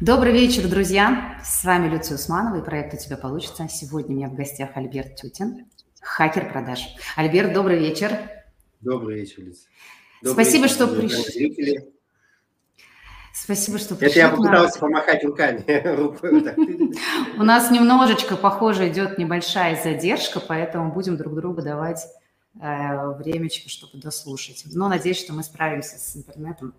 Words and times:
Добрый 0.00 0.32
вечер, 0.32 0.68
друзья! 0.68 1.40
С 1.44 1.64
вами 1.64 1.88
Люция 1.88 2.14
Усманова 2.14 2.60
и 2.60 2.64
проект 2.64 2.94
«У 2.94 2.96
тебя 2.96 3.16
получится». 3.16 3.66
Сегодня 3.68 4.14
у 4.14 4.16
меня 4.16 4.28
в 4.28 4.34
гостях 4.34 4.76
Альберт 4.76 5.16
Тютин, 5.16 5.66
хакер 6.00 6.52
продаж. 6.52 6.94
Альберт, 7.16 7.52
добрый 7.52 7.80
вечер. 7.80 8.16
Добрый 8.80 9.16
вечер, 9.16 9.42
Люция. 9.42 9.68
Спасибо, 10.22 10.66
вечер, 10.66 10.74
что 10.76 10.86
пришли. 10.86 11.80
Спасибо, 13.34 13.78
что 13.78 13.96
пришли. 13.96 14.20
Это 14.20 14.30
я 14.30 14.36
попытался 14.36 14.78
помахать 14.78 15.24
руками. 15.24 15.64
У 17.36 17.42
нас 17.42 17.72
немножечко, 17.72 18.36
похоже, 18.36 18.88
идет 18.90 19.18
небольшая 19.18 19.82
задержка, 19.82 20.38
поэтому 20.38 20.92
будем 20.92 21.16
друг 21.16 21.34
другу 21.34 21.60
давать 21.60 22.06
э, 22.62 23.14
времечко, 23.14 23.68
чтобы 23.68 24.00
дослушать. 24.00 24.62
Но 24.66 24.88
надеюсь, 24.88 25.18
что 25.18 25.32
мы 25.32 25.42
справимся 25.42 25.98
с 25.98 26.14
интернетом 26.14 26.72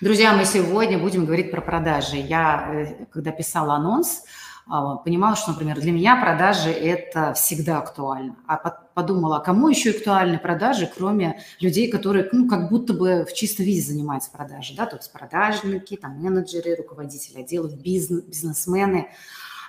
Друзья, 0.00 0.34
мы 0.34 0.44
сегодня 0.44 0.98
будем 0.98 1.24
говорить 1.24 1.50
про 1.50 1.60
продажи. 1.60 2.16
Я, 2.16 2.68
э, 2.72 3.04
когда 3.06 3.32
писала 3.32 3.74
анонс, 3.74 4.24
а, 4.68 4.96
понимала, 4.96 5.36
что, 5.36 5.52
например, 5.52 5.80
для 5.80 5.92
меня 5.92 6.20
продажи– 6.20 6.70
это 6.70 7.34
всегда 7.34 7.78
актуально. 7.78 8.36
А 8.48 8.56
подумала, 8.94 9.36
а 9.36 9.40
кому 9.40 9.68
еще 9.68 9.90
актуальны 9.90 10.38
продажи, 10.38 10.90
кроме 10.92 11.40
людей, 11.60 11.88
которые, 11.88 12.28
ну, 12.32 12.48
как 12.48 12.68
будто 12.68 12.92
бы 12.92 13.24
в 13.24 13.32
чистом 13.32 13.64
виде 13.64 13.80
занимаются 13.80 14.30
продажей, 14.32 14.76
да, 14.76 14.86
то 14.86 14.96
есть 14.96 15.12
продажники, 15.12 15.96
там, 15.96 16.20
менеджеры, 16.20 16.74
руководители 16.74 17.42
отделов, 17.42 17.76
бизнес, 17.80 18.24
бизнесмены. 18.24 19.08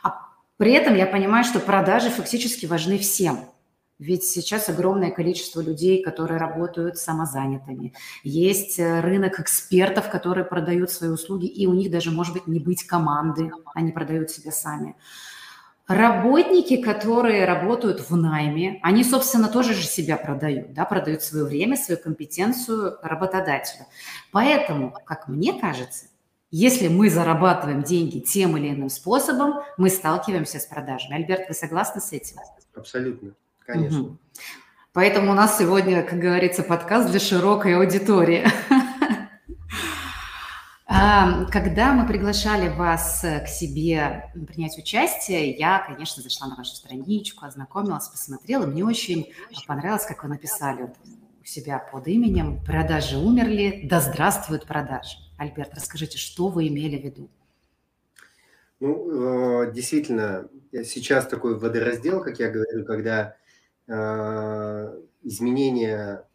А 0.02 0.30
при 0.58 0.72
этом 0.74 0.96
я 0.96 1.06
понимаю, 1.06 1.44
что 1.44 1.60
продажи 1.60 2.10
фактически 2.10 2.66
важны 2.66 2.98
всем– 2.98 3.46
ведь 4.00 4.24
сейчас 4.24 4.70
огромное 4.70 5.10
количество 5.10 5.60
людей, 5.60 6.04
которые 6.04 6.40
работают 6.40 6.98
самозанятыми. 6.98 7.94
Есть 8.24 8.78
э, 8.78 9.02
рынок 9.02 9.40
экспертов, 9.40 10.10
которые 10.10 10.46
продают 10.46 10.92
свои 10.92 11.10
услуги, 11.10 11.48
и 11.48 11.66
у 11.66 11.74
них 11.74 11.90
даже, 11.90 12.12
может 12.12 12.34
быть, 12.34 12.46
не 12.46 12.60
быть 12.60 12.84
команды, 12.84 13.52
они 13.74 13.92
продают 13.92 14.30
себя 14.30 14.52
сами. 14.52 14.96
Работники, 15.88 16.78
которые 16.78 17.46
работают 17.46 18.10
в 18.10 18.16
найме, 18.16 18.80
они, 18.84 19.04
собственно, 19.04 19.48
тоже 19.48 19.74
же 19.74 19.84
себя 19.84 20.18
продают, 20.18 20.74
да, 20.74 20.86
продают 20.86 21.24
свое 21.24 21.46
время, 21.46 21.76
свою 21.78 22.00
компетенцию 22.00 22.98
работодателю. 23.02 23.86
Поэтому, 24.32 24.94
как 25.06 25.28
мне 25.28 25.60
кажется, 25.60 26.08
если 26.52 26.88
мы 26.88 27.10
зарабатываем 27.10 27.84
деньги 27.84 28.20
тем 28.20 28.58
или 28.58 28.70
иным 28.70 28.90
способом, 28.90 29.64
мы 29.78 29.90
сталкиваемся 29.90 30.60
с 30.60 30.66
продажами. 30.66 31.16
Альберт, 31.16 31.48
вы 31.48 31.56
согласны 31.56 32.00
с 32.00 32.12
этим? 32.12 32.38
Абсолютно 32.76 33.34
конечно. 33.68 34.02
Угу. 34.02 34.18
Поэтому 34.94 35.32
у 35.32 35.36
нас 35.36 35.60
сегодня, 35.60 36.02
как 36.02 36.20
говорится, 36.20 36.64
подкаст 36.64 37.12
для 37.12 37.20
широкой 37.20 37.76
аудитории. 37.76 38.48
А, 40.90 41.44
когда 41.52 41.92
мы 41.92 42.08
приглашали 42.08 42.70
вас 42.70 43.20
к 43.22 43.48
себе 43.48 44.32
принять 44.48 44.78
участие, 44.78 45.52
я, 45.52 45.84
конечно, 45.86 46.24
зашла 46.24 46.48
на 46.48 46.56
вашу 46.56 46.76
страничку, 46.76 47.46
ознакомилась, 47.46 48.08
посмотрела. 48.08 48.66
Мне 48.66 48.86
очень 48.86 49.32
понравилось, 49.68 50.06
как 50.06 50.24
вы 50.24 50.30
написали 50.30 50.84
у 50.84 51.46
себя 51.46 51.80
под 51.92 52.08
именем 52.08 52.64
«Продажи 52.64 53.18
умерли, 53.18 53.82
да 53.84 54.00
здравствуют 54.00 54.66
продажи». 54.66 55.18
Альберт, 55.38 55.74
расскажите, 55.76 56.18
что 56.18 56.48
вы 56.48 56.70
имели 56.70 56.98
в 56.98 57.04
виду? 57.04 57.30
Ну, 58.80 59.66
э, 59.66 59.74
действительно, 59.74 60.48
сейчас 60.72 61.28
такой 61.28 61.60
водораздел, 61.60 62.24
как 62.24 62.40
я 62.40 62.50
говорю, 62.50 62.86
когда 62.86 63.36
изменения 63.88 66.28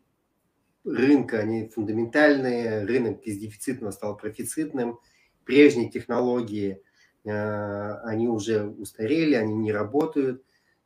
рынка, 0.84 1.38
они 1.38 1.68
фундаментальные, 1.68 2.84
рынок 2.84 3.22
из 3.22 3.38
дефицитного 3.38 3.92
стал 3.92 4.16
профицитным, 4.16 4.98
прежние 5.44 5.90
технологии, 5.90 6.82
э, 7.24 7.94
они 8.04 8.28
уже 8.28 8.64
устарели, 8.64 9.34
они 9.34 9.54
не 9.54 9.72
работают. 9.72 10.42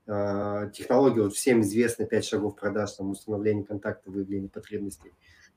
Э, 0.07 0.71
технология, 0.75 1.23
вот 1.23 1.35
всем 1.35 1.63
известна 1.63 2.07
5 2.07 2.25
шагов 2.25 2.57
продаж, 2.57 2.93
там, 2.93 3.11
установление 3.11 3.65
контакта, 3.65 4.11
выявление 4.11 4.49
потребностей, 4.49 5.13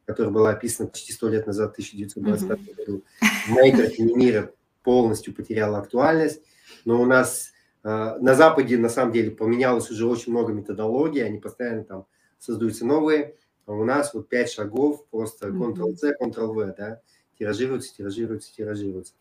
которая 0.05 0.33
была 0.33 0.51
описана 0.51 0.89
почти 0.89 1.13
100 1.13 1.29
лет 1.29 1.47
назад, 1.47 1.71
в 1.71 1.73
1925 1.73 2.59
mm-hmm. 2.59 2.75
году. 2.75 3.03
В 3.47 4.15
мира 4.15 4.51
полностью 4.83 5.33
потеряла 5.33 5.79
актуальность, 5.79 6.41
но 6.85 7.01
у 7.01 7.05
нас 7.05 7.49
Э, 7.49 7.58
на 7.83 8.35
Западе, 8.35 8.77
на 8.77 8.89
самом 8.89 9.13
деле, 9.13 9.31
поменялось 9.31 9.89
уже 9.89 10.05
очень 10.05 10.33
много 10.33 10.51
методологий, 10.51 11.23
они 11.23 11.39
постоянно 11.39 11.83
там 11.85 12.05
создаются 12.37 12.85
новые. 12.85 13.35
А 13.65 13.73
у 13.73 13.85
нас 13.85 14.13
вот 14.13 14.27
пять 14.29 14.51
шагов, 14.51 15.05
просто 15.11 15.49
Ctrl-C, 15.49 16.15
Ctrl-V, 16.19 16.75
да, 16.77 17.01
тиражируются, 17.37 17.95
тиражируются, 17.95 18.53
тиражируются. 18.53 19.13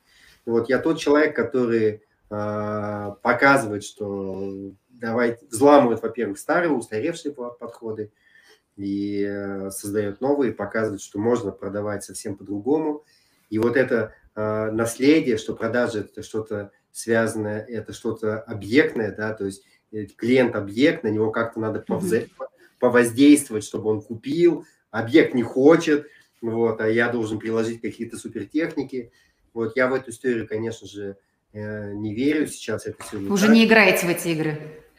И 0.46 0.50
вот 0.50 0.69
я 0.70 0.78
тот 0.78 0.98
человек, 0.98 1.36
который 1.36 2.02
э, 2.30 3.10
показывает, 3.22 3.84
что 3.84 4.72
давайте, 4.88 5.46
взламывает, 5.46 6.02
во-первых, 6.02 6.38
старые, 6.38 6.72
устаревшие 6.72 7.32
подходы, 7.34 8.10
и 8.76 9.22
э, 9.28 9.70
создает 9.70 10.20
новые, 10.20 10.52
показывает, 10.52 11.02
что 11.02 11.19
можно 11.19 11.50
продавать 11.50 12.04
совсем 12.04 12.36
по-другому. 12.36 13.04
И 13.50 13.58
вот 13.58 13.76
это 13.76 14.14
э, 14.34 14.70
наследие, 14.70 15.36
что 15.36 15.54
продажи– 15.54 16.00
это 16.10 16.22
что-то 16.22 16.70
связанное, 16.98 17.60
это 17.60 17.92
что-то 17.92 18.41
объектное, 18.41 19.14
да, 19.14 19.32
то 19.32 19.47
есть 19.47 19.62
э, 19.92 20.06
клиент-объект, 20.06 21.04
на 21.04 21.09
него 21.09 21.31
как-то 21.31 21.60
надо 21.60 21.84
повза- 21.86 22.28
повоздействовать, 22.81 23.64
чтобы 23.64 23.91
он 23.91 24.03
купил, 24.03 24.64
объект 24.91 25.34
не 25.34 25.44
хочет, 25.44 26.08
вот, 26.41 26.81
а 26.81 26.88
я 26.88 27.08
должен 27.10 27.38
приложить 27.38 27.81
какие-то 27.81 28.16
супертехники. 28.16 29.12
Вот 29.54 29.76
я 29.76 29.88
в 29.88 29.94
эту 29.94 30.10
историю, 30.10 30.47
конечно 30.48 30.87
же, 30.87 31.16
э, 31.53 31.92
не 31.92 32.14
верю 32.14 32.47
сейчас. 32.47 32.87
Это 32.87 33.03
все 33.04 33.19
не 33.19 33.28
Уже 33.28 33.47
так. 33.47 33.54
не 33.54 33.64
играете 33.64 34.06
в 34.06 34.10
эти 34.10 34.28
игры? 34.28 34.58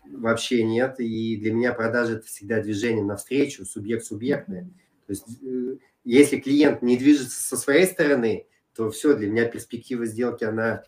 Вообще 0.09 0.63
нет. 0.63 0.99
И 0.99 1.37
для 1.37 1.53
меня 1.53 1.73
продажа– 1.73 2.13
это 2.15 2.25
всегда 2.25 2.61
движение 2.61 3.03
навстречу, 3.03 3.65
субъект-субъектное. 3.65 4.69
То 5.05 5.13
есть 5.13 5.25
э, 5.43 5.77
если 6.05 6.39
клиент 6.39 6.81
не 6.81 6.97
движется 6.97 7.41
со 7.41 7.57
своей 7.57 7.85
стороны, 7.85 8.47
то 8.75 8.89
все, 8.89 9.13
для 9.13 9.27
меня 9.27 9.45
перспектива 9.45 10.05
сделки, 10.05 10.43
она 10.45 10.83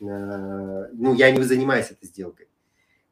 ну, 0.00 1.14
я 1.14 1.30
не 1.30 1.42
занимаюсь 1.42 1.90
этой 1.90 2.06
сделкой. 2.06 2.46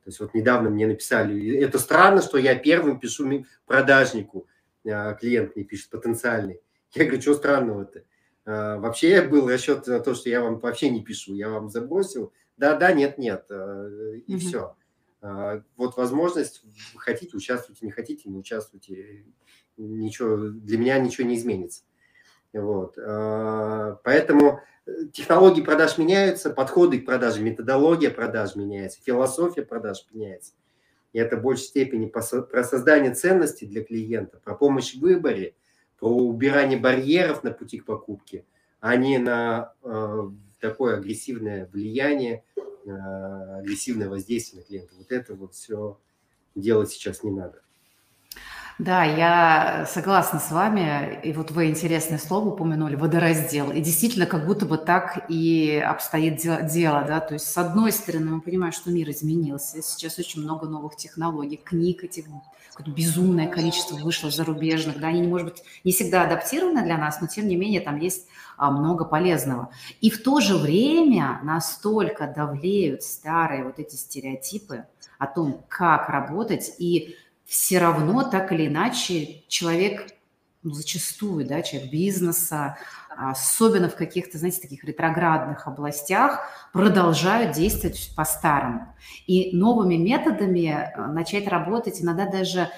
То 0.05 0.11
есть 0.11 0.21
вот 0.21 0.35
недавно 0.35 0.69
мне 0.69 0.87
написали, 0.87 1.57
это 1.57 1.79
странно, 1.79 2.21
что 2.21 2.37
я 2.37 2.55
первым 2.57 3.01
пишу 3.01 3.47
продажнику, 3.65 4.47
э, 4.85 5.17
клиент 5.19 5.57
мне 5.57 5.65
пишет, 5.65 5.89
потенциальный. 5.89 6.61
Я 6.93 7.05
говорю, 7.07 7.23
что 7.23 7.35
странного-то? 7.35 8.05
Э, 8.45 8.77
вообще 8.77 9.23
был 9.23 9.49
расчет 9.49 9.87
на 9.87 10.01
то, 10.01 10.15
что 10.15 10.29
я 10.29 10.43
вам 10.43 10.59
вообще 10.59 10.91
не 10.91 11.03
пишу, 11.03 11.35
я 11.35 11.49
вам 11.49 11.71
забросил. 11.71 12.35
Да-да, 12.59 12.93
нет-нет, 12.93 13.47
и 13.49 13.53
mm-hmm. 13.53 14.39
все. 14.39 14.77
Вот 15.77 15.97
возможность, 15.97 16.63
хотите, 16.97 17.37
участвуйте, 17.37 17.87
не 17.87 17.91
хотите, 17.91 18.29
не 18.29 18.39
участвуйте. 18.39 19.25
Ничего, 19.79 20.37
для 20.37 20.79
меня 20.79 20.99
ничего 20.99 21.27
не 21.27 21.37
изменится. 21.37 21.83
Вот. 22.55 22.97
Поэтому 24.05 24.61
технологии 25.13 25.63
продаж 25.63 25.99
меняются, 25.99 26.51
подходы 26.51 27.01
к 27.01 27.07
продаже, 27.07 27.43
методология 27.43 28.11
продаж 28.11 28.55
меняется, 28.55 29.01
философия 29.03 29.63
продаж 29.63 30.07
меняется. 30.13 30.53
И 31.13 31.19
это 31.19 31.37
в 31.37 31.43
большей 31.43 31.65
степени 31.65 32.07
про 32.07 32.23
создание 32.23 33.15
ценностей 33.15 33.67
для 33.67 33.85
клиента, 33.85 34.39
про 34.43 34.55
помощь 34.55 34.95
в 34.95 35.01
выборе, 35.01 35.55
про 35.99 36.09
убирание 36.09 36.79
барьеров 36.79 37.45
на 37.45 37.53
пути 37.53 37.79
к 37.79 37.87
покупке, 37.87 38.45
а 38.81 38.97
не 38.97 39.19
на 39.19 39.73
э, 39.83 40.31
такое 40.61 40.97
агрессивное 40.97 41.69
влияние, 41.73 42.45
э, 42.85 42.91
агрессивное 42.91 44.09
воздействие 44.09 44.61
на 44.63 44.67
клиента. 44.67 44.95
Вот 44.99 45.13
это 45.13 45.35
вот 45.35 45.55
все 45.55 45.99
делать 46.55 46.91
сейчас 46.91 47.23
не 47.23 47.31
надо. 47.31 47.63
Да, 48.81 49.05
я 49.05 49.87
согласна 49.89 50.41
с 50.41 50.51
вами. 50.51 51.21
И 51.23 51.33
вот 51.33 51.53
вы 51.53 51.67
интересное 51.67 52.19
слово 52.19 52.49
упомянули, 52.49 52.97
водораздел. 52.97 53.71
И 53.71 53.81
действительно, 53.81 54.27
как 54.27 54.47
будто 54.47 54.67
бы 54.67 54.79
так 54.79 55.27
и 55.29 55.77
обстоит 55.77 56.41
дело, 56.67 57.05
да. 57.07 57.21
То 57.21 57.35
есть, 57.35 57.47
с 57.47 57.57
одной 57.57 57.93
стороны, 57.93 58.33
мы 58.33 58.41
понимаем, 58.41 58.73
что 58.73 58.91
мир 58.91 59.09
изменился. 59.11 59.81
Сейчас 59.81 60.19
очень 60.19 60.43
много 60.43 60.67
новых 60.67 60.97
технологий, 60.97 61.57
книг 61.57 62.03
этих 62.03 62.25
безумное 62.87 63.47
количество 63.47 63.95
вышло 63.95 64.33
зарубежных, 64.33 64.99
да, 64.99 65.07
они, 65.07 65.23
может 65.23 65.47
быть, 65.49 65.63
не 65.85 65.93
всегда 65.93 66.23
адаптированы 66.23 66.83
для 66.83 66.99
нас, 66.99 67.21
но, 67.21 67.29
тем 67.29 67.47
не 67.47 67.55
менее, 67.55 67.81
там 67.81 67.99
есть 67.99 68.27
а, 68.57 68.73
много 68.73 69.05
полезного. 69.05 69.71
И 70.01 70.11
в 70.11 70.23
то 70.25 70.41
же 70.41 70.57
время 70.57 71.39
настолько 71.45 72.27
давлеют 72.27 73.05
старые 73.05 73.63
вот 73.63 73.79
эти 73.79 73.95
стереотипы 73.95 74.87
о 75.19 75.29
том, 75.29 75.65
как 75.69 76.09
работать, 76.09 76.75
и 76.79 77.17
все 77.45 77.79
равно 77.79 78.23
так 78.23 78.53
или 78.53 78.67
иначе 78.67 79.45
человек, 79.49 80.07
ну, 80.63 80.73
зачастую, 80.73 81.47
да, 81.47 81.63
человек 81.63 81.91
бизнеса, 81.91 82.77
особенно 83.17 83.89
в 83.89 83.97
каких-то, 83.97 84.39
знаете, 84.39 84.61
таких 84.61 84.85
ретроградных 84.85 85.67
областях, 85.67 86.49
продолжают 86.73 87.53
действовать 87.53 88.13
по-старому. 88.17 88.95
И 89.27 89.57
новыми 89.57 89.97
методами 89.97 90.69
э, 90.69 91.07
начать 91.07 91.47
работать 91.47 92.01
иногда 92.03 92.27
даже 92.27 92.71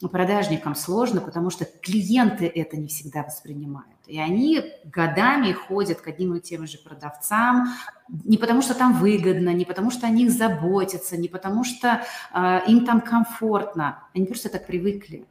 продажникам 0.00 0.74
сложно, 0.74 1.20
потому 1.20 1.50
что 1.50 1.64
клиенты 1.64 2.46
это 2.46 2.76
не 2.76 2.88
всегда 2.88 3.22
воспринимают. 3.22 3.88
И 4.06 4.18
они 4.18 4.62
годами 4.84 5.52
ходят 5.52 6.00
к 6.00 6.08
одним 6.08 6.34
и 6.34 6.40
тем 6.40 6.66
же 6.66 6.78
продавцам, 6.78 7.68
не 8.08 8.36
потому 8.36 8.60
что 8.60 8.74
там 8.74 8.94
выгодно, 8.94 9.50
не 9.50 9.64
потому 9.64 9.90
что 9.90 10.06
о 10.06 10.10
них 10.10 10.30
заботятся, 10.30 11.16
не 11.16 11.28
потому 11.28 11.64
что 11.64 12.02
э, 12.34 12.60
им 12.68 12.84
там 12.84 13.00
комфортно, 13.00 14.04
они 14.14 14.26
просто 14.26 14.50
так 14.50 14.66
привыкли. 14.66 15.26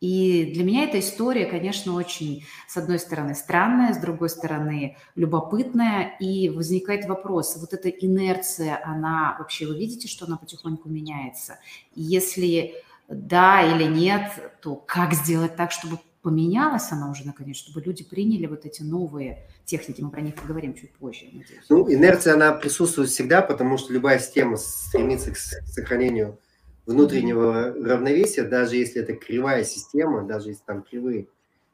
И 0.00 0.52
для 0.54 0.62
меня 0.62 0.84
эта 0.84 1.00
история, 1.00 1.46
конечно, 1.46 1.94
очень, 1.94 2.44
с 2.68 2.76
одной 2.76 2.98
стороны, 2.98 3.34
странная, 3.34 3.94
с 3.94 3.98
другой 3.98 4.28
стороны, 4.28 4.98
любопытная. 5.14 6.16
И 6.20 6.50
возникает 6.50 7.06
вопрос, 7.06 7.56
вот 7.56 7.72
эта 7.72 7.88
инерция, 7.88 8.78
она 8.84 9.36
вообще, 9.38 9.66
вы 9.66 9.78
видите, 9.78 10.06
что 10.06 10.26
она 10.26 10.36
потихоньку 10.36 10.90
меняется? 10.90 11.58
Если 11.94 12.74
да 13.08 13.62
или 13.62 13.84
нет, 13.84 14.30
то 14.60 14.74
как 14.74 15.14
сделать 15.14 15.56
так, 15.56 15.72
чтобы 15.72 15.98
поменялась 16.22 16.90
она 16.90 17.08
уже 17.08 17.24
наконец, 17.24 17.56
чтобы 17.56 17.80
люди 17.80 18.02
приняли 18.02 18.46
вот 18.46 18.66
эти 18.66 18.82
новые 18.82 19.46
техники, 19.64 20.00
мы 20.00 20.10
про 20.10 20.20
них 20.20 20.34
поговорим 20.34 20.74
чуть 20.74 20.90
позже, 20.92 21.26
надеюсь. 21.26 21.64
Ну, 21.68 21.88
инерция, 21.88 22.34
она 22.34 22.52
присутствует 22.52 23.10
всегда, 23.10 23.42
потому 23.42 23.78
что 23.78 23.92
любая 23.92 24.18
система 24.18 24.56
стремится 24.56 25.30
к 25.30 25.36
сохранению 25.36 26.40
внутреннего 26.84 27.72
равновесия, 27.74 28.42
даже 28.42 28.74
если 28.74 29.02
это 29.02 29.12
кривая 29.14 29.62
система, 29.62 30.26
даже 30.26 30.48
если 30.48 30.62
там 30.64 30.82
кривые 30.82 31.28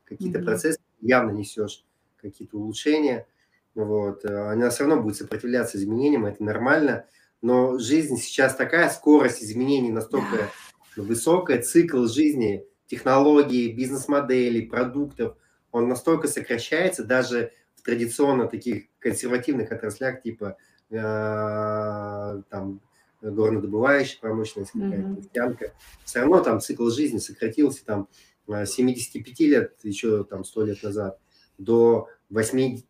какие-то 0.05 0.41
mm-hmm. 0.41 0.45
процессы, 0.45 0.79
явно 1.01 1.31
несешь 1.31 1.85
какие-то 2.21 2.59
улучшения, 2.59 3.27
вот, 3.75 4.23
она 4.27 4.69
все 4.69 4.85
равно 4.85 5.03
будет 5.03 5.17
сопротивляться 5.17 5.79
изменениям, 5.79 6.27
это 6.27 6.45
нормально, 6.45 7.07
но 7.41 7.79
жизнь 7.79 8.19
сейчас 8.19 8.55
такая, 8.55 8.91
скорость 8.91 9.43
изменений 9.43 9.91
настолько 9.91 10.51
высокая, 10.97 11.63
цикл 11.63 12.07
жизни, 12.07 12.65
технологий, 12.87 13.73
бизнес-моделей, 13.73 14.67
продуктов, 14.67 15.37
он 15.71 15.89
настолько 15.89 16.29
сокращается 16.29 17.05
даже 17.05 17.53
в 17.77 17.83
традиционно 17.83 18.47
таких 18.47 18.85
консервативных 18.99 19.73
отраслях 19.73 20.23
типа 20.23 20.57
э, 20.91 22.43
там 22.51 22.81
горнодобывающая 23.23 24.19
промышленность, 24.21 24.73
какая-то 24.73 25.09
нефтянка, 25.09 25.73
все 26.05 26.21
равно 26.21 26.41
там 26.41 26.61
цикл 26.61 26.91
жизни 26.91 27.19
сократился 27.19 27.85
там 27.85 28.09
с 28.47 28.71
75 28.71 29.41
лет, 29.41 29.77
еще 29.83 30.25
там 30.25 30.45
100 30.45 30.65
лет 30.65 30.83
назад, 30.83 31.19
до 31.59 32.09
8-10 32.33 32.83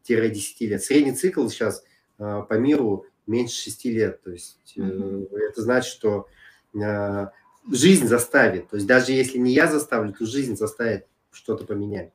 лет. 0.61 0.83
Средний 0.83 1.13
цикл 1.13 1.49
сейчас 1.49 1.85
э, 2.19 2.43
по 2.49 2.55
миру 2.55 3.07
меньше 3.27 3.63
6 3.65 3.85
лет. 3.87 4.23
То 4.23 4.31
есть 4.31 4.75
mm-hmm. 4.77 5.37
это 5.51 5.63
значит, 5.63 5.93
что 5.93 6.27
э, 6.75 7.27
жизнь 7.71 8.07
заставит. 8.07 8.69
То 8.69 8.77
есть 8.77 8.87
даже 8.87 9.13
если 9.13 9.39
не 9.39 9.53
я 9.53 9.67
заставлю, 9.67 10.13
то 10.13 10.27
жизнь 10.27 10.57
заставит 10.57 11.07
что-то 11.31 11.65
поменять. 11.65 12.13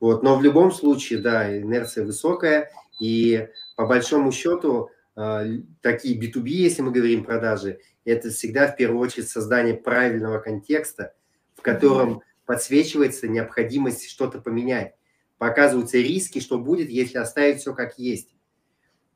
Вот. 0.00 0.22
Но 0.22 0.36
в 0.36 0.42
любом 0.42 0.72
случае, 0.72 1.20
да, 1.20 1.58
инерция 1.58 2.04
высокая, 2.04 2.70
и 3.00 3.48
по 3.76 3.86
большому 3.86 4.32
счету 4.32 4.90
а, 5.14 5.44
такие 5.80 6.18
B2B, 6.18 6.48
если 6.48 6.82
мы 6.82 6.92
говорим 6.92 7.24
продажи, 7.24 7.80
это 8.04 8.30
всегда 8.30 8.66
в 8.66 8.76
первую 8.76 9.00
очередь 9.00 9.28
создание 9.28 9.74
правильного 9.74 10.38
контекста, 10.38 11.14
в 11.54 11.62
котором 11.62 12.22
подсвечивается 12.46 13.28
необходимость 13.28 14.08
что-то 14.08 14.40
поменять. 14.40 14.94
Показываются 15.38 15.98
риски, 15.98 16.40
что 16.40 16.58
будет, 16.58 16.88
если 16.88 17.18
оставить 17.18 17.60
все 17.60 17.74
как 17.74 17.98
есть. 17.98 18.34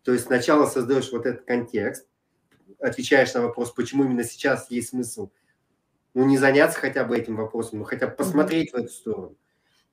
То 0.02 0.12
есть 0.12 0.26
сначала 0.26 0.66
создаешь 0.66 1.10
вот 1.10 1.26
этот 1.26 1.44
контекст, 1.44 2.06
отвечаешь 2.78 3.34
на 3.34 3.42
вопрос, 3.42 3.72
почему 3.72 4.04
именно 4.04 4.24
сейчас 4.24 4.70
есть 4.70 4.90
смысл– 4.90 5.30
ну, 6.16 6.24
не 6.24 6.38
заняться 6.38 6.80
хотя 6.80 7.04
бы 7.04 7.14
этим 7.14 7.36
вопросом, 7.36 7.80
ну, 7.80 7.84
хотя 7.84 8.06
бы 8.06 8.14
посмотреть 8.14 8.72
в 8.72 8.74
эту 8.74 8.88
сторону. 8.88 9.36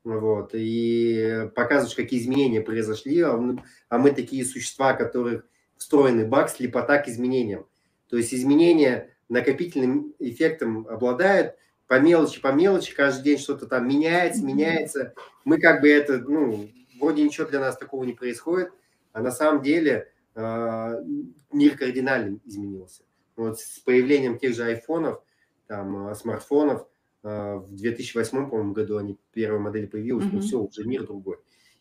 Вот, 0.05 0.51
и 0.53 1.49
показываешь, 1.53 1.95
какие 1.95 2.21
изменения 2.21 2.61
произошли, 2.61 3.19
а 3.19 3.35
мы, 3.35 3.61
а 3.89 3.97
мы 3.97 4.11
такие 4.11 4.45
существа, 4.45 4.93
которых 4.93 5.45
встроенный 5.75 6.25
баг, 6.25 6.49
слепота 6.49 6.99
к 6.99 7.09
изменениям. 7.09 7.65
То 8.07 8.15
есть 8.15 8.33
изменения 8.33 9.09
накопительным 9.27 10.13
эффектом 10.17 10.87
обладают, 10.87 11.55
по 11.87 11.99
мелочи, 11.99 12.39
по 12.39 12.53
мелочи, 12.53 12.95
каждый 12.95 13.23
день 13.23 13.37
что-то 13.37 13.67
там 13.67 13.85
меняется, 13.85 14.45
меняется. 14.45 15.13
Мы 15.43 15.59
как 15.59 15.81
бы 15.81 15.89
это, 15.89 16.19
ну, 16.19 16.69
вроде 17.01 17.21
ничего 17.21 17.47
для 17.47 17.59
нас 17.59 17.77
такого 17.77 18.05
не 18.05 18.13
происходит, 18.13 18.71
а 19.11 19.21
на 19.21 19.31
самом 19.31 19.61
деле 19.61 20.09
э, 20.35 21.03
мир 21.51 21.77
кардинально 21.77 22.39
изменился. 22.45 23.03
Вот 23.35 23.59
с 23.59 23.79
появлением 23.79 24.39
тех 24.39 24.55
же 24.55 24.63
айфонов– 24.63 25.21
там, 25.67 26.07
э, 26.07 26.15
смартфонов. 26.15 26.87
Э, 27.23 27.55
в 27.55 27.75
2008, 27.75 28.49
по-моему, 28.49 28.73
году 28.73 28.97
они, 28.97 29.17
первая 29.31 29.59
модель 29.59 29.87
появилась, 29.87 30.25
mm-hmm. 30.25 30.35
но 30.35 30.41
все, 30.41 30.59
уже 30.59 30.83
мир 30.85 31.05
другой. 31.05 31.37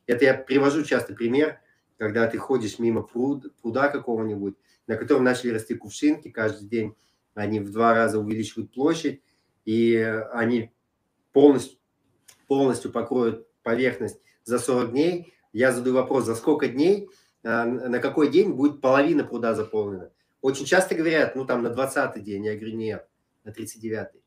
Это 0.06 0.25
я 0.25 0.34
привожу 0.34 0.82
часто 0.84 1.14
пример, 1.14 1.58
когда 1.99 2.26
ты 2.26 2.38
ходишь 2.38 2.79
мимо 2.79 3.02
пруд, 3.02 3.52
пруда 3.61 3.88
какого-нибудь, 3.88 4.56
на 4.87 4.96
котором 4.96 5.25
начали 5.25 5.50
расти 5.50 5.75
кувшинки 5.75 6.31
каждый 6.31 6.69
день, 6.69 6.94
они 7.34 7.61
в 7.61 7.70
два 7.70 7.94
раза 7.94 8.19
увеличивают 8.19 8.73
площадь, 8.73 9.23
и 9.64 9.96
они 10.32 10.73
полностью, 11.32 11.78
полностью 12.46 12.90
покроют 12.90 13.46
поверхность 13.62 14.20
за 14.44 14.58
40 14.58 14.90
дней. 14.90 15.32
Я 15.52 15.73
задаю 15.73 15.94
вопрос, 15.94 16.25
за 16.25 16.35
сколько 16.35 16.69
дней, 16.69 17.08
э, 17.43 17.64
на 17.64 17.99
какой 18.00 18.31
день 18.31 18.52
будет 18.52 18.81
половина 18.81 19.25
пруда 19.25 19.55
заполнена? 19.55 20.11
Очень 20.40 20.64
часто 20.64 20.94
говорят, 20.94 21.37
ну 21.37 21.44
там 21.44 21.62
на 21.62 21.70
20 21.70 22.23
день. 22.23 22.44
Я 22.44 22.56
говорю, 22.56 22.76
нет, 22.76 23.08
на 23.44 23.50
39-й. 23.50 24.22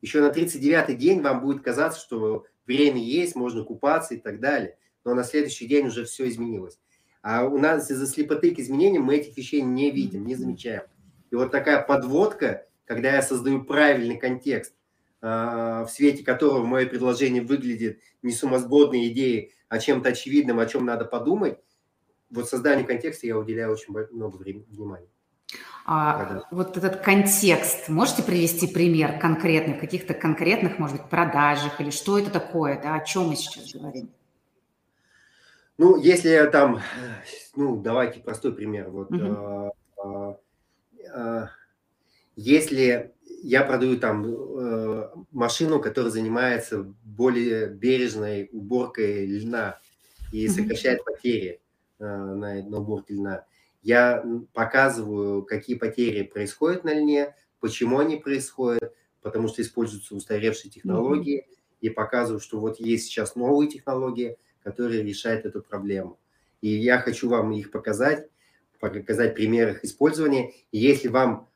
Еще 0.00 0.20
на 0.20 0.28
39-й 0.28 0.94
день 0.94 1.20
вам 1.20 1.40
будет 1.40 1.62
казаться, 1.62 2.00
что 2.00 2.46
время 2.66 3.02
есть, 3.02 3.34
можно 3.34 3.64
купаться 3.64 4.14
и 4.14 4.18
так 4.18 4.40
далее. 4.40 4.78
Но 5.04 5.14
на 5.14 5.24
следующий 5.24 5.66
день 5.66 5.86
уже 5.86 6.04
все 6.04 6.28
изменилось. 6.28 6.78
А 7.22 7.44
у 7.44 7.58
нас 7.58 7.90
из-за 7.90 8.06
слепоты 8.06 8.54
к 8.54 8.58
изменениям 8.58 9.02
мы 9.02 9.16
этих 9.16 9.36
вещей 9.36 9.62
не 9.62 9.90
видим, 9.90 10.24
не 10.24 10.34
замечаем. 10.34 10.82
И 11.30 11.34
вот 11.34 11.50
такая 11.50 11.82
подводка, 11.82 12.66
когда 12.84 13.12
я 13.12 13.22
создаю 13.22 13.64
правильный 13.64 14.18
контекст, 14.18 14.74
а, 15.20 15.84
в 15.84 15.90
свете 15.90 16.24
которого 16.24 16.64
мое 16.64 16.86
предложение 16.86 17.42
выглядит 17.42 18.00
не 18.22 18.32
сумасбродной 18.32 19.08
идеей, 19.08 19.52
а 19.68 19.78
чем-то 19.78 20.10
очевидным, 20.10 20.60
о 20.60 20.66
чем 20.66 20.84
надо 20.84 21.04
подумать, 21.04 21.58
вот 22.30 22.48
созданию 22.48 22.86
контекста 22.86 23.26
я 23.26 23.36
уделяю 23.36 23.72
очень 23.72 23.94
много 24.12 24.36
времени, 24.36 24.66
внимания. 24.68 25.08
А, 25.90 26.42
вот 26.50 26.76
этот 26.76 27.00
контекст, 27.00 27.88
можете 27.88 28.22
привести 28.22 28.66
пример 28.66 29.18
конкретный, 29.18 29.72
каких-то 29.72 30.12
конкретных, 30.12 30.78
может 30.78 30.98
быть, 30.98 31.08
продажах 31.08 31.80
или 31.80 31.88
что 31.88 32.18
это 32.18 32.30
такое, 32.30 32.78
да, 32.80 32.96
о 32.96 33.04
чем 33.04 33.28
мы 33.28 33.36
сейчас 33.36 33.72
говорим? 33.72 34.10
Ну, 35.78 35.96
если 35.96 36.46
там, 36.52 36.80
ну, 37.56 37.80
давайте 37.80 38.20
простой 38.20 38.52
пример. 38.52 38.90
Вот, 38.90 39.10
угу. 39.10 39.72
э, 40.04 40.34
э, 41.14 41.46
если 42.36 43.14
я 43.42 43.62
продаю 43.62 43.96
там 43.98 44.26
э, 44.26 45.08
машину, 45.32 45.80
которая 45.80 46.10
занимается 46.10 46.82
более 47.04 47.68
бережной 47.68 48.48
уборкой 48.52 49.24
льна 49.26 49.78
и 50.32 50.48
сокращает 50.48 51.04
потери 51.04 51.60
э, 51.98 52.04
на, 52.04 52.62
на 52.62 52.78
уборке 52.78 53.14
льна, 53.14 53.44
я 53.82 54.24
показываю, 54.52 55.42
какие 55.44 55.76
потери 55.76 56.22
происходят 56.22 56.84
на 56.84 56.94
льне, 56.94 57.34
почему 57.60 57.98
они 57.98 58.16
происходят, 58.16 58.94
потому 59.22 59.48
что 59.48 59.62
используются 59.62 60.14
устаревшие 60.14 60.70
технологии, 60.70 61.40
mm-hmm. 61.40 61.56
и 61.80 61.90
показываю, 61.90 62.40
что 62.40 62.58
вот 62.60 62.80
есть 62.80 63.06
сейчас 63.06 63.36
новые 63.36 63.70
технологии, 63.70 64.36
которые 64.62 65.02
решают 65.02 65.46
эту 65.46 65.62
проблему. 65.62 66.18
И 66.60 66.68
я 66.68 66.98
хочу 66.98 67.28
вам 67.28 67.52
их 67.52 67.70
показать, 67.70 68.28
показать 68.80 69.34
примеры 69.34 69.72
их 69.72 69.84
использования. 69.84 70.52
И 70.72 70.78
если 70.78 71.08
вам 71.08 71.48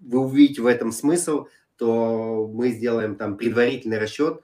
вы 0.00 0.20
увидите 0.20 0.62
в 0.62 0.66
этом 0.66 0.92
смысл, 0.92 1.46
то 1.76 2.48
мы 2.52 2.70
сделаем 2.70 3.16
там 3.16 3.36
предварительный 3.36 3.98
расчет, 3.98 4.42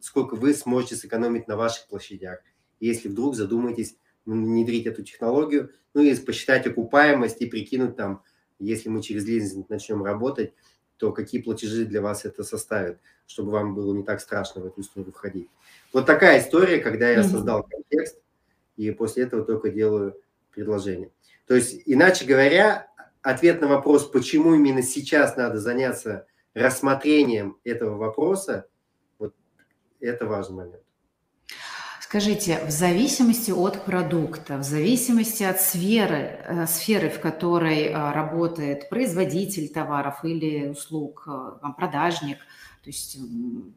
сколько 0.00 0.34
вы 0.34 0.54
сможете 0.54 0.96
сэкономить 0.96 1.48
на 1.48 1.56
ваших 1.56 1.88
площадях. 1.88 2.40
Если 2.80 3.08
вдруг 3.08 3.34
задумаетесь 3.34 3.96
внедрить 4.34 4.86
эту 4.86 5.02
технологию, 5.02 5.70
ну 5.94 6.02
и 6.02 6.14
посчитать 6.16 6.66
окупаемость 6.66 7.40
и 7.40 7.46
прикинуть 7.46 7.96
там, 7.96 8.22
если 8.58 8.88
мы 8.88 9.02
через 9.02 9.24
лизинг 9.24 9.68
начнем 9.68 10.04
работать, 10.04 10.52
то 10.96 11.12
какие 11.12 11.40
платежи 11.40 11.84
для 11.84 12.02
вас 12.02 12.24
это 12.24 12.42
составит, 12.42 12.98
чтобы 13.26 13.52
вам 13.52 13.74
было 13.74 13.94
не 13.94 14.02
так 14.02 14.20
страшно 14.20 14.60
в 14.60 14.66
эту 14.66 14.80
историю 14.80 15.12
входить. 15.12 15.48
Вот 15.92 16.06
такая 16.06 16.40
история, 16.40 16.78
когда 16.78 17.08
я 17.08 17.22
создал 17.22 17.62
контекст, 17.62 18.18
и 18.76 18.90
после 18.90 19.24
этого 19.24 19.44
только 19.44 19.70
делаю 19.70 20.20
предложение. 20.50 21.10
То 21.46 21.54
есть, 21.54 21.82
иначе 21.86 22.24
говоря, 22.24 22.88
ответ 23.22 23.60
на 23.60 23.68
вопрос, 23.68 24.06
почему 24.08 24.54
именно 24.54 24.82
сейчас 24.82 25.36
надо 25.36 25.58
заняться 25.58 26.26
рассмотрением 26.52 27.58
этого 27.64 27.96
вопроса, 27.96 28.66
вот 29.18 29.34
это 30.00 30.26
важный 30.26 30.56
момент. 30.56 30.82
Скажите, 32.08 32.64
в 32.64 32.70
зависимости 32.70 33.50
от 33.50 33.84
продукта, 33.84 34.56
в 34.56 34.62
зависимости 34.62 35.42
от 35.42 35.60
сферы, 35.60 36.40
э, 36.42 36.66
сферы, 36.66 37.10
в 37.10 37.20
которой 37.20 37.82
э, 37.82 38.12
работает 38.12 38.88
производитель 38.88 39.68
товаров 39.68 40.24
или 40.24 40.68
услуг, 40.68 41.24
э, 41.26 41.58
там, 41.60 41.74
продажник, 41.74 42.38
то 42.82 42.88
есть 42.88 43.18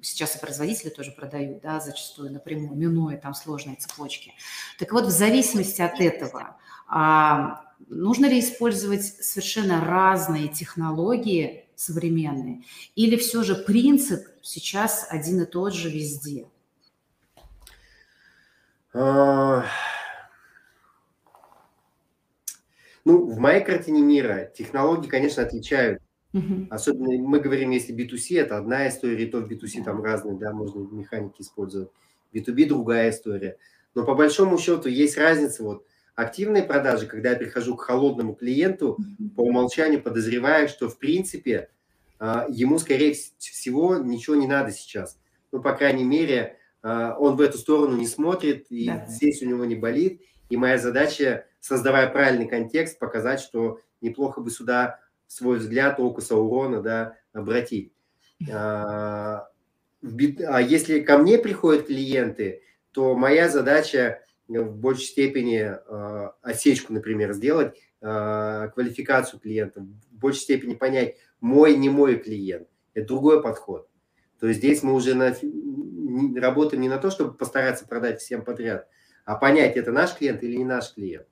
сейчас 0.01 0.37
и 0.37 0.39
производители 0.39 0.91
тоже 0.91 1.11
продают, 1.11 1.59
да, 1.59 1.81
зачастую 1.81 2.31
напрямую, 2.31 2.77
минуя 2.77 3.17
там 3.17 3.33
сложные 3.33 3.75
цепочки. 3.75 4.31
Так 4.79 4.93
вот, 4.93 5.07
в 5.07 5.11
зависимости 5.11 5.81
от 5.81 5.99
этого, 5.99 6.55
а, 6.87 7.63
нужно 7.89 8.27
ли 8.27 8.39
использовать 8.39 9.03
совершенно 9.03 9.83
разные 9.83 10.47
технологии 10.47 11.65
современные, 11.75 12.61
или 12.95 13.17
все 13.17 13.43
же 13.43 13.55
принцип 13.55 14.25
сейчас 14.41 15.05
один 15.09 15.41
и 15.41 15.45
тот 15.45 15.73
же 15.73 15.89
везде? 15.89 16.45
Ну, 18.93 19.63
в 23.25 23.39
моей 23.39 23.63
картине 23.63 24.01
мира 24.01 24.51
технологии, 24.55 25.07
конечно, 25.07 25.43
отличают. 25.43 26.01
Угу. 26.33 26.67
Особенно 26.69 27.27
мы 27.27 27.39
говорим, 27.39 27.71
если 27.71 27.95
B2C, 27.95 28.39
это 28.39 28.57
одна 28.57 28.87
история, 28.87 29.25
то 29.25 29.39
в 29.39 29.51
B2C 29.51 29.83
там 29.83 30.03
разные, 30.03 30.37
да, 30.37 30.53
можно 30.53 30.79
механики 30.79 31.41
использовать. 31.41 31.89
B2B 32.33 32.67
другая 32.67 33.09
история. 33.09 33.57
Но 33.95 34.05
по 34.05 34.15
большому 34.15 34.57
счету 34.57 34.87
есть 34.87 35.17
разница. 35.17 35.63
Вот 35.63 35.85
активные 36.15 36.63
продажи, 36.63 37.07
когда 37.07 37.31
я 37.31 37.35
прихожу 37.35 37.75
к 37.75 37.81
холодному 37.81 38.35
клиенту, 38.35 38.97
по 39.35 39.41
умолчанию 39.41 40.01
подозреваю, 40.01 40.69
что 40.69 40.87
в 40.87 40.97
принципе 40.97 41.69
а, 42.19 42.45
ему, 42.49 42.79
скорее 42.79 43.13
всего, 43.13 43.97
ничего 43.97 44.35
не 44.35 44.47
надо 44.47 44.71
сейчас. 44.71 45.17
Ну, 45.51 45.61
по 45.61 45.73
крайней 45.73 46.05
мере, 46.05 46.57
он 46.83 47.35
в 47.35 47.41
эту 47.41 47.57
сторону 47.57 47.97
не 47.97 48.07
смотрит, 48.07 48.67
и 48.69 48.87
да. 48.87 49.05
здесь 49.07 49.41
у 49.41 49.45
него 49.45 49.65
не 49.65 49.75
болит. 49.75 50.21
И 50.49 50.57
моя 50.57 50.77
задача, 50.77 51.45
создавая 51.59 52.09
правильный 52.09 52.47
контекст, 52.47 52.99
показать, 52.99 53.39
что 53.39 53.79
неплохо 54.01 54.41
бы 54.41 54.51
сюда 54.51 54.99
свой 55.27 55.59
взгляд 55.59 55.99
око 55.99 56.21
Саурона 56.21 56.81
да, 56.81 57.15
обратить. 57.31 57.93
А, 58.51 59.47
а 60.01 60.61
если 60.61 60.99
ко 60.99 61.17
мне 61.17 61.37
приходят 61.37 61.87
клиенты, 61.87 62.63
то 62.91 63.15
моя 63.15 63.47
задача 63.47 64.21
в 64.47 64.75
большей 64.75 65.05
степени 65.05 65.59
а, 65.59 66.35
осечку, 66.41 66.91
например, 66.93 67.33
сделать, 67.33 67.77
квалификацию 68.01 69.39
клиента, 69.39 69.81
в 69.81 70.15
большей 70.15 70.41
степени 70.41 70.73
понять, 70.73 71.17
мой, 71.39 71.77
не 71.77 71.87
мой 71.87 72.15
клиент. 72.15 72.67
Это 72.95 73.07
другой 73.07 73.43
подход. 73.43 73.87
То 74.39 74.47
есть 74.47 74.59
здесь 74.59 74.81
мы 74.81 74.95
уже 74.95 75.13
на, 75.13 75.35
работаем 76.35 76.81
не 76.81 76.89
на 76.89 76.97
то, 76.97 77.09
чтобы 77.09 77.33
постараться 77.33 77.87
продать 77.87 78.21
всем 78.21 78.43
подряд, 78.43 78.87
а 79.25 79.35
понять, 79.35 79.77
это 79.77 79.91
наш 79.91 80.15
клиент 80.15 80.43
или 80.43 80.57
не 80.57 80.65
наш 80.65 80.93
клиент. 80.93 81.27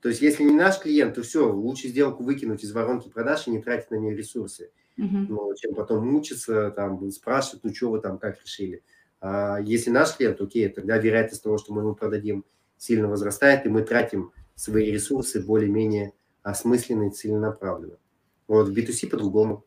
То 0.00 0.08
есть 0.08 0.20
если 0.20 0.44
не 0.44 0.54
наш 0.54 0.78
клиент, 0.78 1.14
то 1.14 1.22
все, 1.22 1.50
лучше 1.50 1.88
сделку 1.88 2.22
выкинуть 2.22 2.62
из 2.62 2.72
воронки 2.72 3.08
продаж 3.08 3.46
и 3.46 3.50
не 3.50 3.60
тратить 3.60 3.90
на 3.90 3.96
нее 3.96 4.16
ресурсы. 4.16 4.70
Uh-huh. 4.96 5.26
Ну, 5.28 5.54
чем 5.56 5.74
потом 5.74 6.06
мучиться, 6.06 6.70
там, 6.70 7.10
спрашивать, 7.10 7.64
ну, 7.64 7.74
что 7.74 7.90
вы 7.90 8.00
там, 8.00 8.18
как 8.18 8.40
решили. 8.42 8.82
А 9.20 9.58
если 9.60 9.90
наш 9.90 10.16
клиент, 10.16 10.40
окей, 10.40 10.68
тогда 10.68 10.98
вероятность 10.98 11.42
того, 11.42 11.58
что 11.58 11.72
мы 11.72 11.82
ему 11.82 11.94
продадим, 11.94 12.44
сильно 12.76 13.08
возрастает, 13.08 13.66
и 13.66 13.68
мы 13.68 13.82
тратим 13.82 14.32
свои 14.54 14.90
ресурсы 14.90 15.44
более-менее 15.44 16.12
осмысленно 16.42 17.08
и 17.08 17.10
целенаправленно. 17.10 17.98
Вот 18.46 18.68
в 18.68 18.72
B2C 18.76 19.08
по-другому. 19.08 19.64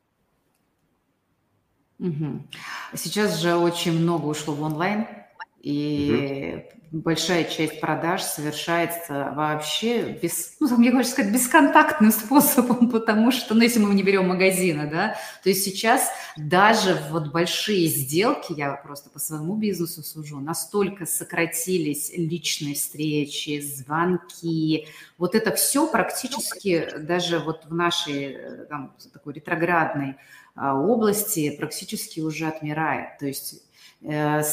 Угу. 1.99 2.41
Сейчас 2.93 3.39
же 3.39 3.55
очень 3.55 3.99
много 3.99 4.25
ушло 4.25 4.53
в 4.53 4.61
онлайн, 4.61 5.07
и 5.61 6.65
угу. 6.91 7.01
большая 7.03 7.43
часть 7.43 7.79
продаж 7.79 8.23
совершается 8.23 9.31
вообще 9.35 10.17
без, 10.21 10.55
ну, 10.59 10.81
я 10.81 10.91
хочу 10.91 11.09
сказать, 11.09 11.31
бесконтактным 11.31 12.11
способом, 12.11 12.89
потому 12.89 13.31
что, 13.31 13.53
ну, 13.53 13.61
если 13.61 13.79
мы 13.79 13.93
не 13.93 14.01
берем 14.01 14.27
магазины, 14.27 14.89
да, 14.89 15.15
то 15.43 15.49
есть 15.49 15.63
сейчас 15.63 16.09
даже 16.35 16.99
вот 17.11 17.31
большие 17.31 17.87
сделки, 17.87 18.53
я 18.53 18.73
просто 18.73 19.09
по 19.09 19.19
своему 19.19 19.55
бизнесу 19.55 20.01
сужу, 20.01 20.39
настолько 20.39 21.05
сократились 21.05 22.11
личные 22.15 22.73
встречи, 22.73 23.61
звонки, 23.61 24.87
вот 25.17 25.35
это 25.35 25.53
все 25.53 25.87
практически 25.87 26.89
даже 26.97 27.39
вот 27.39 27.65
в 27.65 27.73
нашей 27.73 28.33
э, 28.33 28.65
там, 28.65 28.95
такой 29.13 29.33
ретроградной 29.33 30.17
области 30.55 31.49
практически 31.51 32.19
уже 32.19 32.47
отмирает. 32.47 33.17
То 33.19 33.27
есть 33.27 33.63
э, 34.01 34.43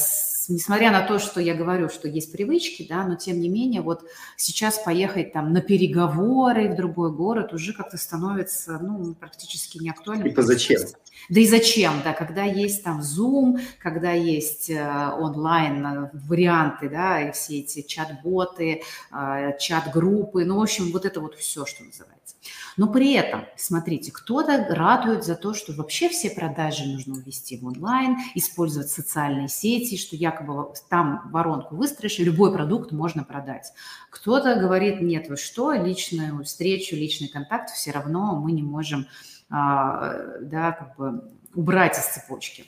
несмотря 0.48 0.90
на 0.90 1.02
то, 1.02 1.18
что 1.18 1.40
я 1.40 1.54
говорю, 1.54 1.88
что 1.88 2.08
есть 2.08 2.32
привычки, 2.32 2.86
да, 2.88 3.04
но 3.04 3.16
тем 3.16 3.40
не 3.40 3.48
менее, 3.48 3.82
вот 3.82 4.04
сейчас 4.36 4.78
поехать 4.78 5.32
там 5.32 5.52
на 5.52 5.60
переговоры 5.60 6.70
в 6.70 6.76
другой 6.76 7.12
город 7.12 7.52
уже 7.52 7.72
как-то 7.72 7.96
становится, 7.96 8.78
ну, 8.78 9.14
практически 9.14 9.78
неактуальным. 9.78 10.28
Типа 10.28 10.42
зачем? 10.42 10.80
Да 11.28 11.40
и 11.40 11.46
зачем, 11.46 12.00
да, 12.04 12.12
когда 12.12 12.44
есть 12.44 12.82
там 12.82 13.00
Zoom, 13.00 13.60
когда 13.80 14.12
есть 14.12 14.70
э, 14.70 15.10
онлайн 15.18 15.84
э, 15.84 16.10
варианты, 16.14 16.88
да, 16.88 17.28
и 17.28 17.32
все 17.32 17.58
эти 17.58 17.82
чат-боты, 17.82 18.82
э, 19.12 19.58
чат-группы, 19.58 20.44
ну, 20.44 20.58
в 20.58 20.62
общем, 20.62 20.90
вот 20.92 21.04
это 21.04 21.20
вот 21.20 21.34
все, 21.34 21.66
что 21.66 21.84
называется. 21.84 22.36
Но 22.76 22.86
при 22.90 23.12
этом, 23.14 23.44
смотрите, 23.56 24.12
кто-то 24.12 24.66
радует 24.70 25.24
за 25.24 25.34
то, 25.34 25.52
что 25.52 25.72
вообще 25.72 26.08
все 26.08 26.30
продажи 26.30 26.84
нужно 26.84 27.14
увести 27.14 27.58
в 27.58 27.66
онлайн, 27.66 28.16
использовать 28.34 28.88
социальные 28.88 29.48
сети, 29.48 29.98
что 29.98 30.16
якобы 30.38 30.74
там 30.88 31.30
воронку 31.32 31.76
выстроишь, 31.76 32.18
и 32.18 32.24
любой 32.24 32.52
продукт 32.52 32.92
можно 32.92 33.24
продать. 33.24 33.72
Кто-то 34.10 34.56
говорит, 34.56 35.00
нет, 35.00 35.28
вы 35.28 35.36
что, 35.36 35.72
личную 35.72 36.44
встречу, 36.44 36.96
личный 36.96 37.28
контакт 37.28 37.70
все 37.70 37.90
равно 37.90 38.36
мы 38.36 38.52
не 38.52 38.62
можем 38.62 39.06
а, 39.50 40.38
да, 40.40 40.72
как 40.72 40.96
бы 40.96 41.22
убрать 41.54 41.98
из 41.98 42.04
цепочки. 42.04 42.64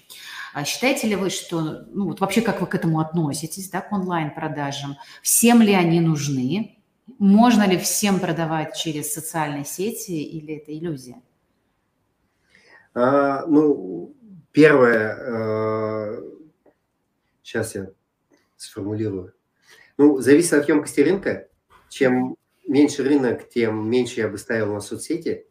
А 0.54 0.64
считаете 0.64 1.06
ли 1.06 1.16
вы, 1.16 1.30
что, 1.30 1.84
ну 1.92 2.06
вот 2.06 2.20
вообще 2.20 2.40
как 2.40 2.60
вы 2.60 2.66
к 2.66 2.74
этому 2.74 3.00
относитесь, 3.00 3.70
да, 3.70 3.80
к 3.80 3.92
онлайн-продажам? 3.92 4.96
Всем 5.22 5.62
ли 5.62 5.74
они 5.74 6.00
нужны? 6.00 6.78
Можно 7.18 7.68
ли 7.68 7.76
всем 7.76 8.18
продавать 8.18 8.76
через 8.76 9.12
социальные 9.12 9.64
сети 9.64 10.22
или 10.22 10.56
это 10.56 10.72
иллюзия? 10.72 11.20
А, 12.94 13.44
ну, 13.46 14.14
первое, 14.52 15.16
а, 15.18 16.39
сейчас 17.50 17.74
я 17.74 17.90
сформулирую. 18.56 19.34
Ну, 19.98 20.20
зависит 20.20 20.52
от 20.52 20.68
емкости 20.68 21.00
рынка. 21.00 21.48
Чем 21.88 22.36
меньше 22.66 23.02
рынок, 23.02 23.48
тем 23.48 23.90
меньше 23.90 24.20
я 24.20 24.28
бы 24.28 24.38
ставил 24.38 24.72
на 24.72 24.80
соцсети, 24.80 25.46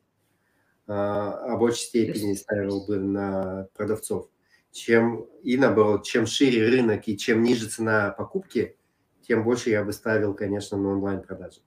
а, 0.88 1.34
а 1.34 1.56
в 1.56 1.60
большей 1.60 1.82
степени 1.82 2.34
ставил 2.34 2.86
бы 2.86 2.98
на 2.98 3.68
продавцов. 3.76 4.30
Чем, 4.72 5.24
и 5.44 5.58
наоборот, 5.58 6.06
чем 6.06 6.26
шире 6.26 6.70
рынок 6.70 7.08
и 7.08 7.18
чем 7.18 7.42
ниже 7.42 7.68
цена 7.68 8.12
покупки, 8.12 8.78
тем 9.22 9.44
больше 9.44 9.70
я 9.70 9.84
бы 9.84 9.92
ставил, 9.92 10.34
конечно, 10.34 10.78
на 10.78 10.90
онлайн-продажи. 10.90 11.62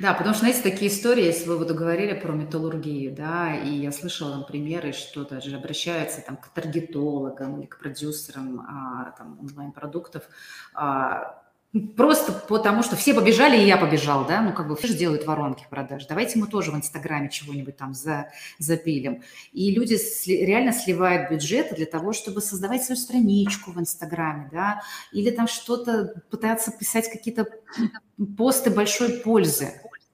Да, 0.00 0.12
потому 0.12 0.34
что, 0.34 0.44
знаете, 0.44 0.62
такие 0.62 0.90
истории, 0.90 1.24
если 1.24 1.48
вы 1.48 1.58
вот 1.58 1.70
говорили 1.70 2.18
про 2.18 2.32
металлургию, 2.32 3.14
да, 3.14 3.54
и 3.54 3.70
я 3.70 3.92
слышала 3.92 4.32
там 4.32 4.44
примеры, 4.44 4.92
что 4.92 5.24
даже 5.24 5.56
обращаются 5.56 6.20
там 6.20 6.36
к 6.36 6.48
таргетологам 6.48 7.60
или 7.60 7.66
к 7.66 7.78
продюсерам 7.78 8.60
а, 8.60 9.12
там 9.16 9.38
онлайн-продуктов, 9.40 10.24
а, 10.74 11.43
Просто 11.96 12.32
потому, 12.32 12.84
что 12.84 12.94
все 12.94 13.14
побежали, 13.14 13.56
и 13.60 13.66
я 13.66 13.76
побежал, 13.76 14.24
да, 14.26 14.42
ну, 14.42 14.52
как 14.52 14.68
бы 14.68 14.76
все 14.76 14.86
же 14.88 14.94
делают 14.94 15.26
воронки 15.26 15.66
продаж. 15.68 16.06
Давайте 16.06 16.38
мы 16.38 16.46
тоже 16.46 16.70
в 16.70 16.76
Инстаграме 16.76 17.30
чего-нибудь 17.30 17.76
там 17.76 17.94
за, 17.94 18.30
запилим. 18.60 19.24
И 19.52 19.72
люди 19.72 19.96
сли, 19.96 20.46
реально 20.46 20.72
сливают 20.72 21.32
бюджеты 21.32 21.74
для 21.74 21.86
того, 21.86 22.12
чтобы 22.12 22.40
создавать 22.42 22.84
свою 22.84 22.96
страничку 22.96 23.72
в 23.72 23.80
Инстаграме, 23.80 24.48
да, 24.52 24.82
или 25.10 25.30
там 25.30 25.48
что-то 25.48 26.22
пытаться 26.30 26.70
писать 26.70 27.10
какие-то 27.10 27.48
посты 28.36 28.70
большой 28.70 29.14
пользы. 29.14 29.72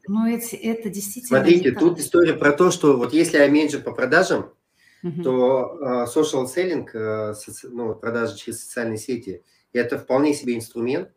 Ну, 0.09 0.27
это, 0.27 0.57
это 0.57 0.89
действительно... 0.89 1.41
Смотрите, 1.41 1.73
тут 1.73 1.99
история 1.99 2.33
про 2.33 2.53
то, 2.53 2.71
что 2.71 2.97
вот 2.97 3.13
если 3.13 3.37
я 3.37 3.49
менеджер 3.49 3.83
по 3.83 3.93
продажам, 3.93 4.55
uh-huh. 5.05 5.23
то 5.23 5.79
uh, 5.79 6.07
social 6.07 6.47
selling, 6.47 6.87
uh, 6.95 7.35
соци... 7.35 7.69
ну, 7.69 7.95
продажи 7.95 8.39
через 8.39 8.65
социальные 8.65 8.97
сети, 8.97 9.45
это 9.75 9.99
вполне 9.99 10.33
себе 10.33 10.57
инструмент, 10.57 11.11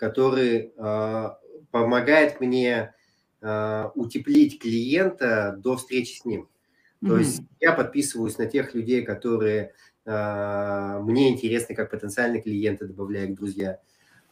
который 0.00 0.72
а, 0.78 1.38
помогает 1.70 2.40
мне 2.40 2.94
а, 3.42 3.92
утеплить 3.94 4.58
клиента 4.58 5.54
до 5.58 5.76
встречи 5.76 6.18
с 6.18 6.24
ним. 6.24 6.48
То 7.02 7.08
mm-hmm. 7.08 7.18
есть 7.18 7.42
я 7.60 7.72
подписываюсь 7.72 8.38
на 8.38 8.46
тех 8.46 8.74
людей, 8.74 9.02
которые 9.02 9.74
а, 10.06 11.00
мне 11.00 11.28
интересны 11.28 11.74
как 11.74 11.90
потенциальные 11.90 12.40
клиенты, 12.40 12.86
добавляя 12.86 13.26
их 13.26 13.36
друзья. 13.36 13.78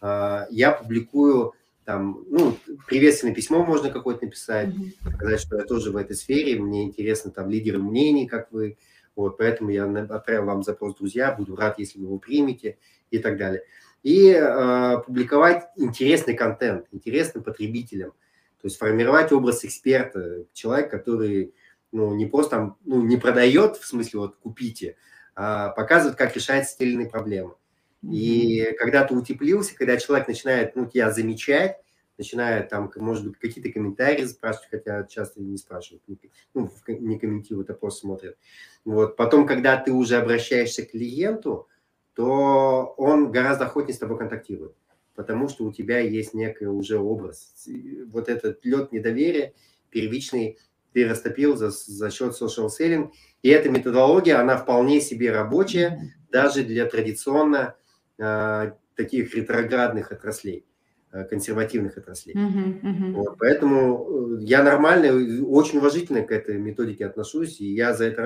Я 0.01 0.79
публикую 0.81 1.55
там, 1.85 2.25
ну, 2.31 2.57
приветственное 2.87 3.35
письмо 3.35 3.65
можно 3.65 3.91
какое-то 3.91 4.27
написать, 4.27 4.69
mm-hmm. 4.69 5.15
сказать, 5.17 5.41
что 5.41 5.59
я 5.59 5.65
тоже 5.65 5.91
в 5.91 5.97
этой 5.97 6.15
сфере, 6.15 6.61
мне 6.61 6.85
интересно 6.85 7.31
там 7.31 7.51
лидеры 7.51 7.79
мнений, 7.79 8.27
как 8.27 8.53
вы, 8.53 8.79
вот, 9.17 9.37
поэтому 9.39 9.71
я 9.71 9.85
отправил 9.85 10.45
вам 10.45 10.63
запрос, 10.63 10.95
друзья, 10.95 11.33
буду 11.33 11.57
рад, 11.57 11.79
если 11.79 11.99
вы 11.99 12.05
его 12.05 12.19
примете 12.19 12.79
и 13.11 13.19
так 13.19 13.37
далее. 13.37 13.63
И 14.09 14.31
э, 14.31 15.03
публиковать 15.05 15.69
интересный 15.77 16.33
контент, 16.33 16.87
интересный 16.93 17.43
потребителям. 17.43 18.13
То 18.59 18.65
есть 18.69 18.79
формировать 18.79 19.33
образ 19.33 19.67
эксперта, 19.67 20.47
человек, 20.55 20.91
который 20.91 21.53
ну, 21.93 22.15
не 22.15 22.25
просто 22.25 22.57
там, 22.57 22.79
ну, 22.87 23.03
не 23.03 23.19
продает, 23.19 23.77
в 23.77 23.87
смысле, 23.87 24.21
вот 24.21 24.37
купите, 24.37 24.97
а 25.35 25.69
показывает, 25.69 26.17
как 26.17 26.35
решать 26.35 26.75
иные 26.79 27.11
проблемы. 27.11 27.57
И 28.03 28.75
когда 28.79 29.05
ты 29.05 29.15
утеплился, 29.15 29.77
когда 29.77 29.99
человек 29.99 30.27
начинает 30.27 30.75
ну, 30.75 30.87
тебя 30.87 31.11
замечать, 31.11 31.77
начинает 32.17 32.71
там, 32.71 32.91
может 32.97 33.27
быть, 33.27 33.39
какие-то 33.39 33.71
комментарии 33.71 34.25
спрашивать, 34.25 34.71
хотя 34.71 35.05
часто 35.05 35.43
не 35.43 35.59
спрашивают, 35.59 36.03
ну, 36.55 36.71
не 36.87 37.19
комментируют, 37.19 37.69
а 37.69 37.75
просто 37.75 38.01
смотрят. 38.01 38.39
Вот. 38.87 39.17
Потом, 39.17 39.47
когда 39.47 39.77
ты 39.77 39.93
уже 39.93 40.17
обращаешься 40.17 40.87
к 40.87 40.93
клиенту, 40.93 41.69
то 42.19 42.95
он 42.97 43.31
гораздо 43.31 43.67
охотнее 43.67 43.95
с 43.95 43.99
тобой 43.99 44.19
контактирует, 44.19 44.75
потому 45.15 45.49
что 45.49 45.65
у 45.65 45.73
тебя 45.73 46.01
есть 46.01 46.35
некий 46.35 46.67
уже 46.67 46.99
образ. 46.99 47.55
Вот 48.13 48.29
этот 48.29 48.65
лед 48.65 48.91
недоверия 48.91 49.53
первичный 49.91 50.59
ты 50.93 51.09
растопил 51.09 51.55
за, 51.57 51.71
за 51.71 52.11
счет 52.11 52.33
social 52.33 52.71
selling. 52.77 53.13
И 53.43 53.51
эта 53.51 53.71
методология, 53.71 54.41
она 54.41 54.57
вполне 54.57 55.01
себе 55.01 55.31
рабочая 55.31 56.13
даже 56.33 56.65
для 56.65 56.87
традиционно 56.87 57.77
э, 58.19 58.73
таких 58.97 59.33
ретроградных 59.37 60.11
отраслей, 60.11 60.67
э, 61.13 61.23
консервативных 61.23 61.99
отраслей. 61.99 62.35
Uh-huh, 62.35 62.81
uh-huh. 62.83 63.13
Вот, 63.13 63.39
поэтому 63.39 64.39
я 64.41 64.65
нормально, 64.65 65.13
очень 65.47 65.79
уважительно 65.79 66.23
к 66.23 66.33
этой 66.33 66.59
методике 66.59 67.07
отношусь, 67.07 67.61
и 67.61 67.73
я 67.73 67.95
за 67.95 68.07
это 68.07 68.23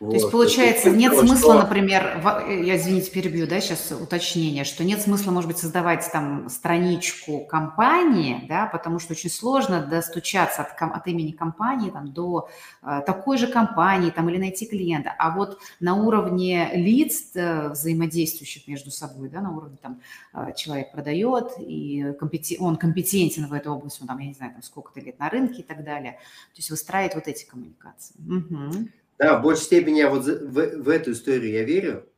То 0.00 0.12
есть, 0.12 0.30
получается, 0.30 0.88
нет 0.88 1.14
смысла, 1.14 1.36
что... 1.36 1.62
например, 1.62 2.22
в... 2.24 2.48
Я, 2.48 2.78
извините, 2.78 3.10
перебью, 3.10 3.46
да, 3.46 3.60
сейчас 3.60 3.92
уточнение, 3.92 4.64
что 4.64 4.82
нет 4.82 5.02
смысла, 5.02 5.30
может 5.30 5.46
быть, 5.46 5.58
создавать 5.58 6.10
там 6.10 6.48
страничку 6.48 7.44
компании, 7.44 8.46
да, 8.48 8.64
потому 8.64 8.98
что 8.98 9.12
очень 9.12 9.28
сложно 9.28 9.86
достучаться 9.86 10.62
от, 10.62 10.80
от 10.80 11.06
имени 11.06 11.32
компании 11.32 11.90
там, 11.90 12.14
до 12.14 12.48
э, 12.82 13.02
такой 13.04 13.36
же 13.36 13.46
компании 13.46 14.08
там, 14.08 14.30
или 14.30 14.38
найти 14.38 14.64
клиента. 14.64 15.14
А 15.18 15.36
вот 15.36 15.58
на 15.80 15.94
уровне 15.94 16.70
лиц, 16.72 17.32
э, 17.34 17.68
взаимодействующих 17.68 18.66
между 18.68 18.90
собой, 18.90 19.28
да, 19.28 19.42
на 19.42 19.54
уровне 19.54 19.76
там 19.82 20.00
э, 20.32 20.54
человек 20.56 20.92
продает, 20.92 21.52
и 21.58 22.14
компетен... 22.18 22.56
он 22.64 22.76
компетентен 22.76 23.48
в 23.48 23.52
этой 23.52 23.68
области, 23.68 24.00
он 24.00 24.08
там, 24.08 24.18
я 24.18 24.28
не 24.28 24.34
знаю, 24.34 24.52
там 24.52 24.62
сколько-то 24.62 25.00
лет 25.00 25.18
на 25.18 25.28
рынке 25.28 25.60
и 25.60 25.62
так 25.62 25.84
далее. 25.84 26.12
То 26.12 26.56
есть 26.56 26.70
выстраивать 26.70 27.14
вот 27.16 27.28
эти 27.28 27.44
коммуникации. 27.44 28.14
Угу. 28.26 28.88
Да, 29.20 29.38
в 29.38 29.42
большей 29.42 29.64
степени 29.64 29.98
я 29.98 30.08
вот 30.08 30.24
в, 30.24 30.82
в 30.82 30.88
эту 30.88 31.12
историю 31.12 31.52
я 31.52 31.62
верю, 31.64 32.08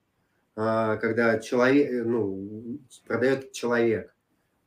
а, 0.54 0.96
когда 0.98 1.40
человек, 1.40 1.90
э, 1.90 2.04
ну, 2.04 2.78
продает 3.08 3.50
человек, 3.50 4.14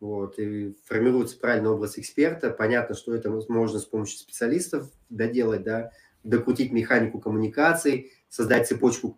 вот, 0.02 0.38
и 0.38 0.76
формируется 0.84 1.40
правильный 1.40 1.70
образ 1.70 1.98
эксперта. 1.98 2.50
Понятно, 2.50 2.94
что 2.94 3.16
это 3.16 3.30
можно 3.30 3.80
с 3.80 3.86
помощью 3.86 4.20
специалистов 4.20 4.92
доделать, 5.10 5.64
да, 5.64 5.92
докрутить 6.26 6.74
механику 6.74 7.22
коммуникаций, 7.22 8.12
создать 8.28 8.68
цепочку 8.68 9.18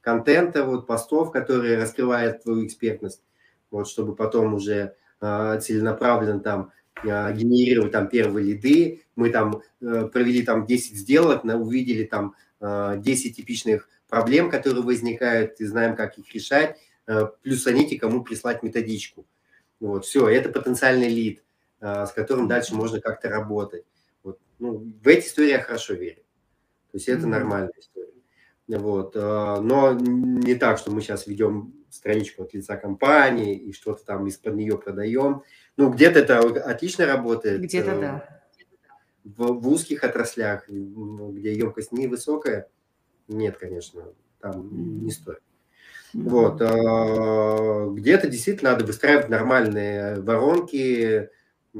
контента, 0.00 0.64
вот, 0.64 0.88
постов, 0.88 1.30
которые 1.30 1.78
раскрывают 1.78 2.42
твою 2.42 2.66
экспертность, 2.66 3.22
вот, 3.70 3.86
чтобы 3.86 4.16
потом 4.16 4.54
уже 4.54 4.96
э, 5.20 5.60
целенаправленно 5.60 6.40
там 6.40 6.72
генерировать 7.02 7.92
там 7.92 8.08
первые 8.08 8.46
лиды. 8.46 9.02
Мы 9.16 9.30
там 9.30 9.62
э, 9.80 10.08
провели 10.12 10.42
там 10.42 10.66
10 10.66 10.96
сделок, 10.96 11.44
увидели 11.44 12.04
там 12.04 12.34
10 12.60 12.60
э, 12.60 13.34
типичных 13.34 13.88
проблем, 14.08 14.50
которые 14.50 14.82
возникают, 14.82 15.60
и 15.60 15.64
знаем, 15.64 15.96
как 15.96 16.18
их 16.18 16.32
решать, 16.34 16.78
э, 17.06 17.26
плюс 17.42 17.66
они 17.66 17.96
кому 17.98 18.22
прислать 18.22 18.62
методичку. 18.62 19.26
Вот, 19.80 20.04
все, 20.04 20.28
это 20.28 20.48
потенциальный 20.48 21.08
лид, 21.08 21.44
э, 21.80 22.06
с 22.06 22.12
которым 22.12 22.48
дальше 22.48 22.74
можно 22.74 23.00
как-то 23.00 23.28
работать. 23.28 23.84
Вот, 24.22 24.38
ну, 24.58 24.78
в 25.02 25.08
эти 25.08 25.26
истории 25.26 25.50
я 25.50 25.60
хорошо 25.60 25.94
верю. 25.94 26.22
То 26.92 26.98
есть 26.98 27.08
это 27.08 27.26
нормальная 27.26 27.72
история. 27.78 28.06
Вот, 28.68 29.14
но 29.14 29.92
не 29.92 30.56
так, 30.56 30.78
что 30.78 30.90
мы 30.90 31.00
сейчас 31.00 31.28
ведем 31.28 31.72
страничку 31.90 32.42
от 32.42 32.52
лица 32.52 32.76
компании 32.76 33.54
и 33.54 33.72
что-то 33.72 34.04
там 34.04 34.26
из-под 34.26 34.56
нее 34.56 34.76
продаем. 34.76 35.42
Ну, 35.76 35.90
где-то 35.90 36.18
это 36.20 36.38
отлично 36.40 37.06
работает. 37.06 37.60
Где-то 37.60 38.00
да 38.00 38.36
в, 39.26 39.60
в 39.60 39.68
узких 39.68 40.04
отраслях, 40.04 40.68
где 40.68 41.54
емкость 41.54 41.92
невысокая, 41.92 42.68
нет, 43.28 43.56
конечно, 43.58 44.04
там 44.40 45.04
не 45.04 45.10
стоит. 45.10 45.40
Вот. 46.14 46.62
А, 46.62 47.88
где-то 47.90 48.28
действительно 48.28 48.70
надо 48.70 48.84
выстраивать 48.84 49.28
нормальные 49.28 50.20
воронки, 50.20 51.28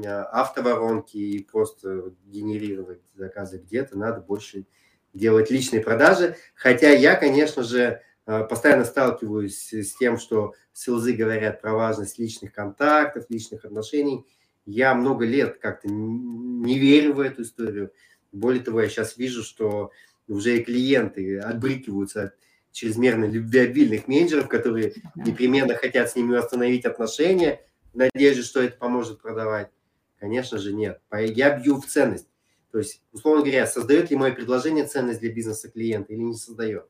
а, 0.05 0.23
автоворонки 0.25 1.17
и 1.17 1.43
просто 1.43 2.13
генерировать 2.25 3.01
заказы. 3.15 3.59
Где-то 3.59 3.97
надо 3.97 4.19
больше 4.21 4.65
делать 5.13 5.49
личные 5.49 5.81
продажи. 5.81 6.35
Хотя 6.53 6.89
я, 6.89 7.15
конечно 7.15 7.63
же, 7.63 8.01
постоянно 8.49 8.85
сталкиваюсь 8.85 9.73
с 9.73 9.95
тем, 9.95 10.17
что 10.17 10.53
селзы 10.73 11.13
говорят 11.13 11.61
про 11.61 11.73
важность 11.73 12.19
личных 12.19 12.53
контактов, 12.53 13.25
личных 13.29 13.65
отношений– 13.65 14.25
я 14.67 14.93
много 14.93 15.25
лет 15.25 15.59
как-то 15.59 15.87
не 15.87 16.77
верю 16.77 17.13
в 17.13 17.21
эту 17.21 17.43
историю. 17.43 17.91
Более 18.33 18.61
того, 18.61 18.81
я 18.81 18.89
сейчас 18.89 19.17
вижу, 19.17 19.41
что 19.41 19.91
уже 20.27 20.57
и 20.57 20.63
клиенты 20.63 21.39
отбрыкиваются 21.39 22.23
от 22.23 22.33
чрезмерно 22.73 23.25
любвеобильных 23.25 24.09
менеджеров, 24.09 24.49
которые 24.49 24.93
непременно 25.15 25.73
хотят 25.73 26.11
с 26.11 26.15
ними 26.17 26.35
восстановить 26.35 26.85
отношения, 26.85 27.61
в 27.93 27.97
надежде, 27.97 28.43
что 28.43 28.61
это 28.61 28.77
поможет 28.77 29.21
продавать. 29.21 29.71
Конечно 30.19 30.57
же, 30.57 30.73
нет. 30.73 30.99
Я 31.13 31.57
бью 31.57 31.79
в 31.79 31.85
ценность. 31.85 32.27
То 32.71 32.79
есть, 32.79 33.01
условно 33.13 33.43
говоря, 33.43 33.65
создает 33.65 34.11
ли 34.11 34.17
мое 34.17 34.33
предложение 34.33 34.85
ценность 34.85 35.21
для 35.21 35.31
бизнеса 35.31 35.71
клиента 35.71 36.11
или 36.11 36.19
не 36.19 36.35
создает. 36.35 36.89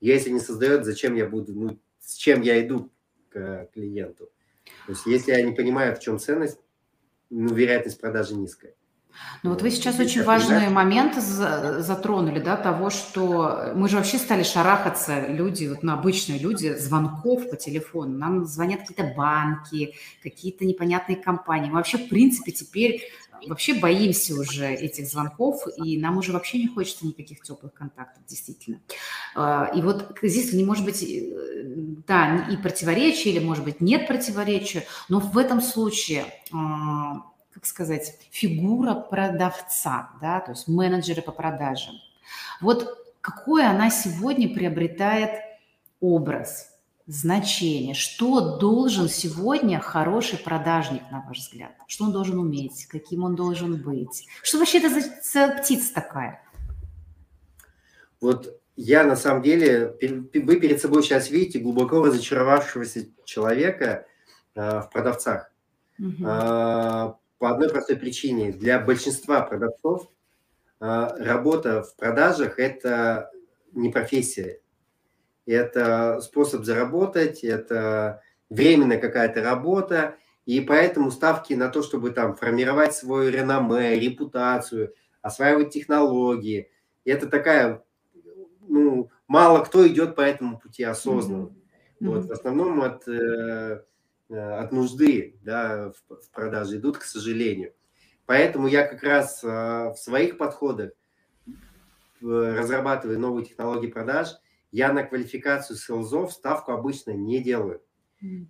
Если 0.00 0.30
не 0.30 0.40
создает, 0.40 0.84
зачем 0.84 1.14
я 1.14 1.26
буду, 1.26 1.54
ну, 1.54 1.78
с 1.98 2.14
чем 2.14 2.42
я 2.42 2.64
иду 2.64 2.90
к 3.30 3.68
клиенту. 3.72 4.30
То 4.86 4.92
есть, 4.92 5.06
если 5.06 5.32
я 5.32 5.42
не 5.42 5.52
понимаю, 5.52 5.94
в 5.96 6.00
чем 6.00 6.18
ценность, 6.18 6.60
ну, 7.30 7.54
вероятность 7.54 8.00
продажи 8.00 8.34
низкая. 8.34 8.74
Ну 9.42 9.50
вот 9.50 9.62
вы 9.62 9.70
сейчас 9.70 9.98
очень 9.98 10.22
важный 10.22 10.68
момент 10.68 11.16
затронули, 11.16 12.40
да, 12.40 12.56
того, 12.56 12.90
что 12.90 13.72
мы 13.74 13.88
же 13.88 13.96
вообще 13.96 14.18
стали 14.18 14.42
шарахаться, 14.42 15.26
люди, 15.28 15.66
вот, 15.66 15.82
ну, 15.82 15.92
обычные 15.92 16.38
люди, 16.38 16.74
звонков 16.74 17.48
по 17.50 17.56
телефону. 17.56 18.16
Нам 18.16 18.44
звонят 18.44 18.80
какие-то 18.80 19.14
банки, 19.14 19.94
какие-то 20.22 20.64
непонятные 20.64 21.16
компании. 21.16 21.68
Мы 21.68 21.76
вообще, 21.76 21.98
в 21.98 22.08
принципе, 22.08 22.52
теперь 22.52 23.02
вообще 23.46 23.74
боимся 23.74 24.34
уже 24.34 24.66
этих 24.66 25.06
звонков, 25.06 25.62
и 25.76 25.98
нам 25.98 26.18
уже 26.18 26.32
вообще 26.32 26.58
не 26.58 26.68
хочется 26.68 27.06
никаких 27.06 27.42
теплых 27.42 27.72
контактов, 27.74 28.22
действительно. 28.26 28.80
А, 29.34 29.70
и 29.74 29.82
вот 29.82 30.16
здесь 30.22 30.52
не 30.52 30.64
может 30.64 30.84
быть, 30.84 31.02
э, 31.02 31.64
да, 32.06 32.46
и 32.50 32.56
противоречия, 32.56 33.30
или, 33.30 33.38
может 33.38 33.64
быть, 33.64 33.80
нет 33.80 34.06
противоречия, 34.06 34.84
но 35.08 35.20
в 35.20 35.36
этом 35.38 35.60
случае 35.60 36.24
как 37.56 37.64
сказать, 37.64 38.18
фигура 38.30 38.92
продавца, 38.94 40.10
да, 40.20 40.40
то 40.40 40.50
есть 40.50 40.68
менеджеры 40.68 41.22
по 41.22 41.32
продажам. 41.32 41.94
Вот 42.60 42.98
какой 43.22 43.66
она 43.66 43.88
сегодня 43.88 44.54
приобретает 44.54 45.40
образ? 46.00 46.76
значение, 47.06 47.94
что 47.94 48.58
должен 48.58 49.08
сегодня 49.08 49.78
хороший 49.80 50.38
продажник, 50.38 51.02
на 51.10 51.24
ваш 51.26 51.38
взгляд? 51.38 51.70
Что 51.86 52.04
он 52.04 52.12
должен 52.12 52.38
уметь, 52.38 52.86
каким 52.86 53.22
он 53.22 53.36
должен 53.36 53.80
быть? 53.80 54.26
Что 54.42 54.58
вообще 54.58 54.78
это 54.78 54.90
за, 55.22 55.48
птица 55.62 55.94
такая? 55.94 56.42
Вот 58.20 58.60
я 58.74 59.04
на 59.04 59.16
самом 59.16 59.42
деле, 59.42 59.96
вы 60.34 60.56
перед 60.60 60.80
собой 60.80 61.02
сейчас 61.02 61.30
видите 61.30 61.60
глубоко 61.60 62.04
разочаровавшегося 62.04 63.06
человека 63.24 64.06
э, 64.54 64.80
в 64.80 64.90
продавцах. 64.92 65.52
Угу. 65.98 66.26
По 67.38 67.50
одной 67.50 67.68
простой 67.68 67.96
причине. 67.96 68.52
Для 68.52 68.80
большинства 68.80 69.42
продавцов 69.42 70.10
э, 70.80 71.08
работа 71.18 71.82
в 71.82 71.94
продажах– 71.96 72.58
это 72.58 73.30
не 73.72 73.90
профессия, 73.90 74.60
это 75.44 76.20
способ 76.22 76.64
заработать, 76.64 77.44
это 77.44 78.22
временная 78.48 78.98
какая-то 78.98 79.42
работа, 79.42 80.16
и 80.46 80.60
поэтому 80.60 81.10
ставки 81.10 81.54
на 81.54 81.68
то, 81.68 81.82
чтобы 81.82 82.10
там 82.10 82.34
формировать 82.34 82.94
свое 82.94 83.30
реноме, 83.30 83.98
репутацию, 83.98 84.94
осваивать 85.20 85.70
технологии, 85.70 86.70
это 87.04 87.28
такая, 87.28 87.84
ну, 88.66 89.10
мало 89.28 89.64
кто 89.64 89.86
идет 89.86 90.16
по 90.16 90.20
этому 90.20 90.58
пути 90.58 90.84
осознанно. 90.84 91.46
Mm-hmm. 92.00 92.08
Вот, 92.08 92.26
в 92.26 92.32
основном 92.32 92.82
от, 92.82 93.08
э, 93.08 93.82
от 94.28 94.72
нужды 94.72 95.36
да, 95.42 95.92
в, 96.08 96.16
в 96.22 96.30
продаже 96.30 96.76
идут, 96.76 96.98
к 96.98 97.04
сожалению. 97.04 97.72
Поэтому 98.26 98.66
я 98.66 98.86
как 98.86 99.02
раз 99.02 99.42
э, 99.44 99.46
в 99.48 99.96
своих 99.96 100.36
подходах, 100.36 100.90
разрабатывая 102.20 103.18
новые 103.18 103.46
технологии 103.46 103.88
продаж– 103.88 104.30
я 104.76 104.92
на 104.92 105.04
квалификацию 105.04 105.76
селзов 105.78 106.32
ставку 106.32 106.72
обычно 106.72 107.12
не 107.12 107.42
делаю. 107.42 107.80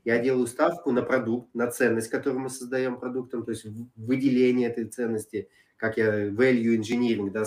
Я 0.04 0.18
делаю 0.18 0.48
ставку 0.48 0.90
на 0.90 1.02
продукт, 1.02 1.54
на 1.54 1.70
ценность, 1.70 2.08
которую 2.08 2.40
мы 2.40 2.50
создаем 2.50 2.98
продуктом, 2.98 3.44
то 3.44 3.50
есть 3.50 3.64
выделение 3.94 4.68
этой 4.68 4.86
ценности, 4.86 5.48
как 5.76 5.98
я 5.98 6.28
value 6.28 6.76
engineering, 6.76 7.30
да, 7.30 7.42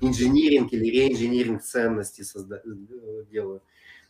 инжиниринг 0.00 0.72
или 0.72 0.84
реинжиниринг 0.90 1.62
ценности 1.62 2.20
созда- 2.20 2.60
э, 2.62 3.24
делаю. 3.30 3.62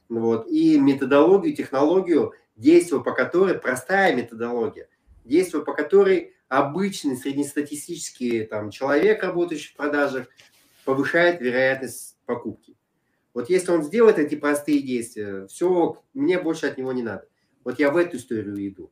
Вот. 0.08 0.48
И 0.48 0.78
методологию, 0.78 1.54
технологию, 1.54 2.32
действие 2.56 3.02
по 3.02 3.12
которой, 3.12 3.58
простая 3.58 4.14
методология, 4.14 4.88
действие 5.24 5.64
по 5.64 5.74
которой 5.74 6.34
обычный 6.48 7.16
среднестатистический 7.16 8.44
там, 8.44 8.70
человек, 8.70 9.22
работающий 9.22 9.72
в 9.72 9.76
продажах, 9.76 10.26
повышает 10.84 11.40
вероятность 11.40 12.16
покупки. 12.24 12.74
Вот 13.34 13.50
если 13.50 13.70
он 13.70 13.82
сделает 13.82 14.18
эти 14.18 14.34
простые 14.34 14.82
действия, 14.82 15.46
все, 15.46 16.02
мне 16.14 16.38
больше 16.40 16.66
от 16.66 16.78
него 16.78 16.92
не 16.92 17.02
надо. 17.02 17.28
Вот 17.62 17.78
я 17.78 17.90
в 17.90 17.96
эту 17.96 18.16
историю 18.16 18.56
иду. 18.66 18.90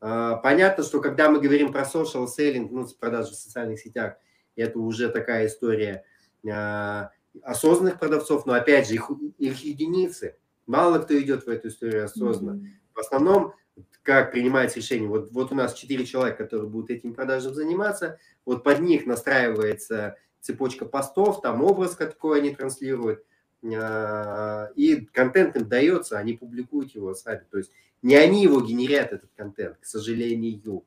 А, 0.00 0.36
понятно, 0.36 0.84
что 0.84 1.00
когда 1.00 1.28
мы 1.28 1.40
говорим 1.40 1.72
про 1.72 1.82
social 1.82 2.26
selling, 2.26 2.68
ну, 2.70 2.86
продажи 2.98 3.32
в 3.32 3.34
социальных 3.34 3.80
сетях, 3.80 4.14
это 4.56 4.78
уже 4.78 5.08
такая 5.08 5.46
история 5.46 6.04
а, 6.48 7.10
осознанных 7.42 7.98
продавцов, 7.98 8.46
но 8.46 8.52
опять 8.52 8.88
же 8.88 8.94
их, 8.94 9.10
их 9.38 9.64
единицы. 9.64 10.36
Мало 10.66 10.98
кто 10.98 11.18
идет 11.20 11.46
в 11.46 11.48
эту 11.48 11.68
историю 11.68 12.04
осознанно. 12.04 12.60
Mm-hmm. 12.60 12.94
В 12.94 12.98
основном, 12.98 13.54
как 14.02 14.32
принимается 14.32 14.78
решение, 14.78 15.08
вот, 15.08 15.30
вот 15.32 15.52
у 15.52 15.54
нас 15.54 15.74
четыре 15.74 16.04
человека, 16.04 16.44
которые 16.44 16.68
будут 16.68 16.90
этим 16.90 17.14
продажам 17.14 17.54
заниматься, 17.54 18.18
вот 18.44 18.62
под 18.62 18.80
них 18.80 19.06
настраивается 19.06 20.16
цепочка 20.40 20.84
постов, 20.84 21.40
там 21.40 21.62
образ, 21.62 21.94
какой 21.94 22.40
они 22.40 22.54
транслируют, 22.54 23.24
а, 23.64 24.70
и 24.74 25.06
контент 25.06 25.56
им 25.56 25.68
дается, 25.68 26.18
они 26.18 26.34
публикуют 26.34 26.94
его 26.94 27.14
сами. 27.14 27.44
То 27.50 27.58
есть 27.58 27.70
не 28.02 28.16
они 28.16 28.42
его 28.42 28.60
генерят, 28.60 29.12
этот 29.12 29.30
контент, 29.36 29.78
к 29.78 29.86
сожалению. 29.86 30.84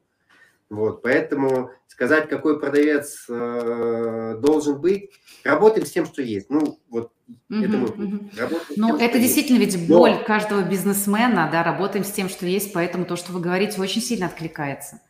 Вот, 0.70 1.02
поэтому 1.02 1.72
сказать, 1.88 2.28
какой 2.28 2.60
продавец 2.60 3.26
э, 3.30 4.38
должен 4.42 4.82
быть, 4.82 5.12
работаем 5.44 5.86
с 5.86 5.92
тем, 5.92 6.06
что 6.06 6.22
есть. 6.22 6.50
Ну, 6.50 6.80
вот 6.90 7.14
угу, 7.28 7.64
это 7.64 7.78
мой 7.78 7.90
угу. 7.90 8.30
Ну, 8.76 8.98
это 8.98 9.20
действительно 9.20 9.60
есть. 9.60 9.76
ведь 9.76 9.88
боль 9.88 10.12
Но... 10.12 10.24
каждого 10.24 10.62
бизнесмена, 10.64 11.50
да, 11.52 11.64
работаем 11.64 12.04
с 12.04 12.12
тем, 12.12 12.30
что 12.30 12.46
есть, 12.46 12.74
поэтому 12.74 13.06
то, 13.06 13.16
что 13.16 13.32
вы 13.32 13.42
говорите, 13.42 13.82
очень 13.82 14.02
сильно 14.02 14.28
откликается. 14.28 15.02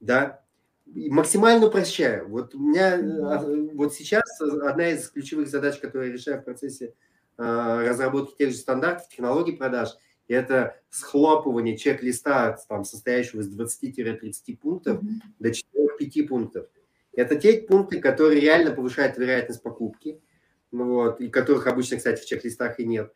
Да, 0.00 0.40
максимально 0.86 1.66
упрощаю. 1.66 2.28
Вот 2.28 2.54
у 2.54 2.58
меня 2.58 2.98
угу. 2.98 3.70
вот 3.74 3.94
сейчас 3.94 4.24
одна 4.40 4.90
из 4.90 5.08
ключевых 5.08 5.48
задач, 5.48 5.78
которую 5.78 6.08
я 6.08 6.14
решаю 6.14 6.40
в 6.40 6.44
процессе 6.44 6.94
э, 7.36 7.86
разработки 7.88 8.36
тех 8.36 8.50
же 8.50 8.56
стандартов, 8.56 9.08
технологий 9.08 9.52
продаж– 9.52 9.90
это 10.28 10.76
схлопывание 10.90 11.76
чек-листа, 11.76 12.58
там, 12.68 12.84
состоящего 12.84 13.40
из 13.40 13.58
20-30 13.58 14.56
пунктов 14.58 15.02
mm-hmm. 15.02 15.20
до 15.38 15.50
4-5 15.50 16.26
пунктов. 16.26 16.66
Это 17.14 17.34
те 17.36 17.62
пункты, 17.62 17.98
которые 17.98 18.40
реально 18.40 18.70
повышают 18.70 19.16
вероятность 19.16 19.62
покупки, 19.62 20.20
вот, 20.72 21.20
и 21.20 21.28
которых 21.28 21.66
обычно, 21.66 21.96
кстати, 21.96 22.20
в 22.20 22.26
чек-листах 22.26 22.78
и 22.80 22.86
нет. 22.86 23.12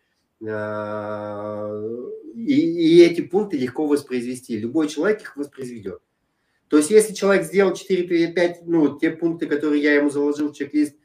А, 0.49 1.71
и, 2.35 2.99
и 2.99 3.03
эти 3.03 3.21
пункты 3.21 3.59
легко 3.59 3.87
воспроизвести. 3.87 4.59
Любой 4.59 4.89
человек 4.89 5.23
их 5.23 5.37
воспроизведет. 5.37 6.01
То 6.69 6.79
есть, 6.79 6.91
если 6.91 7.13
человек 7.13 7.45
сделал 7.45 7.73
4-5, 7.73 8.63
ну, 8.65 8.99
те 8.99 9.11
пункты, 9.11 9.47
которые 9.47 9.83
я 9.83 9.95
ему 9.95 10.11
заложил 10.11 10.51
в 10.51 10.55
чек-лист, 10.55 10.97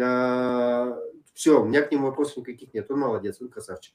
а, 0.00 0.98
все, 1.34 1.62
у 1.62 1.66
меня 1.66 1.82
к 1.82 1.92
нему 1.92 2.06
вопросов 2.06 2.38
никаких 2.38 2.72
нет. 2.74 2.90
Он 2.90 3.00
молодец, 3.00 3.40
он 3.40 3.48
красавчик. 3.48 3.94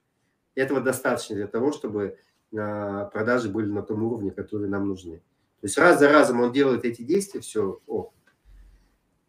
Этого 0.54 0.82
достаточно 0.82 1.36
для 1.36 1.48
того, 1.48 1.72
чтобы 1.72 2.18
а, 2.56 3.06
продажи 3.06 3.50
были 3.50 3.68
на 3.68 3.82
том 3.82 4.04
уровне, 4.04 4.32
который 4.32 4.70
нам 4.70 4.88
нужны. 4.88 5.18
То 5.62 5.68
есть 5.68 5.78
раз 5.78 6.00
за 6.00 6.10
разом 6.10 6.42
он 6.42 6.52
делает 6.54 6.86
эти 6.86 7.02
действия, 7.02 7.42
все, 7.42 7.82
о. 7.88 8.12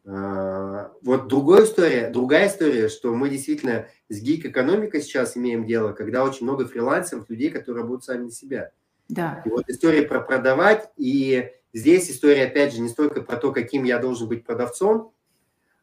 А, 0.09 0.93
вот 1.03 1.27
другая 1.27 1.65
история, 1.65 2.11
другая 2.11 2.49
история, 2.49 2.89
что 2.89 3.13
мы 3.13 3.29
действительно 3.29 3.89
с 4.09 4.21
гик-экономикой 4.21 5.03
сейчас 5.03 5.37
имеем 5.37 5.67
дело, 5.67 5.93
когда 5.93 6.23
очень 6.23 6.45
много 6.45 6.67
фрилансеров, 6.67 7.29
людей, 7.29 7.51
которые 7.51 7.83
работают 7.83 8.05
сами 8.05 8.25
на 8.25 8.31
себя. 8.31 8.71
Да. 9.09 9.43
И 9.45 9.49
вот 9.49 9.69
история 9.69 10.03
про 10.03 10.21
продавать, 10.21 10.91
и 10.97 11.51
здесь 11.73 12.11
история, 12.11 12.45
опять 12.45 12.73
же, 12.73 12.81
не 12.81 12.89
столько 12.89 13.21
про 13.21 13.37
то, 13.37 13.53
каким 13.53 13.83
я 13.83 13.99
должен 13.99 14.29
быть 14.29 14.45
продавцом, 14.45 15.13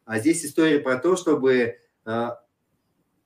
а 0.06 0.18
здесь 0.18 0.44
история 0.44 0.80
про 0.80 0.96
то, 0.96 1.16
чтобы 1.16 1.78
а, 2.06 2.40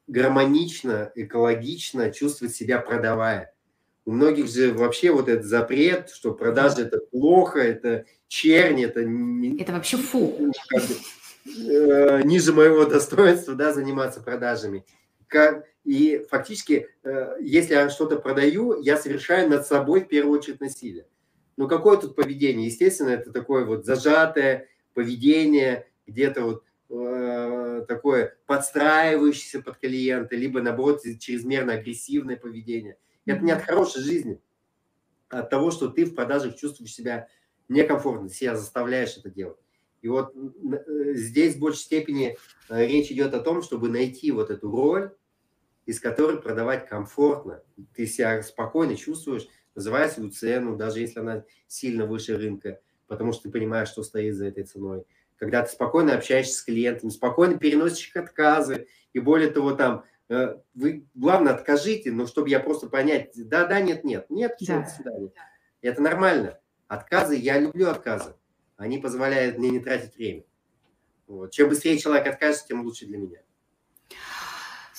гармонично, 0.08 1.12
экологично 1.14 2.10
чувствовать 2.12 2.54
себя 2.54 2.80
продавая. 2.80 3.54
У 4.08 4.12
многих 4.12 4.48
же 4.48 4.72
вообще 4.72 5.10
вот 5.12 5.28
этот 5.28 5.44
запрет, 5.44 6.08
что 6.08 6.32
продажи 6.32 6.80
это 6.80 6.96
плохо, 6.96 7.58
это 7.58 8.06
чернь, 8.26 8.82
это... 8.82 9.00
Это 9.00 9.72
вообще 9.72 9.98
фу. 9.98 10.50
Э, 11.44 12.22
ниже 12.22 12.54
моего 12.54 12.86
достоинства, 12.86 13.54
да, 13.54 13.74
заниматься 13.74 14.22
продажами. 14.22 14.86
И 15.84 16.24
фактически, 16.30 16.88
э, 17.04 17.36
если 17.42 17.74
я 17.74 17.90
что-то 17.90 18.16
продаю, 18.16 18.80
я 18.80 18.96
совершаю 18.96 19.50
над 19.50 19.66
собой 19.66 20.00
в 20.00 20.08
первую 20.08 20.38
очередь 20.38 20.62
насилие. 20.62 21.06
Ну, 21.58 21.68
какое 21.68 21.98
тут 21.98 22.16
поведение? 22.16 22.68
Естественно, 22.68 23.10
это 23.10 23.30
такое 23.30 23.66
вот 23.66 23.84
зажатое 23.84 24.68
поведение, 24.94 25.86
где-то 26.06 26.44
вот 26.44 26.64
Э, 26.90 27.84
такое 27.86 28.34
подстраивающееся 28.46 29.60
под 29.60 29.76
клиента, 29.76 30.36
либо, 30.36 30.62
наоборот, 30.62 31.02
чрезмерно 31.20 31.74
агрессивное 31.74 32.36
поведение. 32.36 32.96
Это 33.28 33.44
не 33.44 33.52
от 33.52 33.62
хорошей 33.62 34.02
жизни, 34.02 34.40
а 35.28 35.40
от 35.40 35.50
того, 35.50 35.70
что 35.70 35.88
ты 35.88 36.04
в 36.04 36.14
продажах 36.14 36.56
чувствуешь 36.56 36.94
себя 36.94 37.28
некомфортно, 37.68 38.28
себя 38.28 38.56
заставляешь 38.56 39.16
это 39.16 39.30
делать. 39.30 39.58
И 40.00 40.08
вот 40.08 40.34
э, 40.34 41.14
здесь 41.14 41.56
в 41.56 41.60
большей 41.60 41.80
степени 41.80 42.36
э, 42.68 42.86
речь 42.86 43.10
идет 43.10 43.34
о 43.34 43.40
том, 43.40 43.62
чтобы 43.62 43.88
найти 43.88 44.30
вот 44.30 44.50
эту 44.50 44.70
роль, 44.70 45.14
из 45.86 46.00
которой 46.00 46.40
продавать 46.40 46.88
комфортно. 46.88 47.62
Ты 47.94 48.06
себя 48.06 48.42
спокойно 48.42 48.96
чувствуешь, 48.96 49.48
называя 49.74 50.08
свою 50.08 50.30
цену, 50.30 50.76
даже 50.76 51.00
если 51.00 51.20
она 51.20 51.44
сильно 51.66 52.06
выше 52.06 52.36
рынка, 52.36 52.80
потому 53.06 53.32
что 53.32 53.44
ты 53.44 53.50
понимаешь, 53.50 53.88
что 53.88 54.02
стоит 54.02 54.36
за 54.36 54.46
этой 54.46 54.64
ценой 54.64 55.04
когда 55.38 55.62
ты 55.62 55.70
спокойно 55.70 56.14
общаешься 56.14 56.54
с 56.54 56.62
клиентами, 56.62 57.10
спокойно 57.10 57.58
переносишь 57.58 58.08
их 58.08 58.16
отказы, 58.16 58.88
и 59.12 59.20
более 59.20 59.50
того, 59.50 59.72
там, 59.72 60.04
вы, 60.28 61.06
главное, 61.14 61.54
откажите, 61.54 62.12
но 62.12 62.26
чтобы 62.26 62.50
я 62.50 62.60
просто 62.60 62.88
понять, 62.88 63.32
да, 63.34 63.66
да, 63.66 63.80
нет, 63.80 64.04
нет, 64.04 64.26
нет, 64.28 64.56
да. 64.60 64.82
до 64.82 64.88
свидания. 64.88 65.30
Это 65.80 66.02
нормально. 66.02 66.58
Отказы, 66.86 67.36
я 67.36 67.58
люблю 67.58 67.88
отказы. 67.88 68.34
Они 68.76 68.98
позволяют 68.98 69.58
мне 69.58 69.70
не 69.70 69.80
тратить 69.80 70.16
время. 70.16 70.44
Вот. 71.26 71.50
Чем 71.52 71.68
быстрее 71.68 71.98
человек 71.98 72.26
откажется, 72.26 72.66
тем 72.66 72.82
лучше 72.82 73.06
для 73.06 73.18
меня. 73.18 73.38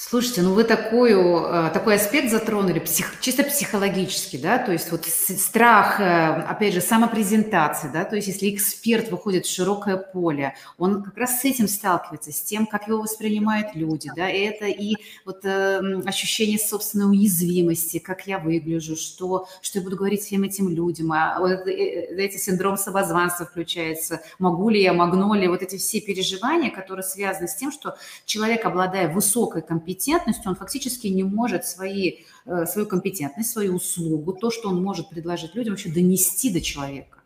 Слушайте, 0.01 0.43
ну 0.43 0.53
вы 0.53 0.63
такую, 0.63 1.43
э, 1.43 1.71
такой 1.73 1.95
аспект 1.95 2.31
затронули, 2.31 2.79
псих, 2.79 3.19
чисто 3.19 3.43
психологически, 3.43 4.37
да, 4.37 4.57
то 4.57 4.71
есть 4.71 4.89
вот 4.91 5.05
страх, 5.05 5.99
э, 5.99 6.41
опять 6.43 6.73
же, 6.73 6.79
самопрезентации, 6.79 7.89
да, 7.91 8.05
то 8.05 8.15
есть 8.15 8.29
если 8.29 8.49
эксперт 8.49 9.11
выходит 9.11 9.45
в 9.45 9.53
широкое 9.53 9.97
поле, 9.97 10.55
он 10.77 11.03
как 11.03 11.17
раз 11.17 11.41
с 11.41 11.43
этим 11.43 11.67
сталкивается, 11.67 12.31
с 12.31 12.41
тем, 12.41 12.65
как 12.65 12.87
его 12.87 13.01
воспринимают 13.01 13.75
люди, 13.75 14.09
да, 14.15 14.29
и 14.29 14.39
это 14.39 14.67
и 14.67 14.95
вот 15.25 15.43
э, 15.43 15.81
ощущение 16.05 16.59
собственной 16.59 17.09
уязвимости, 17.09 17.99
как 17.99 18.25
я 18.25 18.39
выгляжу, 18.39 18.95
что, 18.95 19.49
что 19.61 19.79
я 19.79 19.83
буду 19.83 19.97
говорить 19.97 20.21
всем 20.21 20.43
этим 20.43 20.69
людям, 20.69 21.11
а 21.11 21.39
вот 21.41 21.67
э, 21.67 22.15
эти 22.15 22.37
синдром 22.37 22.77
самозванства 22.77 23.45
включается, 23.45 24.21
могу 24.39 24.69
ли 24.69 24.81
я, 24.81 24.93
могу 24.93 25.33
ли, 25.33 25.49
вот 25.49 25.61
эти 25.61 25.75
все 25.75 25.99
переживания, 25.99 26.71
которые 26.71 27.03
связаны 27.03 27.49
с 27.49 27.55
тем, 27.55 27.73
что 27.73 27.97
человек, 28.23 28.63
обладая 28.63 29.13
высокой 29.13 29.61
компетенцией, 29.61 29.88
компетентностью, 29.89 30.51
он 30.51 30.55
фактически 30.55 31.07
не 31.07 31.23
может 31.23 31.65
свои, 31.65 32.19
э, 32.45 32.65
свою 32.65 32.87
компетентность, 32.87 33.51
свою 33.51 33.75
услугу, 33.75 34.33
то, 34.33 34.51
что 34.51 34.69
он 34.69 34.83
может 34.83 35.09
предложить 35.09 35.55
людям, 35.55 35.73
вообще 35.73 35.89
донести 35.89 36.51
до 36.51 36.61
человека. 36.61 37.19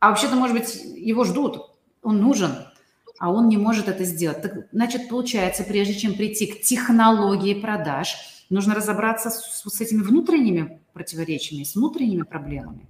А 0.00 0.10
вообще-то, 0.10 0.36
может 0.36 0.56
быть, 0.56 0.74
его 0.96 1.24
ждут, 1.24 1.70
он 2.02 2.20
нужен, 2.20 2.50
а 3.18 3.30
он 3.30 3.48
не 3.48 3.56
может 3.56 3.88
это 3.88 4.04
сделать. 4.04 4.42
Так, 4.42 4.68
значит, 4.72 5.08
получается, 5.08 5.64
прежде 5.64 5.94
чем 5.94 6.14
прийти 6.14 6.46
к 6.46 6.60
технологии 6.60 7.54
продаж, 7.54 8.16
нужно 8.50 8.74
разобраться 8.74 9.30
с, 9.30 9.62
с 9.64 9.80
этими 9.80 10.02
внутренними 10.02 10.80
противоречиями, 10.92 11.64
с 11.64 11.74
внутренними 11.74 12.22
проблемами. 12.22 12.86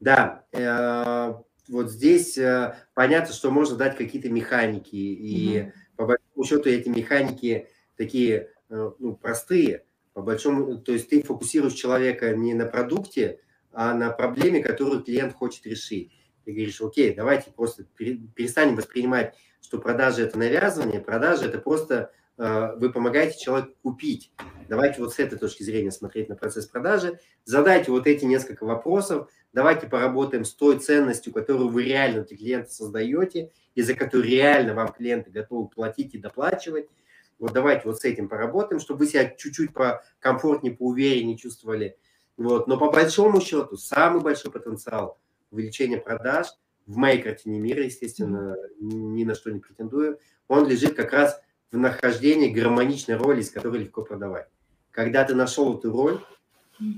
Да, 0.00 0.44
э, 0.52 1.34
вот 1.70 1.90
здесь 1.90 2.36
э, 2.36 2.76
понятно, 2.94 3.32
что 3.32 3.50
можно 3.50 3.76
дать 3.76 3.96
какие-то 3.96 4.28
механики, 4.28 4.96
и 4.96 5.62
угу. 5.62 5.72
по 5.96 6.06
большому 6.06 6.44
счету 6.44 6.68
эти 6.68 6.88
механики 6.88 7.68
такие 7.96 8.50
э, 8.68 8.90
ну, 8.98 9.14
простые, 9.16 9.84
по 10.12 10.22
большому, 10.22 10.78
то 10.78 10.92
есть 10.92 11.08
ты 11.08 11.22
фокусируешь 11.22 11.74
человека 11.74 12.34
не 12.34 12.54
на 12.54 12.66
продукте, 12.66 13.40
а 13.72 13.94
на 13.94 14.10
проблеме, 14.10 14.62
которую 14.62 15.02
клиент 15.02 15.34
хочет 15.34 15.66
решить. 15.66 16.12
Ты 16.44 16.52
говоришь, 16.52 16.80
окей, 16.80 17.14
давайте 17.14 17.50
просто 17.50 17.84
перестанем 17.84 18.76
воспринимать, 18.76 19.34
что 19.60 19.78
продажи– 19.78 20.22
это 20.24 20.38
навязывание, 20.38 21.00
продажи– 21.00 21.44
это 21.46 21.58
просто 21.58 22.10
э, 22.38 22.72
вы 22.76 22.90
помогаете 22.90 23.38
человеку 23.38 23.72
купить. 23.82 24.32
Давайте 24.68 25.00
вот 25.00 25.12
с 25.12 25.18
этой 25.18 25.38
точки 25.38 25.62
зрения 25.62 25.92
смотреть 25.92 26.28
на 26.28 26.36
процесс 26.36 26.66
продажи. 26.66 27.20
Задайте 27.44 27.92
вот 27.92 28.06
эти 28.06 28.24
несколько 28.24 28.64
вопросов. 28.64 29.30
Давайте 29.52 29.88
поработаем 29.88 30.44
с 30.44 30.54
той 30.54 30.78
ценностью, 30.78 31.32
которую 31.32 31.70
вы 31.70 31.82
реально 31.84 32.22
для 32.22 32.36
клиента 32.36 32.70
создаете, 32.70 33.50
и 33.74 33.82
за 33.82 33.94
которую 33.94 34.28
реально 34.28 34.74
вам 34.74 34.92
клиенты 34.92 35.30
готовы 35.30 35.68
платить 35.68 36.14
и 36.14 36.18
доплачивать. 36.18 36.86
Вот 37.38 37.52
давайте 37.52 37.82
вот 37.86 37.98
с 37.98 38.04
этим 38.04 38.28
поработаем, 38.28 38.80
чтобы 38.80 39.00
вы 39.00 39.06
себя 39.06 39.28
чуть-чуть 39.28 39.72
покомфортнее, 39.72 40.76
поувереннее 40.76 41.36
чувствовали. 41.36 41.96
Вот. 42.36 42.68
Но 42.68 42.78
по 42.78 42.90
большому 42.90 43.40
счету 43.40 43.76
самый 43.76 44.22
большой 44.22 44.52
потенциал 44.52 45.18
увеличения 45.50 45.98
продаж 45.98 46.46
в 46.86 46.96
моей 46.96 47.20
картине 47.20 47.58
мира, 47.58 47.82
естественно, 47.82 48.56
ни 48.78 49.24
на 49.24 49.34
что 49.34 49.50
не 49.50 49.58
претендую, 49.58 50.18
он 50.48 50.68
лежит 50.68 50.94
как 50.94 51.12
раз 51.12 51.40
в 51.72 51.76
нахождении 51.76 52.52
гармоничной 52.52 53.16
роли, 53.16 53.40
из 53.40 53.50
которой 53.50 53.80
легко 53.80 54.02
продавать. 54.02 54.48
Когда 54.90 55.24
ты 55.24 55.34
нашел 55.34 55.76
эту 55.78 55.92
роль, 55.92 56.20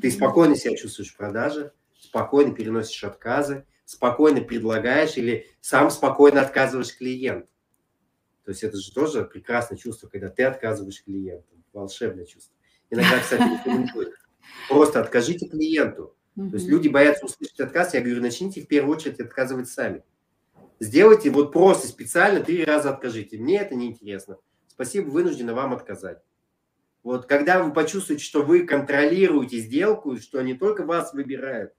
ты 0.01 0.11
спокойно 0.11 0.57
себя 0.57 0.77
чувствуешь 0.77 1.13
в 1.13 1.17
продаже, 1.17 1.73
спокойно 2.03 2.55
переносишь 2.55 3.05
отказы, 3.05 3.65
спокойно 3.85 4.41
предлагаешь 4.41 5.17
или 5.17 5.47
сам 5.61 5.91
спокойно 5.91 6.41
отказываешь 6.41 6.97
клиенту. 6.97 7.49
То 8.45 8.51
есть 8.51 8.65
это 8.65 8.77
же 8.77 8.93
тоже 8.93 9.25
прекрасное 9.25 9.79
чувство, 9.79 10.09
когда 10.09 10.29
ты 10.29 10.43
отказываешь 10.43 11.03
клиенту. 11.05 11.49
Волшебное 11.73 12.27
чувство. 12.27 12.55
Иногда, 12.91 13.21
кстати, 13.21 13.43
рекомендую. 13.43 14.13
Просто 14.69 15.01
откажите 15.01 15.49
клиенту. 15.49 16.17
То 16.35 16.57
есть 16.57 16.67
люди 16.67 16.89
боятся 16.89 17.27
услышать 17.27 17.61
отказ. 17.61 17.95
Я 17.95 18.01
говорю, 18.01 18.21
начните 18.21 18.63
в 18.63 18.67
первую 18.67 18.97
очередь 18.97 19.21
отказывать 19.21 19.69
сами. 19.69 20.03
Сделайте 20.81 21.31
вот 21.31 21.53
просто 21.53 21.87
специально 21.87 22.41
три 22.41 22.65
раза 22.65 22.91
откажите. 22.91 23.39
Мне 23.39 23.61
это 23.61 23.75
неинтересно. 23.75 24.39
Спасибо, 24.67 25.11
вынуждена 25.11 25.55
вам 25.55 25.73
отказать. 25.73 26.19
Вот 27.03 27.27
когда 27.27 27.63
вы 27.63 27.73
почувствуете, 27.73 28.25
что 28.25 28.43
вы 28.43 28.67
контролируете 28.67 29.59
сделку, 29.59 30.17
что 30.17 30.41
не 30.43 30.55
только 30.55 30.85
вас 30.85 31.13
выбирают, 31.15 31.73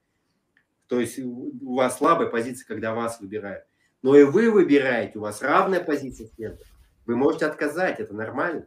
то 0.88 1.00
есть 1.00 1.18
у 1.18 1.74
вас 1.74 1.98
слабая 1.98 2.28
позиция, 2.28 2.66
когда 2.66 2.94
вас 2.94 3.20
выбирают, 3.20 3.64
но 4.02 4.16
и 4.16 4.24
вы 4.24 4.50
выбираете, 4.50 5.18
у 5.18 5.22
вас 5.22 5.42
равная 5.42 5.82
позиция 5.82 6.28
клиента. 6.28 6.64
Вы 7.06 7.16
можете 7.16 7.46
отказать, 7.46 8.00
это 8.00 8.14
нормально. 8.14 8.66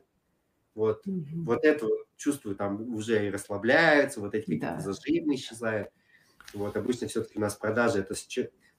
Вот, 0.75 1.07
угу. 1.07 1.25
вот 1.43 1.63
это 1.63 1.87
чувство 2.17 2.53
там 2.53 2.93
уже 2.93 3.27
и 3.27 3.31
расслабляются, 3.31 4.19
вот 4.19 4.35
эти 4.35 4.45
какие-то 4.45 4.75
да. 4.77 4.79
зажимы 4.79 5.35
исчезают. 5.35 5.89
Вот 6.53 6.77
обычно 6.77 7.07
все-таки 7.07 7.37
у 7.37 7.41
нас 7.41 7.55
продажи 7.55 7.99
это 7.99 8.15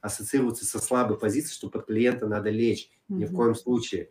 ассоциируется 0.00 0.64
со 0.64 0.78
слабой 0.78 1.18
позицией, 1.18 1.54
что 1.54 1.70
под 1.70 1.86
клиента 1.86 2.26
надо 2.26 2.50
лечь. 2.50 2.90
Угу. 3.08 3.18
Ни 3.18 3.24
в 3.24 3.32
коем 3.32 3.54
случае. 3.54 4.10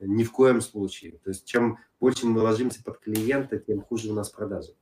Ни 0.00 0.24
в 0.24 0.32
коем 0.32 0.60
случае. 0.60 1.12
То 1.18 1.30
есть 1.30 1.44
чем 1.44 1.78
больше 2.00 2.26
мы 2.26 2.40
ложимся 2.40 2.82
под 2.82 2.98
клиента, 2.98 3.58
тем 3.58 3.82
хуже 3.82 4.10
у 4.10 4.14
нас 4.14 4.30
продажи. 4.30 4.74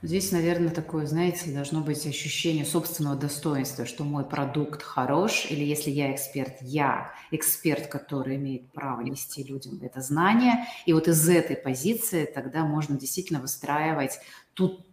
Здесь, 0.00 0.30
наверное, 0.30 0.70
такое, 0.70 1.06
знаете, 1.06 1.50
должно 1.50 1.80
быть 1.80 2.06
ощущение 2.06 2.64
собственного 2.64 3.16
достоинства, 3.16 3.84
что 3.84 4.04
мой 4.04 4.24
продукт 4.24 4.80
хорош, 4.80 5.46
или 5.50 5.64
если 5.64 5.90
я 5.90 6.14
эксперт, 6.14 6.56
я 6.60 7.12
эксперт, 7.32 7.88
который 7.88 8.36
имеет 8.36 8.70
право 8.70 9.00
нести 9.00 9.42
людям 9.42 9.80
это 9.82 10.00
знание. 10.00 10.66
И 10.86 10.92
вот 10.92 11.08
из 11.08 11.28
этой 11.28 11.56
позиции 11.56 12.26
тогда 12.26 12.64
можно 12.64 12.96
действительно 12.96 13.40
выстраивать 13.40 14.20
тут 14.54 14.86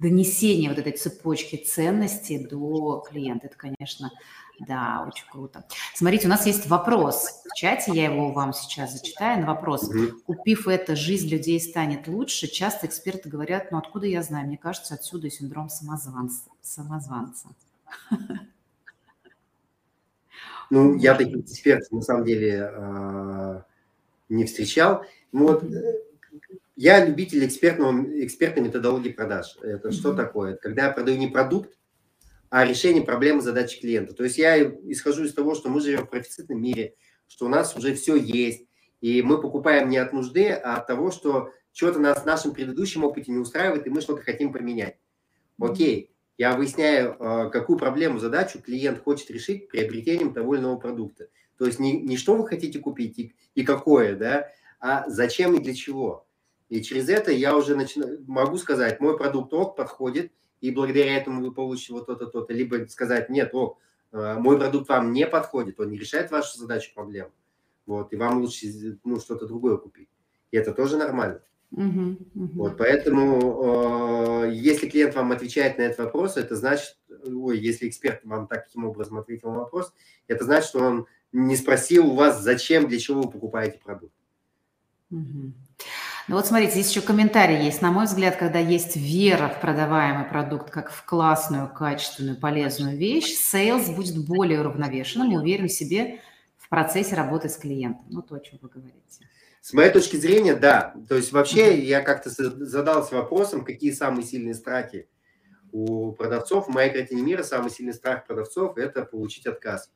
донесение 0.00 0.70
вот 0.70 0.78
этой 0.78 0.92
цепочки 0.92 1.54
ценностей 1.54 2.38
до 2.44 3.04
клиента. 3.08 3.46
Это, 3.46 3.56
конечно, 3.56 4.10
да, 4.60 5.04
очень 5.06 5.26
круто. 5.30 5.64
Смотрите, 5.94 6.26
у 6.26 6.30
нас 6.30 6.46
есть 6.46 6.66
вопрос 6.66 7.42
в 7.44 7.54
чате, 7.54 7.92
я 7.92 8.06
его 8.06 8.32
вам 8.32 8.52
сейчас 8.52 8.92
зачитаю. 8.92 9.40
На 9.40 9.46
вопрос, 9.46 9.90
купив 10.26 10.66
это, 10.66 10.96
жизнь 10.96 11.28
людей 11.28 11.60
станет 11.60 12.08
лучше. 12.08 12.48
Часто 12.48 12.86
эксперты 12.86 13.28
говорят, 13.28 13.70
ну 13.70 13.78
откуда 13.78 14.06
я 14.06 14.22
знаю? 14.22 14.46
Мне 14.46 14.58
кажется, 14.58 14.94
отсюда 14.94 15.28
и 15.28 15.30
синдром 15.30 15.68
самозванца. 15.68 16.50
самозванца. 16.62 17.48
Ну, 20.70 20.96
я 20.96 21.14
таких 21.14 21.38
экспертов 21.38 21.90
на 21.92 22.02
самом 22.02 22.26
деле 22.26 22.62
а, 22.62 23.64
не 24.28 24.44
встречал. 24.44 25.02
Ну, 25.32 25.46
вот 25.46 25.64
я 26.76 27.04
любитель 27.04 27.46
экспертного, 27.46 28.04
экспертной 28.22 28.64
методологии 28.64 29.10
продаж. 29.10 29.56
Это 29.62 29.92
что 29.92 30.14
такое? 30.14 30.56
Когда 30.56 30.84
я 30.84 30.90
продаю 30.90 31.16
не 31.16 31.28
продукт, 31.28 31.72
а 32.50 32.64
решение 32.64 33.02
проблемы 33.02 33.42
задачи 33.42 33.80
клиента. 33.80 34.14
То 34.14 34.24
есть 34.24 34.38
я 34.38 34.62
исхожу 34.62 35.24
из 35.24 35.34
того, 35.34 35.54
что 35.54 35.68
мы 35.68 35.80
живем 35.80 36.06
в 36.06 36.10
профицитном 36.10 36.60
мире, 36.60 36.94
что 37.26 37.46
у 37.46 37.48
нас 37.48 37.76
уже 37.76 37.94
все 37.94 38.16
есть, 38.16 38.66
и 39.00 39.22
мы 39.22 39.40
покупаем 39.40 39.88
не 39.88 39.98
от 39.98 40.12
нужды, 40.12 40.50
а 40.50 40.76
от 40.76 40.86
того, 40.86 41.10
что 41.10 41.50
что-то 41.72 41.98
нас 41.98 42.22
в 42.22 42.26
нашем 42.26 42.52
предыдущем 42.52 43.04
опыте 43.04 43.30
не 43.30 43.38
устраивает, 43.38 43.86
и 43.86 43.90
мы 43.90 44.00
что-то 44.00 44.22
хотим 44.22 44.52
поменять. 44.52 44.98
Окей, 45.60 46.12
я 46.36 46.56
выясняю, 46.56 47.16
а, 47.18 47.50
какую 47.50 47.78
проблему, 47.78 48.18
задачу 48.18 48.60
клиент 48.60 49.02
хочет 49.02 49.30
решить 49.30 49.68
приобретением 49.68 50.32
того 50.32 50.54
или 50.54 50.62
иного 50.62 50.76
продукта. 50.76 51.28
То 51.56 51.66
есть 51.66 51.78
не, 51.80 52.00
не 52.00 52.16
что 52.16 52.36
вы 52.36 52.46
хотите 52.46 52.78
купить 52.78 53.18
и, 53.18 53.34
и 53.54 53.64
какое, 53.64 54.16
да, 54.16 54.48
а 54.80 55.08
зачем 55.08 55.56
и 55.56 55.60
для 55.60 55.74
чего. 55.74 56.26
И 56.68 56.82
через 56.82 57.08
это 57.08 57.32
я 57.32 57.56
уже 57.56 57.74
начинаю, 57.74 58.24
могу 58.26 58.56
сказать, 58.58 59.00
мой 59.00 59.16
продукт 59.16 59.52
ок 59.52 59.76
подходит, 59.76 60.32
и 60.60 60.70
благодаря 60.70 61.16
этому 61.16 61.42
вы 61.42 61.52
получите 61.52 61.92
вот 61.92 62.06
то-то, 62.06 62.26
то-то. 62.26 62.52
Либо 62.52 62.86
сказать, 62.88 63.30
нет, 63.30 63.50
о, 63.54 63.78
э, 64.12 64.34
мой 64.38 64.58
продукт 64.58 64.88
вам 64.88 65.12
не 65.12 65.26
подходит, 65.26 65.78
он 65.80 65.90
не 65.90 65.98
решает 65.98 66.30
вашу 66.30 66.58
задачу, 66.58 66.92
проблему. 66.94 67.30
Вот, 67.86 68.12
и 68.12 68.16
вам 68.16 68.40
лучше 68.40 68.98
ну, 69.04 69.18
что-то 69.18 69.46
другое 69.46 69.76
купить. 69.76 70.08
И 70.50 70.56
это 70.56 70.72
тоже 70.72 70.96
нормально. 70.96 71.40
Uh-huh, 71.72 72.16
uh-huh. 72.34 72.48
Вот, 72.54 72.78
поэтому, 72.78 74.44
э, 74.44 74.52
если 74.54 74.88
клиент 74.88 75.14
вам 75.14 75.32
отвечает 75.32 75.76
на 75.76 75.82
этот 75.82 75.98
вопрос, 75.98 76.38
это 76.38 76.56
значит, 76.56 76.98
ой, 77.26 77.58
если 77.58 77.88
эксперт 77.88 78.24
вам 78.24 78.46
таким 78.46 78.86
образом 78.86 79.18
ответил 79.18 79.50
на 79.50 79.58
вопрос, 79.60 79.92
это 80.28 80.44
значит, 80.44 80.70
что 80.70 80.80
он 80.80 81.06
не 81.30 81.56
спросил 81.56 82.06
у 82.06 82.14
вас, 82.14 82.42
зачем, 82.42 82.88
для 82.88 82.98
чего 82.98 83.20
вы 83.20 83.30
покупаете 83.30 83.78
продукт. 83.84 84.14
Uh-huh. 85.12 85.52
Ну 86.28 86.36
вот 86.36 86.46
смотрите, 86.46 86.72
здесь 86.72 86.90
еще 86.90 87.00
комментарий 87.00 87.64
есть. 87.64 87.80
На 87.80 87.90
мой 87.90 88.04
взгляд, 88.04 88.36
когда 88.36 88.58
есть 88.58 88.96
вера 88.96 89.48
в 89.48 89.62
продаваемый 89.62 90.26
продукт 90.26 90.68
как 90.68 90.92
в 90.92 91.02
классную, 91.06 91.72
качественную, 91.72 92.38
полезную 92.38 92.98
вещь, 92.98 93.34
sales 93.34 93.88
будет 93.88 94.26
более 94.26 94.60
уравновешенным 94.60 95.32
и 95.32 95.36
уверен 95.38 95.68
в 95.68 95.72
себе 95.72 96.20
в 96.58 96.68
процессе 96.68 97.14
работы 97.14 97.48
с 97.48 97.56
клиентом. 97.56 98.04
Ну, 98.10 98.20
то, 98.20 98.34
о 98.34 98.40
чем 98.40 98.58
вы 98.60 98.68
говорите. 98.68 99.26
С 99.62 99.72
моей 99.72 99.90
точки 99.90 100.16
зрения, 100.16 100.54
да. 100.54 100.94
То 101.08 101.14
есть 101.14 101.32
вообще 101.32 101.74
mm-hmm. 101.74 101.80
я 101.80 102.02
как-то 102.02 102.28
задался 102.28 103.14
вопросом, 103.14 103.64
какие 103.64 103.92
самые 103.92 104.26
сильные 104.26 104.54
страхи 104.54 105.08
у 105.72 106.12
продавцов. 106.12 106.66
В 106.66 106.70
моей 106.70 106.92
картине 106.92 107.22
мира 107.22 107.42
самый 107.42 107.70
сильный 107.70 107.94
страх 107.94 108.26
продавцов– 108.26 108.76
это 108.76 109.02
получить 109.02 109.46
отказ. 109.46 109.90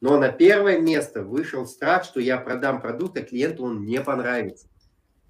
Но 0.00 0.18
на 0.18 0.28
первое 0.28 0.78
место 0.78 1.24
вышел 1.24 1.66
страх, 1.66 2.04
что 2.04 2.20
я 2.20 2.38
продам 2.38 2.80
продукт, 2.80 3.16
а 3.18 3.22
клиенту 3.22 3.64
он 3.64 3.84
не 3.84 4.00
понравится. 4.00 4.68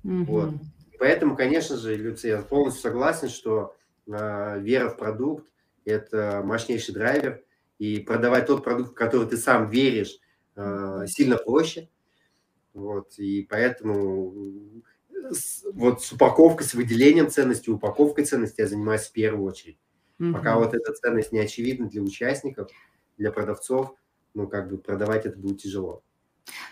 Угу. 0.04 0.24
Вот. 0.24 0.50
Поэтому, 0.98 1.36
конечно 1.36 1.76
же, 1.76 1.96
Люция, 1.96 2.36
я 2.36 2.42
полностью 2.42 2.82
согласен, 2.82 3.28
что 3.28 3.74
э, 4.06 4.60
вера 4.60 4.90
в 4.90 4.96
продукт– 4.96 5.46
это 5.84 6.42
мощнейший 6.44 6.94
драйвер, 6.94 7.42
и 7.78 8.00
продавать 8.00 8.46
тот 8.46 8.62
продукт, 8.62 8.92
в 8.92 8.94
который 8.94 9.26
ты 9.26 9.36
сам 9.36 9.68
веришь, 9.68 10.18
э, 10.56 11.04
сильно 11.08 11.36
проще. 11.36 11.88
Вот, 12.72 13.18
и 13.18 13.46
поэтому 13.48 14.34
с, 15.30 15.64
вот 15.72 16.02
с 16.02 16.12
упаковкой, 16.12 16.66
с 16.66 16.74
выделением 16.74 17.28
ценности, 17.30 17.70
упаковкой 17.70 18.24
ценности 18.24 18.60
я 18.60 18.66
занимаюсь 18.66 19.02
в 19.02 19.12
первую 19.12 19.44
очередь. 19.44 19.78
Угу. 20.18 20.32
Пока 20.32 20.58
вот 20.58 20.74
эта 20.74 20.92
ценность 20.92 21.32
не 21.32 21.40
очевидна 21.40 21.88
для 21.88 22.02
участников, 22.02 22.70
для 23.16 23.30
продавцов, 23.32 23.94
ну, 24.34 24.48
как 24.48 24.70
бы 24.70 24.78
продавать 24.78 25.26
это 25.26 25.38
будет 25.38 25.62
тяжело. 25.62 26.02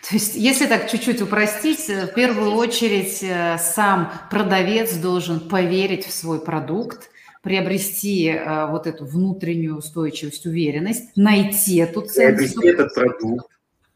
То 0.07 0.15
есть, 0.15 0.35
если 0.35 0.67
так 0.67 0.89
чуть-чуть 0.89 1.21
упростить, 1.21 1.89
э, 1.89 2.07
в 2.07 2.13
первую 2.13 2.51
очередь 2.51 3.23
э, 3.23 3.57
сам 3.57 4.11
продавец 4.29 4.95
должен 4.95 5.39
поверить 5.39 6.05
в 6.05 6.11
свой 6.11 6.41
продукт, 6.41 7.09
приобрести 7.41 8.27
э, 8.27 8.67
вот 8.67 8.85
эту 8.85 9.05
внутреннюю 9.05 9.77
устойчивость, 9.77 10.45
уверенность, 10.45 11.15
найти 11.15 11.77
эту 11.77 12.01
ценность. 12.01 12.55
Приобрести 12.55 12.67
этот 12.67 12.93
продукт. 12.93 13.47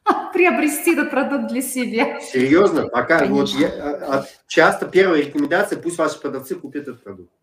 Приобрести 0.33 0.93
этот 0.93 1.11
продукт 1.11 1.51
для 1.51 1.61
себя. 1.61 2.21
Серьезно? 2.21 2.87
Пока 2.87 3.25
вот 3.25 3.49
я, 3.49 3.67
а, 3.67 4.19
а, 4.19 4.25
часто 4.47 4.85
первая 4.85 5.21
рекомендация, 5.21 5.77
пусть 5.77 5.97
ваши 5.97 6.19
продавцы 6.19 6.55
купят 6.55 6.83
этот 6.83 7.03
продукт. 7.03 7.33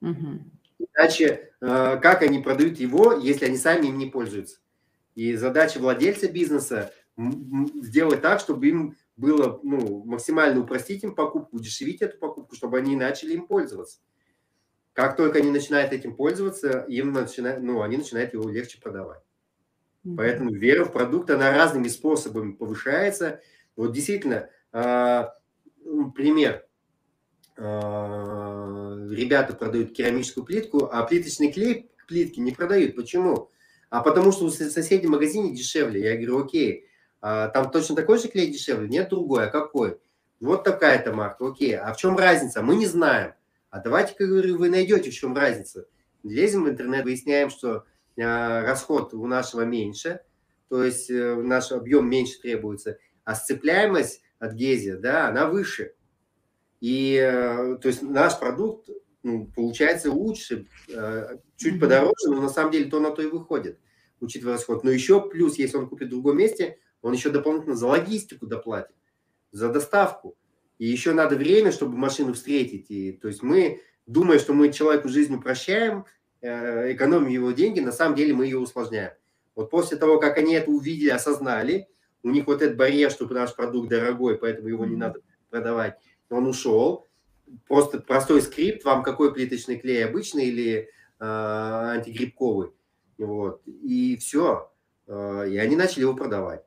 Угу. 0.00 0.40
Иначе 0.78 1.50
как 1.60 2.22
они 2.22 2.38
продают 2.38 2.78
его, 2.78 3.12
если 3.14 3.46
они 3.46 3.56
сами 3.56 3.86
им 3.86 3.98
не 3.98 4.06
пользуются? 4.06 4.58
И 5.14 5.34
задача 5.34 5.78
владельца 5.78 6.28
бизнеса 6.28 6.92
сделать 7.16 8.22
так, 8.22 8.40
чтобы 8.40 8.68
им 8.68 8.96
было 9.16 9.58
ну, 9.62 10.04
максимально 10.04 10.60
упростить 10.60 11.02
им 11.02 11.14
покупку, 11.14 11.56
удешевить 11.56 12.02
эту 12.02 12.18
покупку, 12.18 12.54
чтобы 12.54 12.78
они 12.78 12.96
начали 12.96 13.34
им 13.34 13.46
пользоваться. 13.46 14.00
Как 14.92 15.16
только 15.16 15.38
они 15.38 15.50
начинают 15.50 15.92
этим 15.92 16.16
пользоваться, 16.16 16.84
им 16.88 17.12
начинают, 17.12 17.62
ну, 17.62 17.82
они 17.82 17.98
начинают 17.98 18.32
его 18.32 18.48
легче 18.48 18.80
продавать. 18.80 19.22
Поэтому 20.16 20.52
вера 20.52 20.84
в 20.84 20.92
продукт, 20.92 21.30
она 21.30 21.50
разными 21.50 21.88
способами 21.88 22.52
повышается. 22.52 23.40
Вот 23.74 23.92
действительно, 23.92 24.48
а, 24.72 25.34
пример. 26.14 26.64
А, 27.56 28.94
ребята 29.10 29.54
продают 29.54 29.92
керамическую 29.92 30.44
плитку, 30.44 30.88
а 30.92 31.02
плиточный 31.04 31.50
клей 31.50 31.90
к 31.96 32.06
плитке 32.06 32.40
не 32.40 32.52
продают. 32.52 32.94
Почему? 32.94 33.50
А 33.90 34.00
потому 34.00 34.30
что 34.30 34.44
у 34.44 34.50
соседей 34.50 35.06
в 35.06 35.10
магазине 35.10 35.54
дешевле. 35.54 36.02
Я 36.02 36.14
говорю, 36.16 36.44
окей, 36.44 36.86
а 37.28 37.48
там 37.48 37.72
точно 37.72 37.96
такой 37.96 38.20
же 38.20 38.28
клей 38.28 38.52
дешевле? 38.52 38.88
Нет, 38.88 39.08
другой. 39.08 39.46
А 39.46 39.50
какой? 39.50 39.98
Вот 40.38 40.62
такая-то 40.62 41.12
марка, 41.12 41.48
окей. 41.48 41.76
А 41.76 41.92
в 41.92 41.96
чем 41.96 42.16
разница? 42.16 42.62
Мы 42.62 42.76
не 42.76 42.86
знаем. 42.86 43.32
А 43.68 43.80
давайте-ка, 43.80 44.28
говорю, 44.28 44.58
вы 44.58 44.70
найдете, 44.70 45.10
в 45.10 45.14
чем 45.14 45.36
разница. 45.36 45.88
Лезем 46.22 46.62
в 46.62 46.68
интернет, 46.68 47.02
выясняем, 47.02 47.50
что 47.50 47.84
э, 48.16 48.22
расход 48.22 49.12
у 49.12 49.26
нашего 49.26 49.62
меньше, 49.62 50.20
то 50.68 50.84
есть 50.84 51.10
э, 51.10 51.34
наш 51.34 51.72
объем 51.72 52.08
меньше 52.08 52.40
требуется, 52.40 52.98
а 53.24 53.34
сцепляемость 53.34 54.22
от 54.38 54.52
гези, 54.52 54.92
да, 54.92 55.26
она 55.26 55.48
выше. 55.48 55.94
И 56.80 57.16
э, 57.20 57.76
то 57.82 57.88
есть 57.88 58.02
наш 58.02 58.38
продукт 58.38 58.88
ну, 59.24 59.50
получается 59.52 60.12
лучше, 60.12 60.68
э, 60.88 61.38
чуть 61.56 61.80
подороже, 61.80 62.28
но 62.28 62.40
на 62.40 62.50
самом 62.50 62.70
деле 62.70 62.88
то 62.88 63.00
на 63.00 63.10
то 63.10 63.20
и 63.20 63.26
выходит, 63.26 63.80
учитывая 64.20 64.52
расход. 64.52 64.84
Но 64.84 64.92
еще 64.92 65.28
плюс, 65.28 65.58
если 65.58 65.76
он 65.76 65.88
купит 65.88 66.06
в 66.06 66.10
другом 66.10 66.36
месте, 66.36 66.78
он 67.06 67.12
еще 67.12 67.30
дополнительно 67.30 67.76
за 67.76 67.86
логистику 67.86 68.48
доплатит, 68.48 68.96
за 69.52 69.68
доставку. 69.68 70.36
И 70.78 70.86
еще 70.86 71.12
надо 71.12 71.36
время, 71.36 71.70
чтобы 71.70 71.96
машину 71.96 72.32
встретить. 72.32 72.90
И, 72.90 73.12
то 73.12 73.28
есть 73.28 73.44
мы, 73.44 73.80
думая, 74.08 74.40
что 74.40 74.52
мы 74.52 74.72
человеку 74.72 75.08
жизнь 75.08 75.32
упрощаем, 75.32 76.04
э, 76.40 76.92
экономим 76.92 77.28
его 77.28 77.52
деньги, 77.52 77.78
на 77.78 77.92
самом 77.92 78.16
деле 78.16 78.34
мы 78.34 78.46
ее 78.46 78.58
усложняем. 78.58 79.12
Вот 79.54 79.70
после 79.70 79.96
того, 79.96 80.18
как 80.18 80.36
они 80.36 80.54
это 80.54 80.68
увидели, 80.68 81.10
осознали, 81.10 81.86
у 82.24 82.30
них 82.30 82.48
вот 82.48 82.60
этот 82.60 82.76
барьер, 82.76 83.12
что 83.12 83.28
наш 83.28 83.54
продукт 83.54 83.88
дорогой, 83.88 84.36
поэтому 84.36 84.66
его 84.66 84.84
не 84.84 84.96
надо 84.96 85.20
продавать, 85.48 86.00
он 86.28 86.48
ушел. 86.48 87.06
Просто 87.68 88.00
простой 88.00 88.42
скрипт, 88.42 88.84
вам 88.84 89.04
какой 89.04 89.32
плиточный 89.32 89.78
клей, 89.78 90.04
обычный 90.04 90.46
или 90.46 90.88
э, 91.20 91.24
антигрибковый. 91.24 92.72
Вот. 93.16 93.62
И 93.64 94.16
все. 94.16 94.72
Э, 95.06 95.48
и 95.48 95.56
они 95.56 95.76
начали 95.76 96.00
его 96.00 96.14
продавать. 96.14 96.65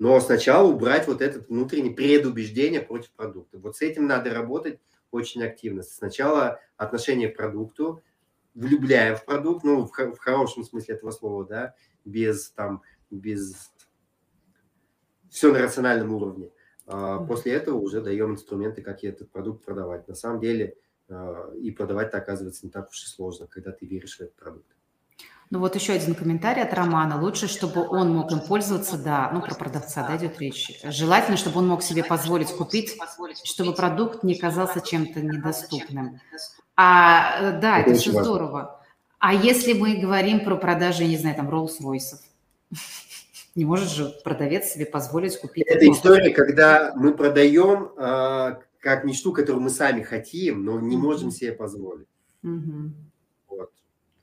Но 0.00 0.18
сначала 0.18 0.66
убрать 0.66 1.06
вот 1.06 1.20
это 1.20 1.40
внутреннее 1.40 1.94
предубеждение 1.94 2.80
против 2.80 3.10
продукта. 3.10 3.58
Вот 3.58 3.76
с 3.76 3.82
этим 3.82 4.06
надо 4.06 4.32
работать 4.32 4.80
очень 5.10 5.44
активно. 5.44 5.82
Сначала 5.82 6.58
отношение 6.78 7.28
к 7.28 7.36
продукту, 7.36 8.02
влюбляя 8.54 9.14
в 9.14 9.26
продукт, 9.26 9.62
ну, 9.62 9.86
в, 9.86 9.90
в 9.90 10.18
хорошем 10.18 10.64
смысле 10.64 10.94
этого 10.94 11.10
слова, 11.10 11.44
да, 11.44 11.74
без 12.06 12.50
там, 12.52 12.80
без... 13.10 13.72
Все 15.28 15.52
на 15.52 15.60
рациональном 15.60 16.14
уровне. 16.14 16.50
А 16.86 17.22
после 17.22 17.52
этого 17.52 17.76
уже 17.76 18.00
даем 18.00 18.32
инструменты, 18.32 18.80
как 18.80 19.04
этот 19.04 19.30
продукт 19.30 19.66
продавать. 19.66 20.08
На 20.08 20.14
самом 20.14 20.40
деле 20.40 20.78
а, 21.10 21.52
и 21.60 21.70
продавать-то 21.70 22.16
оказывается 22.16 22.64
не 22.64 22.72
так 22.72 22.88
уж 22.88 23.04
и 23.04 23.06
сложно, 23.06 23.46
когда 23.48 23.70
ты 23.70 23.84
веришь 23.84 24.16
в 24.16 24.20
этот 24.22 24.34
продукт. 24.34 24.74
Ну 25.50 25.58
вот 25.58 25.74
еще 25.74 25.94
один 25.94 26.14
комментарий 26.14 26.62
от 26.62 26.72
Романа. 26.72 27.20
Лучше, 27.20 27.48
чтобы 27.48 27.84
он 27.88 28.14
мог 28.14 28.30
им 28.30 28.38
пользоваться, 28.38 28.96
да, 28.96 29.30
ну 29.34 29.42
про 29.42 29.56
продавца 29.56 30.06
да, 30.06 30.16
идет 30.16 30.38
речь. 30.38 30.80
Желательно, 30.84 31.36
чтобы 31.36 31.58
он 31.58 31.66
мог 31.66 31.82
себе 31.82 32.04
позволить 32.04 32.50
купить, 32.50 32.96
чтобы 33.42 33.74
продукт 33.74 34.22
не 34.22 34.36
казался 34.36 34.80
чем-то 34.80 35.20
недоступным. 35.20 36.20
А, 36.76 37.40
э, 37.40 37.60
да, 37.60 37.80
это, 37.80 37.94
все 37.94 38.12
здорово. 38.12 38.80
А 39.18 39.34
если 39.34 39.72
мы 39.72 39.96
говорим 39.96 40.44
про 40.44 40.54
продажи, 40.54 41.04
не 41.04 41.18
знаю, 41.18 41.34
там, 41.34 41.50
Rolls-Royce, 41.50 42.20
не 43.56 43.64
может 43.64 43.90
же 43.90 44.14
продавец 44.22 44.66
себе 44.66 44.86
позволить 44.86 45.36
купить. 45.36 45.66
Это 45.66 45.90
история, 45.90 46.30
когда 46.30 46.92
мы 46.94 47.12
продаем 47.12 47.90
э, 47.98 48.56
как 48.78 49.04
мечту, 49.04 49.32
которую 49.32 49.64
мы 49.64 49.70
сами 49.70 50.02
хотим, 50.02 50.64
но 50.64 50.78
не 50.78 50.96
можем 50.96 51.32
себе 51.32 51.52
позволить. 51.52 52.06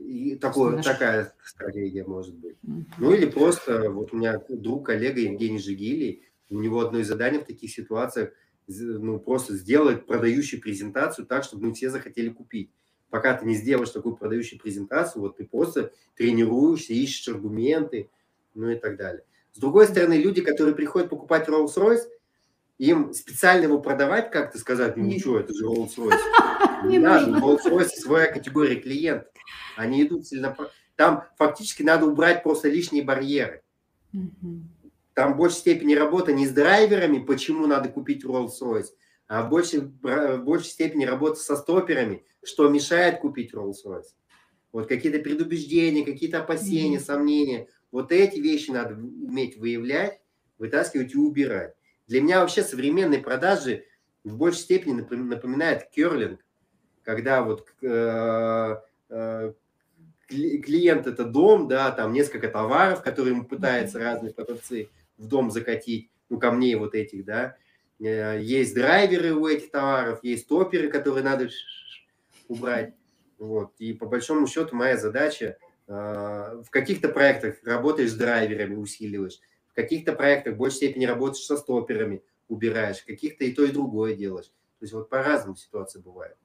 И 0.08 0.36
такое, 0.36 0.82
такая 0.82 1.34
стратегия 1.44 2.06
может 2.06 2.34
быть. 2.34 2.56
Ну 2.98 3.12
или 3.12 3.26
просто, 3.26 3.90
вот 3.90 4.14
у 4.14 4.18
меня 4.18 4.42
друг, 4.48 4.86
коллега 4.86 5.20
Евгений 5.20 5.60
Жигилий, 5.60 6.24
у 6.50 6.62
него 6.62 6.80
одно 6.80 7.00
из 7.00 7.10
заданий 7.10 7.40
в 7.40 7.46
таких 7.46 7.72
ситуациях, 7.72 8.32
ну 8.68 9.20
просто 9.20 9.56
сделать 9.56 10.06
продающую 10.06 10.62
презентацию 10.62 11.28
так, 11.28 11.44
чтобы 11.44 11.68
мы 11.68 11.74
все 11.74 11.90
захотели 11.90 12.30
купить. 12.30 12.72
Пока 13.10 13.34
ты 13.34 13.46
не 13.46 13.56
сделаешь 13.56 13.90
такую 13.90 14.16
продающую 14.16 14.62
презентацию, 14.62 15.22
вот 15.22 15.38
ты 15.38 15.46
просто 15.46 15.92
тренируешься, 16.16 16.94
ищешь 16.94 17.28
аргументы, 17.28 18.10
ну 18.54 18.70
и 18.70 18.76
так 18.76 18.96
далее. 18.96 19.24
С 19.52 19.60
другой 19.60 19.88
стороны, 19.88 20.14
люди, 20.14 20.42
которые 20.42 20.74
приходят 20.74 21.10
покупать 21.10 21.50
Rolls-Royce, 21.50 22.04
им 22.78 23.14
специально 23.14 23.64
его 23.64 23.82
продавать, 23.82 24.32
как-то 24.32 24.58
сказать, 24.58 24.96
ну 24.96 25.04
ничего, 25.04 25.40
это 25.40 25.54
же 25.54 25.66
Rolls-Royce. 25.66 26.14
Не 26.88 27.00
надо, 27.00 27.32
Rolls-Royce 27.40 27.90
своя 27.90 28.32
категория 28.32 28.76
клиентов. 28.76 29.32
Они 29.76 30.04
идут 30.04 30.28
сильно... 30.28 30.56
Там 30.96 31.26
фактически 31.38 31.84
надо 31.84 32.06
убрать 32.06 32.44
просто 32.44 32.70
лишние 32.70 33.04
барьеры. 33.04 33.62
Там 35.14 35.34
в 35.34 35.38
большей 35.38 35.58
степени 35.58 35.96
работа 35.96 36.32
не 36.34 36.46
с 36.48 36.52
драйверами, 36.52 37.20
почему 37.20 37.68
надо 37.68 37.90
купить 37.90 38.24
Rolls-Royce, 38.24 38.90
а 39.28 39.44
в 39.44 39.50
большей, 39.50 39.80
в 39.82 40.38
большей 40.38 40.70
степени 40.70 41.06
работа 41.06 41.40
со 41.40 41.56
стоперами, 41.56 42.24
что 42.44 42.70
мешает 42.70 43.20
купить 43.20 43.54
Rolls-Royce. 43.54 44.14
Вот 44.72 44.88
какие-то 44.88 45.20
предубеждения, 45.20 46.06
какие-то 46.06 46.40
опасения, 46.40 46.98
mm-hmm. 46.98 47.04
сомнения. 47.04 47.68
Вот 47.92 48.12
эти 48.12 48.40
вещи 48.40 48.70
надо 48.70 48.94
уметь 48.96 49.58
выявлять, 49.58 50.22
вытаскивать 50.60 51.16
и 51.16 51.18
убирать. 51.18 51.74
Для 52.08 52.22
меня 52.22 52.42
вообще 52.42 52.64
современные 52.64 53.20
продажи 53.20 53.86
в 54.24 54.38
большей 54.38 54.62
степени 54.62 55.02
напоминают 55.02 55.90
керлинг, 55.90 56.40
когда 57.08 57.42
вот 57.42 57.66
э, 57.82 58.76
э, 59.10 59.54
клиент 60.28 61.08
это 61.08 61.24
дом, 61.24 61.70
да, 61.70 61.90
там 61.92 62.12
несколько 62.12 62.50
товаров, 62.50 63.02
которые 63.02 63.34
ему 63.34 63.46
пытаются 63.46 63.98
разные 63.98 64.34
продавцы 64.34 64.90
в 65.18 65.26
дом 65.26 65.50
закатить, 65.50 66.10
ну, 66.28 66.38
камней 66.38 66.76
вот 66.76 66.96
этих, 66.96 67.24
да, 67.24 67.56
э, 68.02 68.42
есть 68.42 68.76
драйверы 68.76 69.34
у 69.36 69.48
этих 69.48 69.72
товаров, 69.72 70.20
есть 70.22 70.50
топеры, 70.50 70.90
которые 70.90 71.24
надо 71.24 71.48
убрать, 72.50 72.94
вот, 73.40 73.72
и 73.78 73.94
по 73.94 74.06
большому 74.06 74.46
счету 74.46 74.76
моя 74.76 74.98
задача 74.98 75.58
в 75.88 76.68
каких-то 76.70 77.08
проектах 77.08 77.56
работаешь 77.64 78.12
с 78.12 78.16
драйверами, 78.16 78.76
усиливаешь, 78.76 79.40
в 79.70 79.76
каких-то 79.76 80.12
проектах 80.12 80.56
в 80.56 80.58
большей 80.58 80.76
степени 80.76 81.06
работаешь 81.06 81.46
со 81.46 81.56
стоперами, 81.56 82.22
убираешь, 82.50 82.98
в 82.98 83.06
каких-то 83.06 83.46
и 83.46 83.54
то, 83.54 83.64
и 83.64 83.72
другое 83.72 84.14
делаешь. 84.14 84.48
То 84.80 84.84
есть 84.84 84.94
вот 84.94 85.08
по-разному 85.08 85.56
ситуации 85.56 86.00
бывает. 86.00 86.36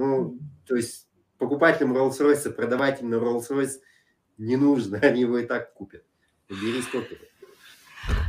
Ну, 0.00 0.38
то 0.66 0.76
есть 0.76 1.08
покупателям 1.38 1.96
Rolls-Royce 1.96 2.50
продавать 2.50 3.02
им 3.02 3.10
на 3.10 3.16
Rolls-Royce 3.16 3.80
не 4.38 4.56
нужно, 4.56 4.98
они 5.02 5.20
его 5.20 5.38
и 5.38 5.46
так 5.46 5.74
купят. 5.74 6.02
Бери 6.48 6.82
стопы. 6.82 7.18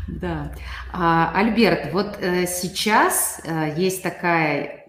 Да. 0.08 0.54
А, 0.92 1.32
Альберт, 1.34 1.94
вот 1.94 2.18
э, 2.20 2.46
сейчас 2.46 3.42
э, 3.46 3.74
есть 3.78 4.04
такая 4.04 4.82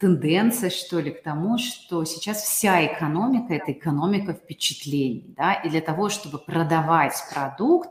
тенденция, 0.00 0.68
что 0.70 0.98
ли, 0.98 1.12
к 1.12 1.22
тому, 1.22 1.56
что 1.58 2.04
сейчас 2.04 2.42
вся 2.42 2.84
экономика– 2.84 3.54
это 3.54 3.72
экономика 3.72 4.34
впечатлений, 4.34 5.32
да, 5.36 5.54
и 5.54 5.70
для 5.70 5.80
того, 5.80 6.08
чтобы 6.08 6.38
продавать 6.38 7.14
продукт, 7.32 7.90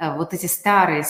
вот 0.00 0.34
эти 0.34 0.46
старые 0.46 1.04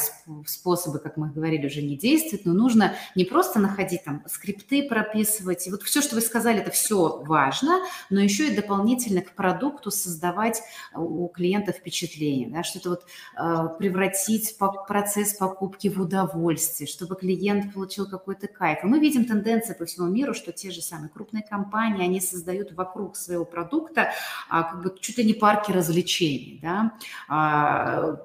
способы, 0.47 0.99
как 0.99 1.17
мы 1.17 1.31
говорили, 1.31 1.67
уже 1.67 1.83
не 1.83 1.97
действуют, 1.97 2.45
но 2.45 2.53
нужно 2.53 2.95
не 3.15 3.25
просто 3.25 3.59
находить 3.61 4.05
там 4.05 4.23
скрипты 4.27 4.89
прописывать, 4.89 5.67
и 5.67 5.71
вот 5.71 5.83
все, 5.83 6.03
что 6.03 6.17
вы 6.17 6.21
сказали, 6.21 6.61
это 6.61 6.71
все 6.71 7.23
важно, 7.23 7.81
но 8.11 8.21
еще 8.21 8.49
и 8.49 8.57
дополнительно 8.57 9.23
к 9.23 9.33
продукту 9.33 9.91
создавать 9.91 10.63
у 10.95 11.29
клиента 11.29 11.73
впечатление, 11.73 12.49
да, 12.49 12.63
что-то 12.63 12.91
вот 12.91 13.05
э, 13.39 13.79
превратить 13.79 14.57
процесс 14.89 15.35
покупки 15.35 15.89
в 15.89 16.01
удовольствие, 16.01 16.89
чтобы 16.89 17.17
клиент 17.17 17.73
получил 17.73 18.09
какой-то 18.09 18.49
кайф. 18.49 18.83
И 18.83 18.87
мы 18.87 18.99
видим 18.99 19.25
тенденции 19.25 19.75
по 19.75 19.85
всему 19.85 20.09
миру, 20.09 20.35
что 20.35 20.53
те 20.53 20.71
же 20.71 20.83
самые 20.83 21.09
крупные 21.09 21.43
компании, 21.43 22.05
они 22.05 22.21
создают 22.21 22.73
вокруг 22.73 23.17
своего 23.17 23.45
продукта 23.45 24.11
а, 24.49 24.65
как 24.65 24.83
бы 24.83 24.97
чуть 25.01 25.19
ли 25.19 25.25
не 25.25 25.35
парки 25.35 25.73
развлечений, 25.73 26.59
да, 26.63 26.93
а, 27.29 28.21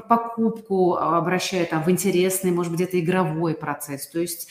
покупку 0.00 0.94
а, 0.94 1.18
обращая 1.18 1.66
там 1.66 1.82
в 1.82 1.90
интересный, 1.90 2.50
может 2.50 2.72
быть, 2.72 2.80
где-то 2.80 3.00
игровой 3.00 3.54
процесс. 3.54 4.06
То 4.08 4.20
есть 4.20 4.48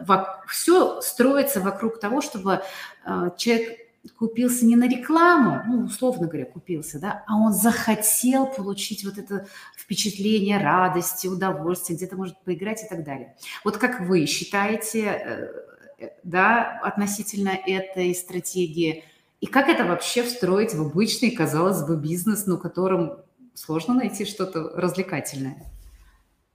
э, 0.00 0.14
все 0.48 1.00
строится 1.00 1.60
вокруг 1.60 2.00
того, 2.00 2.20
чтобы 2.20 2.62
э, 3.04 3.30
человек 3.36 3.78
купился 4.16 4.66
не 4.66 4.76
на 4.76 4.88
рекламу, 4.88 5.62
ну, 5.66 5.84
условно 5.84 6.26
говоря, 6.26 6.44
купился, 6.46 7.00
да, 7.00 7.24
а 7.26 7.36
он 7.36 7.52
захотел 7.52 8.46
получить 8.46 9.04
вот 9.04 9.18
это 9.18 9.46
впечатление 9.76 10.58
радости, 10.58 11.26
удовольствия, 11.26 11.96
где-то 11.96 12.16
может 12.16 12.38
поиграть 12.44 12.84
и 12.84 12.88
так 12.88 13.04
далее. 13.04 13.34
Вот 13.64 13.78
как 13.78 14.00
вы 14.00 14.26
считаете, 14.26 15.52
э, 15.98 16.08
да, 16.22 16.78
относительно 16.82 17.50
этой 17.50 18.14
стратегии, 18.14 19.04
и 19.40 19.46
как 19.46 19.68
это 19.68 19.84
вообще 19.84 20.22
встроить 20.22 20.74
в 20.74 20.80
обычный, 20.80 21.30
казалось 21.30 21.82
бы, 21.82 21.96
бизнес, 21.96 22.46
ну, 22.46 22.58
которым 22.58 23.18
сложно 23.56 23.94
найти 23.94 24.24
что-то 24.24 24.70
развлекательное. 24.74 25.56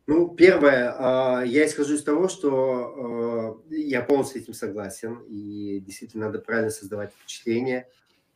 Ну, 0.08 0.30
первое, 0.30 0.93
а, 0.97 1.43
я 1.43 1.66
исхожу 1.66 1.95
из 1.95 2.04
того, 2.04 2.28
что 2.28 3.62
а, 3.70 3.74
я 3.74 4.02
полностью 4.02 4.41
с 4.41 4.43
этим 4.43 4.54
согласен, 4.54 5.20
и 5.28 5.80
действительно 5.80 6.26
надо 6.26 6.39
правильно 6.39 6.72
создавать 6.72 7.14
впечатление. 7.14 7.88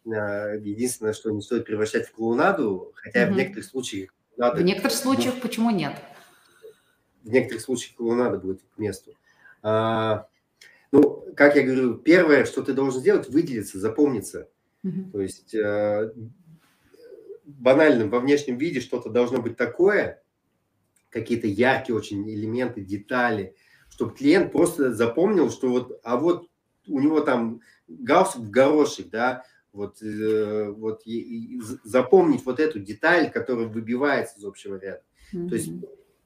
А, 0.05 0.53
единственное, 0.53 1.13
что 1.13 1.31
не 1.31 1.41
стоит 1.41 1.65
превращать 1.65 2.07
в 2.07 2.11
клоунаду, 2.11 2.91
хотя 2.95 3.25
угу. 3.25 3.33
в 3.33 3.37
некоторых 3.37 3.65
случаях... 3.65 4.13
Надо, 4.37 4.61
в 4.61 4.63
некоторых 4.63 4.95
случаях 4.95 5.41
почему 5.41 5.69
нет? 5.71 5.93
В 7.23 7.29
некоторых 7.29 7.61
случаях 7.61 7.95
клоунада 7.95 8.37
будет 8.37 8.61
к 8.61 8.77
месту. 8.77 9.15
Ну, 9.63 11.25
как 11.35 11.55
я 11.55 11.63
говорю, 11.63 11.95
первое, 11.95 12.45
что 12.45 12.61
ты 12.61 12.73
должен 12.73 13.01
сделать, 13.01 13.27
выделиться, 13.27 13.79
запомниться. 13.79 14.47
Угу. 14.83 15.11
То 15.11 15.21
есть 15.21 15.55
банальным 17.45 18.09
во 18.09 18.19
внешнем 18.19 18.57
виде 18.57 18.79
что-то 18.81 19.09
должно 19.09 19.41
быть 19.41 19.55
такое, 19.55 20.21
какие-то 21.09 21.47
яркие 21.47 21.95
очень 21.95 22.29
элементы, 22.29 22.81
детали, 22.81 23.55
чтобы 23.89 24.15
клиент 24.15 24.51
просто 24.51 24.93
запомнил, 24.93 25.49
что 25.49 25.69
вот, 25.69 25.99
а 26.03 26.17
вот 26.17 26.49
у 26.87 26.99
него 26.99 27.21
там 27.21 27.61
галстук 27.87 28.43
в 28.43 28.49
горошек, 28.49 29.09
да, 29.09 29.43
вот, 29.71 30.01
э, 30.01 30.69
вот 30.71 31.01
и, 31.05 31.55
и 31.55 31.61
запомнить 31.83 32.45
вот 32.45 32.59
эту 32.59 32.79
деталь, 32.79 33.31
которая 33.31 33.67
выбивается 33.67 34.39
из 34.39 34.45
общего 34.45 34.75
ряда. 34.75 35.03
Mm-hmm. 35.33 35.49
То 35.49 35.55
есть 35.55 35.71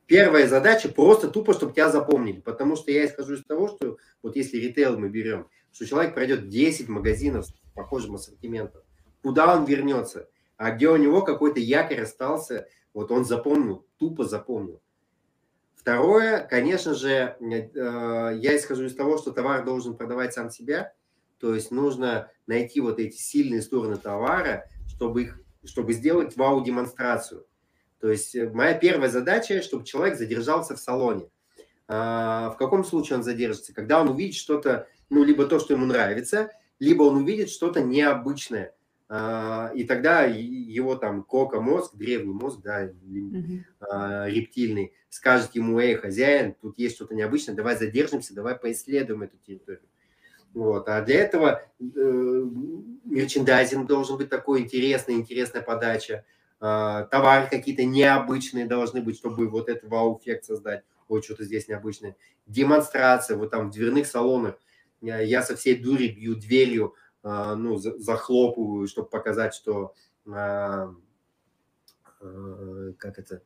первая 0.06 0.48
задача 0.48 0.90
просто 0.90 1.30
тупо, 1.30 1.54
чтобы 1.54 1.74
тебя 1.74 1.90
запомнили, 1.90 2.40
потому 2.40 2.76
что 2.76 2.92
я 2.92 3.06
исхожу 3.06 3.36
из 3.36 3.44
того, 3.44 3.68
что 3.68 3.98
вот 4.22 4.36
если 4.36 4.58
ритейл 4.58 4.98
мы 4.98 5.10
берем, 5.10 5.48
что 5.72 5.86
человек 5.86 6.14
пройдет 6.14 6.50
10 6.50 6.90
магазинов 6.90 7.46
с 7.46 7.54
похожим 7.74 8.16
ассортиментом, 8.16 8.82
куда 9.22 9.56
он 9.56 9.66
вернется, 9.66 10.30
а 10.60 10.72
где 10.72 10.90
у 10.90 10.98
него 10.98 11.22
какой-то 11.22 11.62
якорь 11.62 12.02
остался, 12.02 12.68
вот 12.94 13.12
он 13.12 13.24
запомнил, 13.24 13.88
тупо 13.98 14.26
запомнил. 14.26 14.82
Второе, 15.74 16.42
конечно 16.42 16.94
же, 16.94 17.38
э, 17.40 18.36
я 18.36 18.58
исхожу 18.58 18.84
из 18.84 18.94
того, 18.94 19.18
что 19.18 19.32
товар 19.32 19.64
должен 19.64 19.96
продавать 19.96 20.34
сам 20.34 20.50
себя, 20.52 20.92
то 21.40 21.56
есть 21.56 21.72
нужно 21.72 22.30
найти 22.46 22.82
вот 22.82 23.00
эти 23.00 23.16
сильные 23.16 23.62
стороны 23.62 23.96
товара, 23.96 24.66
чтобы, 24.90 25.24
их, 25.24 25.40
чтобы 25.64 25.94
сделать 25.94 26.36
вау-демонстрацию. 26.36 27.48
То 28.02 28.12
есть 28.12 28.36
э, 28.36 28.50
моя 28.50 28.74
первая 28.74 29.10
задача, 29.10 29.62
чтобы 29.62 29.86
человек 29.86 30.18
задержался 30.18 30.76
в 30.76 30.80
салоне. 30.80 31.30
А, 31.88 32.50
в 32.50 32.58
каком 32.58 32.84
случае 32.84 33.20
он 33.20 33.24
задержится? 33.24 33.74
Когда 33.74 34.02
он 34.02 34.10
увидит 34.10 34.36
что-то, 34.36 34.88
ну, 35.10 35.24
либо 35.24 35.46
то, 35.46 35.60
что 35.60 35.74
ему 35.74 35.86
нравится, 35.86 36.52
либо 36.80 37.04
он 37.04 37.16
увидит 37.16 37.50
что-то 37.50 37.80
необычное. 37.80 38.76
А, 39.12 39.72
и 39.74 39.86
тогда 39.86 40.24
его 40.26 40.96
там 40.96 41.24
кока-мозг, 41.24 41.96
древний 41.96 42.32
мозг, 42.32 42.60
да, 42.62 42.86
mm-hmm. 42.86 44.30
рептильный, 44.30 44.94
скажет 45.10 45.56
ему, 45.56 45.80
эй, 45.80 45.96
хозяин, 45.96 46.54
тут 46.62 46.78
есть 46.78 46.96
что-то 46.96 47.16
необычное, 47.16 47.56
давай 47.56 47.76
задержимся, 47.76 48.36
давай 48.36 48.56
поисследуем 48.56 49.24
эту 49.24 49.38
территорию. 49.38 49.82
Вот. 50.54 50.88
А 50.90 51.02
для 51.02 51.22
этого 51.22 51.62
э, 51.80 51.84
мерчендайзинг 53.06 53.88
должен 53.88 54.18
быть 54.18 54.30
такой 54.30 54.62
интересный, 54.62 55.16
интересная 55.16 55.62
подача, 55.62 56.24
э, 56.62 57.08
товары 57.10 57.48
какие-то 57.50 57.86
необычные 57.86 58.66
должны 58.66 59.02
быть, 59.02 59.18
чтобы 59.18 59.48
вот 59.48 59.70
этот 59.70 59.90
вау-эффект 59.90 60.46
создать. 60.46 60.84
Ой, 61.08 61.24
что-то 61.24 61.44
здесь 61.44 61.68
необычное. 61.68 62.16
Демонстрация, 62.46 63.38
вот 63.38 63.50
там 63.50 63.70
в 63.70 63.74
дверных 63.74 64.06
салонах 64.06 64.60
я, 65.02 65.42
со 65.42 65.56
всей 65.56 65.76
дури 65.76 66.10
бью 66.10 66.36
дверью, 66.36 66.94
а, 66.94 67.09
ну, 67.24 67.78
захлопываю, 67.78 68.88
чтобы 68.88 69.10
показать, 69.10 69.54
что 69.54 69.94
а, 70.28 70.94
а, 72.22 72.94
как 72.98 73.20
это, 73.20 73.42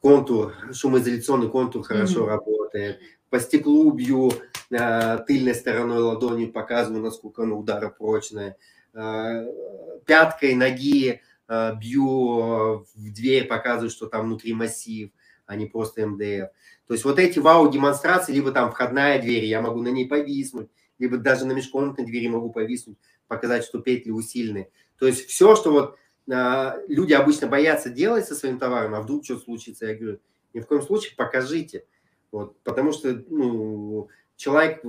контур, 0.00 0.54
шумоизоляционный 0.72 1.48
контур 1.48 1.82
хорошо 1.82 2.24
mm-hmm. 2.24 2.28
работает. 2.28 3.00
По 3.30 3.40
стеклу 3.40 3.90
бью 3.92 4.32
тыльной 4.68 5.54
стороной 5.54 5.98
ладони, 5.98 6.46
показываю, 6.46 7.02
насколько 7.02 7.42
оно 7.42 7.58
ударопрочное. 7.58 8.56
Пяткой 8.92 10.54
ноги 10.54 11.22
бью 11.48 12.84
в 12.94 13.12
дверь, 13.14 13.46
показываю, 13.46 13.90
что 13.90 14.06
там 14.06 14.26
внутри 14.26 14.52
массив, 14.52 15.10
а 15.46 15.56
не 15.56 15.66
просто 15.66 16.06
МДФ. 16.06 16.50
То 16.86 16.94
есть 16.94 17.04
вот 17.04 17.18
эти 17.18 17.38
вау-демонстрации, 17.38 18.32
либо 18.32 18.50
там 18.52 18.70
входная 18.70 19.20
дверь, 19.20 19.44
я 19.44 19.62
могу 19.62 19.82
на 19.82 19.88
ней 19.88 20.06
повиснуть, 20.06 20.70
либо 20.98 21.18
даже 21.18 21.46
на 21.46 21.52
межкомнатной 21.52 22.04
двери 22.04 22.28
могу 22.28 22.50
повиснуть, 22.50 22.98
показать, 23.26 23.64
что 23.64 23.80
петли 23.80 24.10
усилены. 24.10 24.70
То 24.98 25.06
есть 25.06 25.26
все, 25.26 25.54
что 25.56 25.70
вот 25.70 25.98
а, 26.30 26.76
люди 26.88 27.12
обычно 27.12 27.46
боятся 27.46 27.90
делать 27.90 28.26
со 28.26 28.34
своим 28.34 28.58
товаром, 28.58 28.94
а 28.94 29.00
вдруг 29.00 29.24
что 29.24 29.38
случится, 29.38 29.86
я 29.86 29.94
говорю, 29.94 30.20
ни 30.54 30.60
в 30.60 30.66
коем 30.66 30.82
случае 30.82 31.14
покажите. 31.16 31.84
Вот, 32.30 32.60
потому 32.62 32.92
что 32.92 33.22
ну, 33.28 34.08
человек 34.36 34.82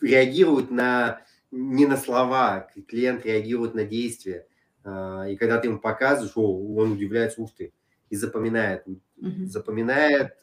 реагирует 0.00 0.70
на, 0.70 1.22
не 1.50 1.86
на 1.86 1.96
слова, 1.96 2.68
клиент 2.86 3.24
реагирует 3.24 3.74
на 3.74 3.84
действия. 3.84 4.46
А, 4.84 5.26
и 5.28 5.36
когда 5.36 5.58
ты 5.58 5.68
ему 5.68 5.78
показываешь, 5.78 6.36
о, 6.36 6.74
он 6.76 6.92
удивляется, 6.92 7.40
ух 7.40 7.54
ты, 7.54 7.72
и 8.10 8.16
запоминает. 8.16 8.86
Mm-hmm. 8.86 9.46
Запоминает, 9.46 10.36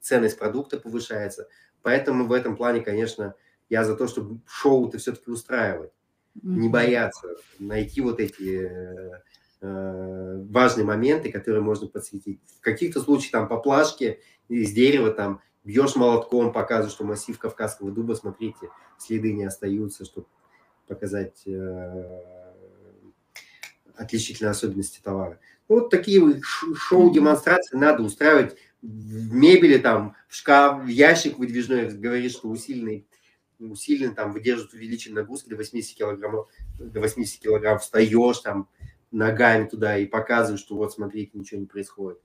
ценность 0.00 0.38
продукта 0.38 0.78
повышается. 0.78 1.48
Поэтому 1.82 2.26
в 2.26 2.32
этом 2.32 2.56
плане, 2.56 2.80
конечно, 2.80 3.34
я 3.68 3.84
за 3.84 3.96
то, 3.96 4.06
чтобы 4.06 4.40
шоу-то 4.46 4.98
все-таки 4.98 5.30
устраивать, 5.30 5.90
mm-hmm. 6.36 6.56
не 6.56 6.68
бояться, 6.68 7.28
найти 7.58 8.00
вот 8.00 8.20
эти 8.20 8.66
э, 8.66 9.20
э, 9.60 10.44
важные 10.48 10.84
моменты, 10.84 11.32
которые 11.32 11.62
можно 11.62 11.86
подсветить. 11.86 12.40
В 12.58 12.60
каких-то 12.60 13.00
случаях 13.00 13.32
там 13.32 13.48
по 13.48 13.58
плашке 13.58 14.20
из 14.48 14.72
дерева 14.72 15.10
там 15.10 15.40
бьешь 15.64 15.96
молотком, 15.96 16.52
показываешь, 16.52 16.94
что 16.94 17.04
массив 17.04 17.38
кавказского 17.38 17.90
дуба, 17.90 18.14
смотрите, 18.14 18.68
следы 18.98 19.32
не 19.32 19.44
остаются, 19.44 20.04
чтобы 20.04 20.26
показать 20.86 21.42
э, 21.46 22.22
отличительные 23.96 24.50
особенности 24.50 25.00
товара. 25.02 25.40
Вот 25.68 25.90
такие 25.90 26.40
шоу-демонстрации 26.42 27.76
надо 27.76 28.02
устраивать 28.02 28.56
в 28.82 29.34
мебели, 29.34 29.78
там, 29.78 30.14
в 30.28 30.34
шкаф, 30.36 30.84
в 30.84 30.88
ящик 30.88 31.38
выдвижной, 31.38 31.88
говорит, 31.88 32.32
что 32.32 32.48
усиленный 32.48 33.08
усиленно 33.70 34.14
там 34.14 34.32
выдерживают 34.32 34.74
увеличенные 34.74 35.22
нагрузки 35.22 35.48
до 35.48 35.56
80 35.56 35.96
килограммов, 35.96 36.48
до 36.78 37.00
80 37.00 37.40
килограмм 37.40 37.78
встаешь 37.78 38.38
там 38.38 38.68
ногами 39.10 39.66
туда 39.66 39.96
и 39.96 40.06
показываешь, 40.06 40.60
что 40.60 40.76
вот 40.76 40.92
смотрите, 40.92 41.30
ничего 41.34 41.60
не 41.60 41.66
происходит. 41.66 42.18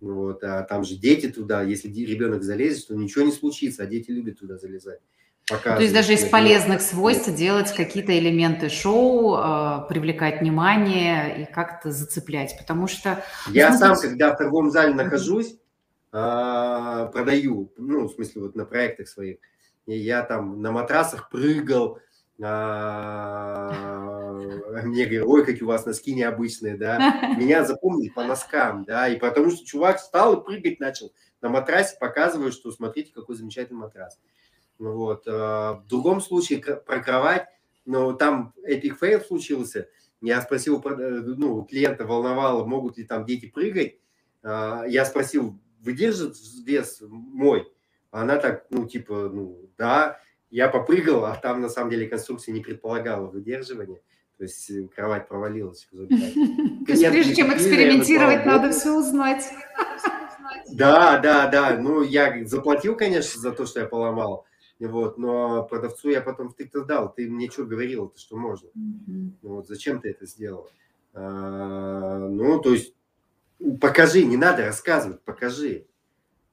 Вот, 0.00 0.42
а 0.42 0.62
там 0.62 0.84
же 0.84 0.96
дети 0.96 1.28
туда, 1.28 1.62
если 1.62 1.88
ребенок 1.88 2.42
залезет, 2.42 2.88
то 2.88 2.94
ничего 2.94 3.24
не 3.24 3.32
случится, 3.32 3.84
а 3.84 3.86
дети 3.86 4.10
любят 4.10 4.38
туда 4.38 4.58
залезать. 4.58 5.00
Показывать, 5.46 5.76
то 5.76 5.82
есть 5.82 5.94
даже 5.94 6.14
из 6.14 6.24
полезных 6.30 6.80
свойств 6.80 7.34
делать 7.34 7.70
какие-то 7.74 8.18
элементы 8.18 8.70
шоу, 8.70 9.36
э, 9.36 9.88
привлекать 9.88 10.40
внимание 10.40 11.42
и 11.42 11.52
как-то 11.52 11.90
зацеплять, 11.90 12.56
потому 12.58 12.86
что... 12.86 13.22
Я 13.50 13.70
ну, 13.70 13.78
сам, 13.78 13.96
когда 13.96 14.34
в 14.34 14.38
торговом 14.38 14.70
зале 14.70 14.94
нахожусь, 14.94 15.52
э, 16.12 17.10
продаю, 17.12 17.72
ну, 17.76 18.08
в 18.08 18.12
смысле, 18.12 18.42
вот 18.42 18.56
на 18.56 18.64
проектах 18.64 19.06
своих, 19.06 19.36
и 19.86 19.96
я 19.96 20.22
там 20.22 20.60
на 20.62 20.72
матрасах 20.72 21.30
прыгал, 21.30 21.98
а, 22.42 23.70
мне 24.82 25.06
говорят, 25.06 25.26
ой, 25.26 25.44
какие 25.46 25.62
у 25.62 25.68
вас 25.68 25.86
носки 25.86 26.14
необычные, 26.14 26.76
да. 26.76 26.98
Меня 27.38 27.64
запомнили 27.64 28.10
по 28.10 28.24
носкам, 28.24 28.84
да, 28.84 29.08
и 29.08 29.18
потому 29.18 29.50
что 29.50 29.64
чувак 29.64 29.98
встал 29.98 30.34
и 30.34 30.44
прыгать 30.44 30.80
начал 30.80 31.12
на 31.40 31.48
матрасе, 31.48 31.96
показывая, 32.00 32.50
что 32.50 32.72
смотрите, 32.72 33.12
какой 33.12 33.36
замечательный 33.36 33.78
матрас. 33.78 34.18
Ну 34.78 34.94
вот. 34.94 35.24
А, 35.28 35.74
в 35.74 35.86
другом 35.86 36.20
случае 36.20 36.58
про 36.58 37.00
кровать, 37.00 37.46
но 37.84 38.12
там 38.12 38.52
epic 38.64 38.98
fail 38.98 39.20
случился. 39.20 39.88
Я 40.20 40.40
спросил, 40.40 40.82
э, 40.82 40.90
ну, 40.90 41.64
клиента 41.64 42.06
волновало, 42.06 42.64
могут 42.64 42.96
ли 42.96 43.04
там 43.04 43.26
дети 43.26 43.46
прыгать. 43.46 43.98
А, 44.42 44.84
я 44.86 45.04
спросил, 45.04 45.60
выдержит 45.80 46.34
вес 46.64 47.00
мой? 47.02 47.70
Она 48.14 48.36
так, 48.36 48.66
ну, 48.70 48.86
типа, 48.86 49.28
ну, 49.32 49.68
да, 49.76 50.20
я 50.48 50.68
попрыгал, 50.68 51.24
а 51.24 51.34
там 51.34 51.60
на 51.60 51.68
самом 51.68 51.90
деле 51.90 52.06
конструкция 52.06 52.52
не 52.52 52.60
предполагала 52.60 53.26
выдерживания. 53.26 54.00
То 54.38 54.44
есть 54.44 54.70
э, 54.70 54.86
кровать 54.86 55.26
провалилась. 55.26 55.88
То 55.92 56.06
есть 56.92 57.08
прежде 57.08 57.34
чем 57.34 57.52
экспериментировать, 57.52 58.46
надо 58.46 58.70
все 58.70 58.96
узнать. 58.96 59.50
Да, 60.72 61.18
да, 61.18 61.48
да. 61.48 61.76
Ну, 61.76 62.02
я 62.02 62.46
заплатил, 62.46 62.96
конечно, 62.96 63.40
за 63.40 63.50
то, 63.50 63.66
что 63.66 63.80
я 63.80 63.86
поломал. 63.86 64.46
Вот, 64.78 65.18
но 65.18 65.64
продавцу 65.64 66.10
я 66.10 66.20
потом 66.20 66.50
втык-то 66.50 66.84
дал. 66.84 67.12
Ты 67.12 67.28
мне 67.28 67.50
что 67.50 67.64
говорил, 67.64 68.10
то 68.10 68.20
что 68.20 68.36
можно? 68.36 68.68
Ну, 68.74 69.32
вот 69.42 69.66
зачем 69.66 70.00
ты 70.00 70.10
это 70.10 70.24
сделал? 70.24 70.70
А, 71.14 72.28
ну, 72.28 72.60
то 72.60 72.74
есть 72.74 72.94
покажи, 73.80 74.24
не 74.24 74.36
надо 74.36 74.66
рассказывать, 74.66 75.20
покажи. 75.22 75.86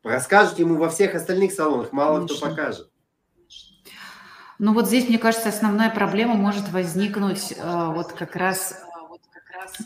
Расскажут 0.04 0.60
ему 0.60 0.76
во 0.78 0.90
всех 0.90 1.16
остальных 1.16 1.52
салонах, 1.52 1.92
мало 1.92 2.18
Конечно. 2.18 2.38
кто 2.38 2.50
покажет. 2.50 2.90
Ну 4.58 4.74
вот 4.74 4.88
здесь, 4.88 5.08
мне 5.08 5.18
кажется, 5.18 5.50
основная 5.50 5.90
проблема 5.90 6.36
может 6.36 6.70
возникнуть 6.70 7.54
э, 7.58 7.92
вот 7.94 8.14
как 8.14 8.36
раз 8.36 8.76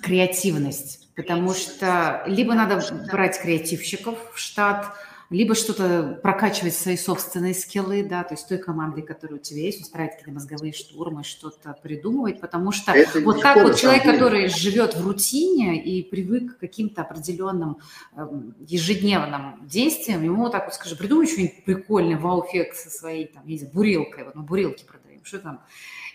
креативность. 0.04 1.14
потому 1.16 1.54
что 1.54 2.24
либо 2.28 2.54
надо 2.54 2.82
брать 3.10 3.40
креативщиков 3.40 4.18
в 4.34 4.38
штат, 4.38 4.94
либо 5.30 5.56
что-то 5.56 6.20
прокачивать 6.22 6.76
свои 6.76 6.98
собственные 6.98 7.54
скиллы, 7.54 8.04
да, 8.04 8.24
то 8.24 8.34
есть 8.34 8.48
той 8.48 8.58
командой, 8.58 9.02
которая 9.02 9.40
у 9.40 9.42
тебя 9.42 9.62
есть, 9.62 9.82
устраивать 9.82 10.14
какие-то 10.14 10.32
мозговые 10.32 10.74
штурмы, 10.74 11.24
что-то 11.24 11.78
придумывать, 11.82 12.40
потому 12.40 12.72
что 12.72 12.92
Это 12.92 13.20
вот 13.22 13.42
как 13.42 13.64
вот 13.64 13.76
человек, 13.78 14.04
деле. 14.04 14.14
который 14.14 14.48
живет 14.48 14.96
в 14.96 15.06
рутине 15.06 15.84
и 15.84 16.04
привык 16.04 16.58
к 16.58 16.60
каким-то 16.60 17.02
определенным 17.02 17.78
э, 18.16 18.28
ежедневным 18.68 19.66
действиям, 19.68 20.24
ему 20.24 20.44
вот 20.44 20.52
так 20.52 20.66
вот 20.66 20.76
скажи, 20.76 20.96
придумай 20.96 21.28
что-нибудь 21.28 21.64
прикольное, 21.66 22.18
вау-эффект 22.18 22.78
со 22.78 22.90
своей, 22.90 23.28
там, 23.28 23.46
не 23.48 23.58
знаю, 23.58 23.74
бурилкой, 23.74 24.26
вот 24.26 24.36
мы 24.36 24.44
бурилки 24.44 24.86
продаем, 24.86 25.24
что 25.26 25.40
там, 25.40 25.62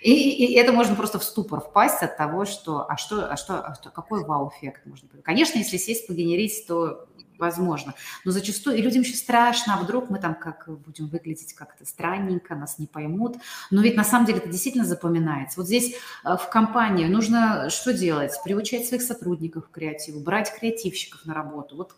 и, 0.00 0.46
и 0.46 0.54
это 0.54 0.72
можно 0.72 0.94
просто 0.94 1.18
в 1.18 1.24
ступор 1.24 1.60
впасть 1.60 2.02
от 2.02 2.16
того, 2.16 2.46
что, 2.46 2.86
а 2.88 2.96
что, 2.96 3.30
а 3.30 3.36
что, 3.36 3.60
а 3.60 3.74
что 3.74 3.90
какой 3.90 4.24
вау-эффект 4.24 4.86
можно 4.86 5.08
Конечно, 5.22 5.58
если 5.58 5.76
сесть 5.76 6.06
погенерить, 6.06 6.66
то 6.66 7.06
возможно. 7.40 7.94
Но 8.24 8.30
зачастую, 8.30 8.76
и 8.76 8.82
людям 8.82 9.02
еще 9.02 9.16
страшно, 9.16 9.74
а 9.74 9.82
вдруг 9.82 10.10
мы 10.10 10.20
там 10.20 10.34
как 10.34 10.68
будем 10.68 11.08
выглядеть 11.08 11.54
как-то 11.54 11.84
странненько, 11.84 12.54
нас 12.54 12.78
не 12.78 12.86
поймут. 12.86 13.36
Но 13.70 13.82
ведь 13.82 13.96
на 13.96 14.04
самом 14.04 14.26
деле 14.26 14.38
это 14.38 14.48
действительно 14.48 14.84
запоминается. 14.84 15.58
Вот 15.58 15.66
здесь 15.66 15.94
э, 16.24 16.36
в 16.36 16.48
компании 16.50 17.06
нужно 17.06 17.68
что 17.70 17.92
делать? 17.92 18.32
Приучать 18.44 18.86
своих 18.86 19.02
сотрудников 19.02 19.68
к 19.68 19.72
креативу, 19.72 20.20
брать 20.20 20.52
креативщиков 20.56 21.24
на 21.24 21.34
работу. 21.34 21.76
Вот 21.76 21.94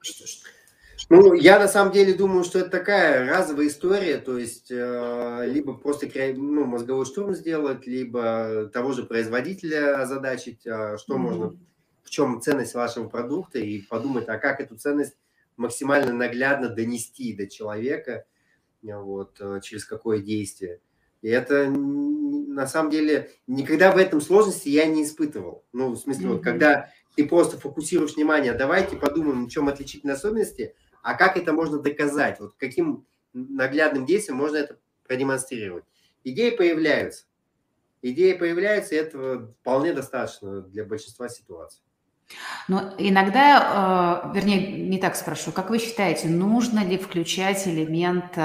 что, 0.00 0.26
что? 0.26 0.48
Ну, 1.08 1.34
я 1.34 1.58
на 1.58 1.68
самом 1.68 1.92
деле 1.92 2.14
думаю, 2.14 2.44
что 2.44 2.58
это 2.60 2.70
такая 2.70 3.28
разовая 3.28 3.66
история, 3.66 4.18
то 4.18 4.38
есть 4.38 4.70
э, 4.70 5.46
либо 5.46 5.74
просто 5.74 6.08
ну, 6.36 6.64
мозговой 6.64 7.04
штурм 7.04 7.34
сделать, 7.34 7.86
либо 7.86 8.70
того 8.72 8.92
же 8.92 9.02
производителя 9.04 10.00
озадачить, 10.00 10.64
э, 10.64 10.96
что 10.98 11.14
mm-hmm. 11.14 11.18
можно 11.18 11.56
чем 12.12 12.42
ценность 12.42 12.74
вашего 12.74 13.08
продукта 13.08 13.58
и 13.58 13.80
подумать, 13.80 14.28
а 14.28 14.36
как 14.36 14.60
эту 14.60 14.76
ценность 14.76 15.16
максимально 15.56 16.12
наглядно 16.12 16.68
донести 16.68 17.32
до 17.32 17.46
человека, 17.46 18.26
вот, 18.82 19.40
э, 19.40 19.60
через 19.62 19.86
какое 19.86 20.18
действие. 20.18 20.80
И 21.22 21.28
это 21.30 21.70
на 21.70 22.66
самом 22.66 22.90
деле 22.90 23.30
никогда 23.46 23.92
в 23.92 23.96
этом 23.96 24.20
сложности 24.20 24.68
я 24.68 24.84
не 24.84 25.04
испытывал. 25.04 25.64
Ну, 25.72 25.92
в 25.92 25.96
смысле, 25.96 26.26
mm-hmm. 26.26 26.32
вот 26.32 26.44
когда 26.44 26.90
ты 27.16 27.26
просто 27.26 27.58
фокусируешь 27.58 28.16
внимание, 28.16 28.52
давайте 28.52 28.96
подумаем, 28.96 29.46
в 29.46 29.48
чем 29.48 29.68
отличительные 29.68 30.14
особенности, 30.14 30.74
а 31.02 31.14
как 31.14 31.38
это 31.38 31.54
можно 31.54 31.78
доказать, 31.78 32.40
вот 32.40 32.52
каким 32.58 33.06
наглядным 33.32 34.04
действием 34.04 34.36
можно 34.36 34.58
это 34.58 34.78
продемонстрировать. 35.06 35.84
Идеи 36.24 36.50
появляются. 36.50 37.24
Идеи 38.02 38.34
появляются, 38.34 38.96
и 38.96 38.98
этого 38.98 39.54
вполне 39.62 39.94
достаточно 39.94 40.60
для 40.60 40.84
большинства 40.84 41.30
ситуаций. 41.30 41.80
Но 42.68 42.94
иногда, 42.98 44.22
э, 44.32 44.34
вернее, 44.34 44.88
не 44.88 44.98
так 44.98 45.16
спрошу, 45.16 45.52
как 45.52 45.70
вы 45.70 45.78
считаете, 45.78 46.28
нужно 46.28 46.84
ли 46.84 46.98
включать 46.98 47.66
элемент 47.66 48.36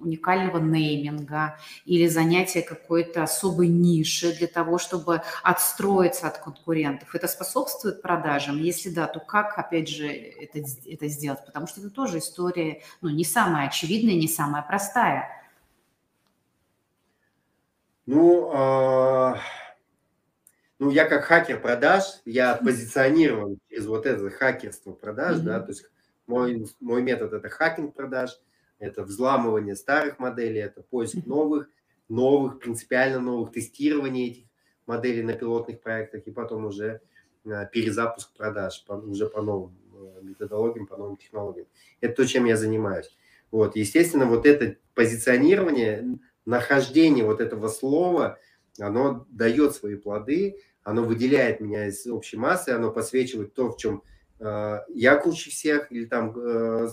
уникального 0.00 0.58
нейминга 0.58 1.58
или 1.84 2.06
занятия 2.06 2.62
какой-то 2.62 3.22
особой 3.22 3.68
ниши 3.68 4.32
для 4.32 4.46
того, 4.46 4.78
чтобы 4.78 5.22
отстроиться 5.42 6.26
от 6.26 6.38
конкурентов? 6.38 7.14
Это 7.14 7.28
способствует 7.28 8.02
продажам? 8.02 8.58
Если 8.58 8.90
да, 8.90 9.06
то 9.06 9.20
как, 9.20 9.58
опять 9.58 9.88
же, 9.88 10.08
это, 10.08 10.60
это 10.86 11.08
сделать? 11.08 11.44
Потому 11.44 11.66
что 11.66 11.80
это 11.80 11.90
тоже 11.90 12.18
история, 12.18 12.82
ну, 13.00 13.10
не 13.10 13.24
самая 13.24 13.68
очевидная, 13.68 14.14
не 14.14 14.28
самая 14.28 14.62
простая. 14.62 15.28
Ну, 18.06 18.50
э 18.52 19.34
ну, 20.80 20.90
я 20.90 21.04
как 21.04 21.24
хакер 21.24 21.60
продаж, 21.60 22.04
я 22.24 22.56
позиционирован 22.56 23.58
через 23.68 23.86
вот 23.86 24.06
это 24.06 24.30
хакерство 24.30 24.92
продаж, 24.92 25.36
mm-hmm. 25.36 25.42
да, 25.42 25.60
то 25.60 25.68
есть 25.68 25.84
мой, 26.26 26.66
мой 26.80 27.02
метод– 27.02 27.32
это 27.34 27.50
хакинг 27.50 27.94
продаж, 27.94 28.40
это 28.78 29.02
взламывание 29.02 29.76
старых 29.76 30.18
моделей, 30.18 30.60
это 30.60 30.80
поиск 30.80 31.26
новых, 31.26 31.68
новых, 32.08 32.60
принципиально 32.60 33.20
новых, 33.20 33.52
тестирование 33.52 34.28
этих 34.28 34.44
моделей 34.86 35.22
на 35.22 35.34
пилотных 35.34 35.82
проектах 35.82 36.22
и 36.26 36.30
потом 36.30 36.64
уже 36.64 37.02
а, 37.44 37.66
перезапуск 37.66 38.34
продаж 38.34 38.82
по, 38.86 38.94
уже 38.94 39.28
по 39.28 39.42
новым 39.42 39.76
а, 39.92 40.22
методологиям, 40.22 40.86
по 40.86 40.96
новым 40.96 41.18
технологиям. 41.18 41.66
Это 42.00 42.14
то, 42.14 42.26
чем 42.26 42.46
я 42.46 42.56
занимаюсь. 42.56 43.14
Вот, 43.50 43.76
естественно, 43.76 44.24
вот 44.24 44.46
это 44.46 44.76
позиционирование, 44.94 46.18
нахождение 46.46 47.24
вот 47.26 47.42
этого 47.42 47.68
слова, 47.68 48.38
оно 48.78 49.26
дает 49.30 49.74
свои 49.74 49.96
плоды, 49.96 50.56
оно 50.82 51.02
выделяет 51.04 51.60
меня 51.60 51.86
из 51.86 52.06
общей 52.06 52.36
массы, 52.36 52.70
оно 52.70 52.90
подсвечивает 52.90 53.54
то, 53.54 53.70
в 53.70 53.76
чем 53.76 54.02
э, 54.38 54.78
я 54.88 55.16
круче 55.16 55.50
всех, 55.50 55.92
или 55.92 56.06
там 56.06 56.36
э, 56.36 56.88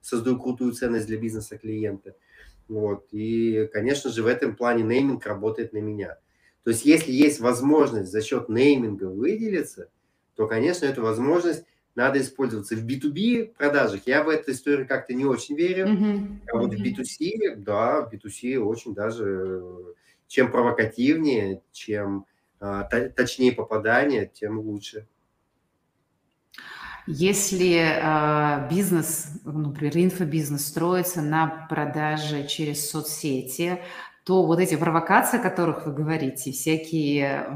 создаю 0.00 0.38
крутую 0.38 0.72
ценность 0.72 1.06
для 1.06 1.18
бизнеса 1.18 1.58
клиента. 1.58 2.14
Вот. 2.68 3.06
И, 3.10 3.68
конечно 3.72 4.10
же, 4.10 4.22
в 4.22 4.26
этом 4.26 4.56
плане 4.56 4.84
нейминг 4.84 5.26
работает 5.26 5.72
на 5.72 5.78
меня. 5.78 6.18
То 6.62 6.70
есть, 6.70 6.84
если 6.84 7.12
есть 7.12 7.40
возможность 7.40 8.10
за 8.10 8.20
счет 8.20 8.48
нейминга 8.48 9.04
выделиться, 9.04 9.90
то, 10.36 10.46
конечно, 10.46 10.86
эту 10.86 11.02
возможность 11.02 11.64
надо 11.94 12.20
использоваться 12.20 12.76
в 12.76 12.86
B2B 12.86 13.54
продажах. 13.58 14.02
Я 14.06 14.22
в 14.22 14.28
эту 14.28 14.52
историю 14.52 14.86
как-то 14.86 15.12
не 15.14 15.24
очень 15.24 15.56
верю. 15.56 15.86
Mm-hmm. 15.86 16.26
А 16.52 16.56
вот 16.56 16.72
в 16.72 16.80
B2C, 16.80 17.56
да, 17.56 18.02
в 18.02 18.14
B2C 18.14 18.56
очень 18.58 18.94
даже 18.94 19.62
чем 20.28 20.52
провокативнее, 20.52 21.60
чем 21.72 22.24
а, 22.24 22.29
точнее 22.60 23.52
попадание, 23.52 24.30
тем 24.32 24.58
лучше. 24.60 25.06
Если 27.06 27.76
э, 27.76 28.68
бизнес, 28.68 29.28
например, 29.44 29.96
инфобизнес 29.96 30.66
строится 30.66 31.22
на 31.22 31.66
продаже 31.68 32.46
через 32.46 32.88
соцсети, 32.88 33.80
то 34.24 34.44
вот 34.46 34.60
эти 34.60 34.76
провокации, 34.76 35.40
о 35.40 35.42
которых 35.42 35.86
вы 35.86 35.92
говорите, 35.92 36.52
всякие 36.52 37.46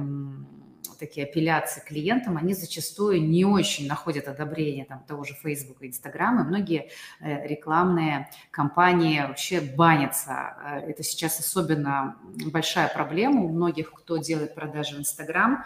такие 1.07 1.27
апелляции 1.27 1.83
клиентам, 1.87 2.39
они 2.39 2.55
зачастую 2.55 3.23
не 3.23 3.45
очень 3.45 3.87
находят 3.87 4.27
одобрение 4.27 4.87
там, 4.87 5.05
того 5.07 5.25
же 5.25 5.35
Facebook 5.35 5.83
и 5.83 5.89
Instagram, 5.89 6.41
и 6.41 6.45
многие 6.45 6.91
э, 7.21 7.47
рекламные 7.47 8.31
компании 8.51 9.21
вообще 9.21 9.61
банятся. 9.61 10.57
Э, 10.65 10.91
это 10.91 11.03
сейчас 11.03 11.39
особенно 11.41 12.17
большая 12.47 12.89
проблема 12.89 13.43
у 13.43 13.49
многих, 13.49 13.93
кто 13.93 14.17
делает 14.17 14.55
продажи 14.55 14.97
в 14.97 15.01
Instagram, 15.01 15.65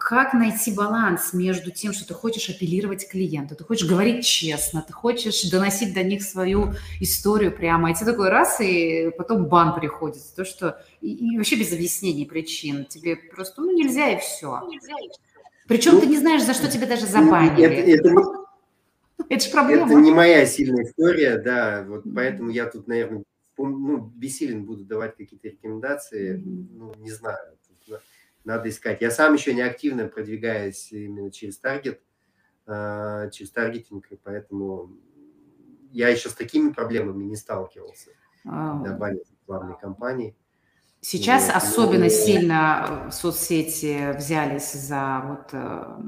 как 0.00 0.34
найти 0.34 0.72
баланс 0.72 1.32
между 1.32 1.70
тем, 1.70 1.92
что 1.92 2.06
ты 2.06 2.12
хочешь 2.12 2.50
апеллировать 2.50 3.08
клиенту, 3.08 3.54
ты 3.54 3.62
хочешь 3.62 3.88
говорить 3.88 4.26
честно, 4.26 4.82
ты 4.84 4.92
хочешь 4.92 5.48
доносить 5.48 5.94
до 5.94 6.02
них 6.02 6.22
свою 6.24 6.74
историю 6.98 7.52
прямо, 7.52 7.90
и 7.90 7.94
тебе 7.94 8.10
такой 8.10 8.30
раз, 8.30 8.60
и 8.60 9.10
потом 9.16 9.46
бан 9.46 9.78
приходит, 9.78 10.22
то, 10.34 10.44
что 10.44 10.82
и, 11.00 11.12
и 11.12 11.36
вообще 11.36 11.54
без 11.54 11.72
объяснений 11.72 12.26
причин, 12.26 12.84
тебе 12.84 13.14
просто 13.14 13.60
ну, 13.60 13.72
нельзя 13.72 14.10
и 14.10 14.18
все. 14.18 14.60
Причем 15.68 15.94
ну, 15.94 16.00
ты 16.00 16.06
не 16.06 16.18
знаешь, 16.18 16.42
за 16.42 16.54
что 16.54 16.68
тебе 16.68 16.86
даже 16.86 17.06
забанили. 17.06 17.64
Это, 17.64 18.08
это, 18.08 18.46
это 19.28 19.44
же 19.44 19.50
проблема. 19.52 19.86
Это 19.86 20.00
не 20.00 20.10
моя 20.10 20.46
сильная 20.46 20.82
история, 20.82 21.38
да, 21.38 21.84
вот 21.86 22.02
поэтому 22.12 22.50
я 22.50 22.66
тут, 22.66 22.88
наверное, 22.88 23.22
ну, 23.56 23.98
бессилен 24.16 24.64
буду 24.64 24.84
давать 24.84 25.16
какие-то 25.16 25.46
рекомендации, 25.46 26.42
ну, 26.44 26.92
не 26.98 27.12
знаю 27.12 27.38
надо 28.44 28.68
искать. 28.68 29.00
Я 29.02 29.10
сам 29.10 29.34
еще 29.34 29.54
не 29.54 29.62
активно 29.62 30.08
продвигаюсь 30.08 30.92
именно 30.92 31.30
через 31.30 31.58
таргет, 31.58 32.02
а, 32.66 33.28
через 33.30 33.50
таргетинг, 33.50 34.10
и 34.12 34.16
поэтому 34.16 34.96
я 35.92 36.08
еще 36.08 36.28
с 36.30 36.34
такими 36.34 36.72
проблемами 36.72 37.24
не 37.24 37.36
сталкивался. 37.36 38.10
Добавить 38.84 39.30
рекламной 39.30 39.78
кампании. 39.78 40.36
Сейчас 41.02 41.46
вот. 41.46 41.56
особенно 41.56 42.04
ну, 42.04 42.10
сильно 42.10 43.06
э, 43.06 43.10
соцсети 43.10 44.14
взялись 44.18 44.72
за 44.72 45.22
вот, 45.24 45.48
э, 45.52 45.98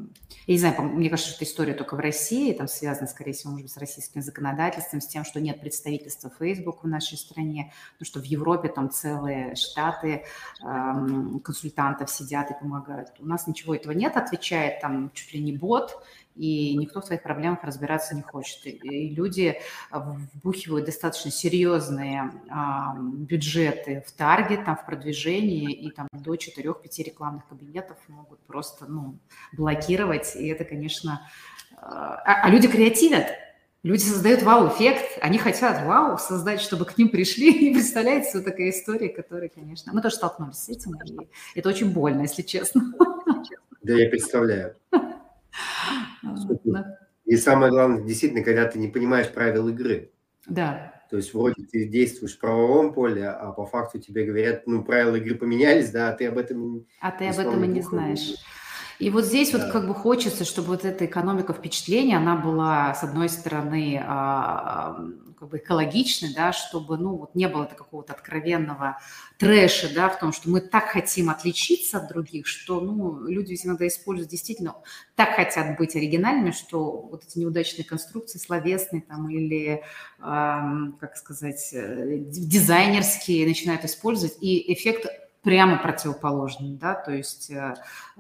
я 0.47 0.55
не 0.55 0.59
знаю, 0.59 0.83
мне 0.83 1.09
кажется, 1.09 1.33
что 1.33 1.45
история 1.45 1.73
только 1.73 1.95
в 1.95 1.99
России, 1.99 2.53
там 2.53 2.69
связана, 2.69 3.07
скорее 3.07 3.33
всего, 3.33 3.53
может 3.53 3.65
быть, 3.65 3.73
с 3.73 3.79
российским 3.79 4.21
законодательством, 4.21 5.01
с 5.01 5.07
тем, 5.07 5.25
что 5.25 5.41
нет 5.41 5.61
представительства 5.61 6.31
Facebook 6.39 6.85
в 6.85 6.89
нашей 6.89 7.17
стране, 7.17 7.73
потому 7.93 8.07
что 8.07 8.21
в 8.21 8.25
Европе 8.25 8.69
там 8.69 8.91
целые 8.91 9.55
штаты 9.55 10.25
эм, 10.63 11.41
консультантов 11.41 12.11
сидят 12.11 12.51
и 12.51 12.55
помогают. 12.61 13.13
У 13.19 13.27
нас 13.27 13.47
ничего 13.47 13.75
этого 13.75 13.93
нет, 13.93 14.19
отвечает 14.19 14.83
там 14.83 15.11
чуть 15.15 15.33
ли 15.33 15.41
не 15.41 15.57
бот, 15.57 16.05
и 16.35 16.77
никто 16.77 17.01
в 17.01 17.05
своих 17.05 17.23
проблемах 17.23 17.63
разбираться 17.65 18.15
не 18.15 18.23
хочет. 18.23 18.65
И 18.67 19.09
люди 19.11 19.59
вбухивают 19.91 20.87
достаточно 20.87 21.31
серьезные 21.31 22.33
а, 22.51 22.97
бюджеты 22.99 24.05
в 24.07 24.13
таргет, 24.13 24.65
там, 24.65 24.77
в 24.77 24.87
продвижении, 24.87 25.73
и 25.73 25.91
там 25.91 26.09
до 26.13 26.35
4-5 26.35 27.03
рекламных 27.05 27.47
кабинетов 27.49 27.99
могут 28.09 28.41
просто 28.41 28.87
ну, 28.87 29.19
блокировать, 29.53 30.37
и 30.37 30.49
это, 30.49 30.65
конечно... 30.65 31.27
А, 31.77 32.17
а 32.25 32.49
люди 32.49 32.69
креативят, 32.69 33.27
Люди 33.83 34.03
создают 34.03 34.43
вау-эффект, 34.43 35.19
они 35.21 35.39
хотят 35.39 35.85
вау 35.85 36.17
создать, 36.17 36.61
чтобы 36.61 36.85
к 36.85 36.97
ним 36.97 37.09
пришли. 37.09 37.51
И 37.51 37.75
представляете, 37.75 38.31
вот 38.35 38.45
такая 38.45 38.71
история, 38.71 39.09
которая, 39.09 39.49
конечно... 39.49 39.93
Мы 39.93 40.01
тоже 40.01 40.15
столкнулись 40.15 40.59
с 40.59 40.69
этим, 40.69 40.95
и 40.95 41.59
это 41.59 41.69
очень 41.69 41.93
больно, 41.93 42.23
если 42.23 42.43
честно. 42.43 42.95
Да, 43.83 43.95
я 43.95 44.09
представляю. 44.09 44.77
И 47.25 47.37
самое 47.37 47.71
главное, 47.71 48.03
действительно, 48.03 48.45
когда 48.45 48.67
ты 48.67 48.79
не 48.79 48.89
понимаешь 48.89 49.31
правил 49.31 49.69
игры. 49.69 50.11
Да. 50.47 50.93
То 51.11 51.17
есть 51.17 51.35
вроде 51.35 51.65
ты 51.65 51.87
действуешь 51.87 52.37
в 52.37 52.41
правовом 52.41 52.95
поле, 52.95 53.29
а 53.29 53.53
по 53.53 53.67
факту 53.67 53.99
тебе 53.99 54.25
говорят, 54.25 54.67
ну, 54.67 54.83
правила 54.83 55.17
игры 55.17 55.35
поменялись, 55.35 55.91
да, 55.91 56.09
а 56.09 56.13
ты 56.15 56.27
об 56.27 56.39
этом... 56.39 56.87
А 57.01 57.11
ты 57.11 57.29
об 57.29 57.39
этом 57.39 57.63
и 57.65 57.69
не 57.69 57.83
знаешь. 57.83 58.35
И 59.03 59.11
вот 59.11 59.25
здесь 59.25 59.51
да. 59.51 59.59
вот 59.59 59.73
как 59.73 59.89
бы 59.89 59.95
хочется, 59.97 60.45
чтобы 60.45 60.69
вот 60.69 60.85
эта 60.85 61.07
экономика 61.07 61.53
впечатления, 61.53 62.19
она 62.19 62.37
была, 62.37 62.95
с 62.95 63.03
одной 63.03 63.29
стороны, 63.29 64.01
а, 64.01 64.97
как 65.41 65.49
бы 65.49 65.57
экологичной, 65.57 66.33
да, 66.33 66.53
чтобы, 66.53 66.97
ну, 66.97 67.17
вот 67.17 67.35
не 67.35 67.49
было 67.49 67.65
какого-то 67.65 68.13
откровенного 68.13 69.01
трэша, 69.39 69.93
да, 69.93 70.09
в 70.09 70.21
том, 70.21 70.33
что 70.33 70.49
мы 70.49 70.61
так 70.61 70.85
хотим 70.85 71.31
отличиться 71.31 71.99
от 71.99 72.07
других, 72.07 72.47
что, 72.47 72.81
ну, 72.81 73.27
люди 73.27 73.59
иногда 73.65 73.89
используют 73.89 74.31
действительно, 74.31 74.77
так 75.17 75.35
хотят 75.35 75.77
быть 75.77 75.97
оригинальными, 75.97 76.53
что 76.53 77.09
вот 77.11 77.25
эти 77.25 77.41
неудачные 77.41 77.85
конструкции 77.85 78.39
словесные 78.39 79.03
там 79.03 79.29
или, 79.29 79.83
э, 79.83 79.83
как 80.21 81.17
сказать, 81.17 81.71
э, 81.73 82.19
дизайнерские 82.21 83.49
начинают 83.49 83.85
использовать, 83.85 84.37
и 84.41 84.73
эффект 84.73 85.07
прямо 85.43 85.77
противоположным, 85.77 86.79
да, 86.79 86.95
то 86.95 87.13
есть 87.13 87.51
э, 87.51 87.75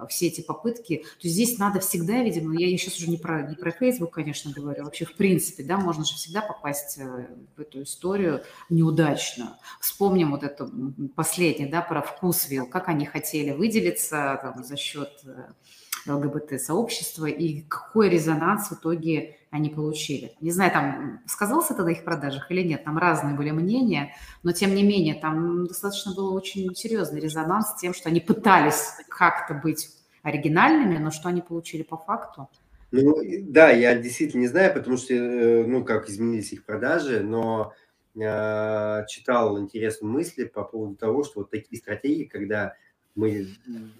все 0.08 0.26
эти 0.26 0.40
попытки, 0.40 0.98
то 0.98 1.26
есть 1.26 1.34
здесь 1.34 1.58
надо 1.58 1.78
всегда, 1.80 2.20
видимо, 2.20 2.54
я 2.58 2.66
сейчас 2.76 2.98
уже 2.98 3.08
не 3.08 3.16
про, 3.16 3.42
не 3.42 3.54
про 3.54 3.70
Facebook, 3.70 4.10
конечно, 4.10 4.50
говорю, 4.52 4.84
вообще 4.84 5.04
в 5.04 5.14
принципе, 5.14 5.62
да, 5.62 5.78
можно 5.78 6.04
же 6.04 6.14
всегда 6.14 6.42
попасть 6.42 6.98
э, 6.98 7.28
в 7.56 7.60
эту 7.60 7.82
историю 7.82 8.42
неудачную. 8.70 9.50
Вспомним 9.80 10.32
вот 10.32 10.42
это 10.42 10.68
последнее, 11.14 11.68
да, 11.70 11.80
про 11.80 12.02
вкусвилл, 12.02 12.66
как 12.66 12.88
они 12.88 13.06
хотели 13.06 13.52
выделиться 13.52 14.38
там, 14.42 14.64
за 14.64 14.76
счет 14.76 15.12
э, 15.24 16.12
ЛГБТ-сообщества 16.12 17.26
и 17.26 17.62
какой 17.62 18.08
резонанс 18.08 18.68
в 18.68 18.74
итоге 18.74 19.36
они 19.52 19.68
получили. 19.68 20.32
Не 20.40 20.50
знаю, 20.50 20.72
там 20.72 21.20
сказался 21.26 21.74
это 21.74 21.84
на 21.84 21.90
их 21.90 22.04
продажах 22.04 22.50
или 22.50 22.62
нет, 22.62 22.84
там 22.84 22.96
разные 22.96 23.36
были 23.36 23.50
мнения, 23.50 24.14
но 24.42 24.52
тем 24.52 24.74
не 24.74 24.82
менее 24.82 25.14
там 25.14 25.66
достаточно 25.66 26.14
был 26.14 26.34
очень 26.34 26.74
серьезный 26.74 27.20
резонанс 27.20 27.68
с 27.68 27.76
тем, 27.76 27.92
что 27.92 28.08
они 28.08 28.20
пытались 28.20 28.94
как-то 29.10 29.52
быть 29.52 29.90
оригинальными, 30.22 30.96
но 30.96 31.10
что 31.10 31.28
они 31.28 31.42
получили 31.42 31.82
по 31.82 31.98
факту. 31.98 32.48
Ну, 32.92 33.14
да, 33.42 33.70
я 33.70 33.94
действительно 33.94 34.40
не 34.40 34.48
знаю, 34.48 34.72
потому 34.72 34.96
что, 34.96 35.12
э, 35.12 35.66
ну, 35.66 35.84
как 35.84 36.08
изменились 36.08 36.54
их 36.54 36.64
продажи, 36.64 37.20
но 37.20 37.74
э, 38.14 39.04
читал 39.06 39.58
интересные 39.60 40.10
мысли 40.10 40.44
по 40.44 40.64
поводу 40.64 40.96
того, 40.96 41.24
что 41.24 41.40
вот 41.40 41.50
такие 41.50 41.78
стратегии, 41.78 42.24
когда 42.24 42.74
мы 43.14 43.48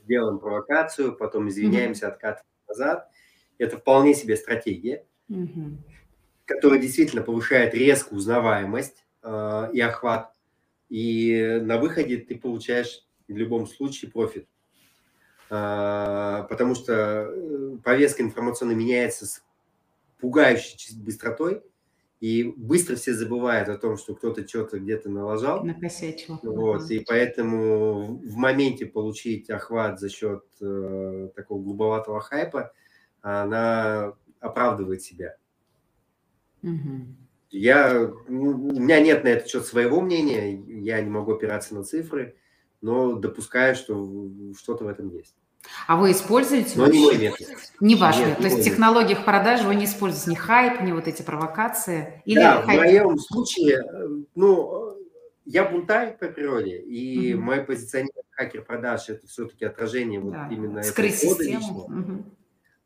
делаем 0.09 0.39
провокацию, 0.39 1.15
потом 1.15 1.51
извиняемся, 1.51 2.09
откатываем 2.09 2.47
назад, 2.67 3.11
это 3.59 3.77
вполне 3.77 4.15
себе 4.15 4.37
стратегия, 4.37 5.05
угу. 5.33 5.77
которая 6.45 6.79
действительно 6.79 7.23
повышает 7.23 7.75
резко 7.75 8.15
узнаваемость 8.15 9.05
э, 9.23 9.71
и 9.73 9.81
охват. 9.81 10.33
И 10.89 11.61
на 11.63 11.79
выходе 11.79 12.19
ты 12.19 12.37
получаешь 12.37 13.07
в 13.29 13.37
любом 13.37 13.67
случае 13.67 14.11
профит. 14.11 14.47
Э, 15.51 16.45
потому 16.49 16.75
что 16.75 17.29
э, 17.31 17.77
повестка 17.83 18.23
информационно 18.23 18.73
меняется 18.73 19.27
с 19.27 19.43
пугающей 20.21 20.97
быстротой, 20.97 21.63
и 22.23 22.45
быстро 22.57 22.95
все 22.95 23.15
забывают 23.15 23.69
о 23.69 23.77
том, 23.77 23.97
что 23.97 24.15
кто-то 24.15 24.47
что-то 24.47 24.79
где-то 24.79 25.11
налажал. 25.11 25.65
Накосячил. 25.65 26.39
Вот, 26.45 26.89
и 26.89 27.01
поэтому 27.01 28.19
в 28.19 28.37
моменте 28.37 28.87
получить 28.87 29.51
охват 29.51 29.99
за 29.99 30.09
счет 30.09 30.45
э, 30.61 31.31
такого 31.35 31.61
глубоватого 31.61 32.21
хайпа, 32.21 32.73
она 33.23 34.15
оправдывает 34.43 35.03
себя. 35.03 35.37
Угу. 36.63 37.07
Я, 37.51 38.11
ну, 38.29 38.51
у 38.51 38.81
меня 38.81 39.01
нет 39.01 39.25
на 39.25 39.29
этот 39.29 39.49
счет 39.49 39.67
своего 39.67 40.01
мнения, 40.01 40.55
я 40.83 41.01
не 41.01 41.11
могу 41.11 41.35
опираться 41.35 41.75
на 41.75 41.85
цифры, 41.85 42.37
но 42.81 43.15
допускаю, 43.15 43.75
что 43.75 44.31
что-то 44.59 44.85
в 44.85 44.89
этом 44.89 45.11
есть. 45.11 45.37
А 45.87 45.97
вы 45.97 46.11
используете? 46.11 46.73
Но 46.77 46.87
не 46.89 46.99
мой 46.99 47.19
метод. 47.19 47.47
Не 47.81 47.95
ваш 47.95 48.19
метод. 48.19 48.39
То 48.39 48.45
есть 48.45 48.59
в 48.61 48.65
технологиях 48.65 49.25
продажи 49.25 49.67
вы 49.67 49.77
не 49.77 49.85
используете 49.85 50.31
ни 50.31 50.35
хайп, 50.35 50.81
ни 50.81 50.93
вот 50.93 51.07
эти 51.07 51.23
провокации? 51.23 52.23
Или 52.25 52.41
да, 52.41 52.63
хайп? 52.63 52.81
в 52.81 52.83
моем 52.83 53.19
случае, 53.19 53.85
ну, 54.35 54.97
я 55.45 55.65
бунтарь 55.65 56.17
по 56.19 56.29
природе, 56.29 56.79
и 56.79 57.35
угу. 57.35 57.45
мое 57.45 57.65
позиционирование 57.65 58.23
хакер 58.31 58.65
продаж 58.65 59.09
это 59.09 59.27
все-таки 59.27 59.65
отражение 59.65 60.21
вот 60.21 60.33
да. 60.33 60.49
именно 60.51 60.83
Скрыть 60.83 61.23
этого 61.23 61.35
кода 61.35 61.45
систему. 61.45 61.81
Угу. 61.85 62.25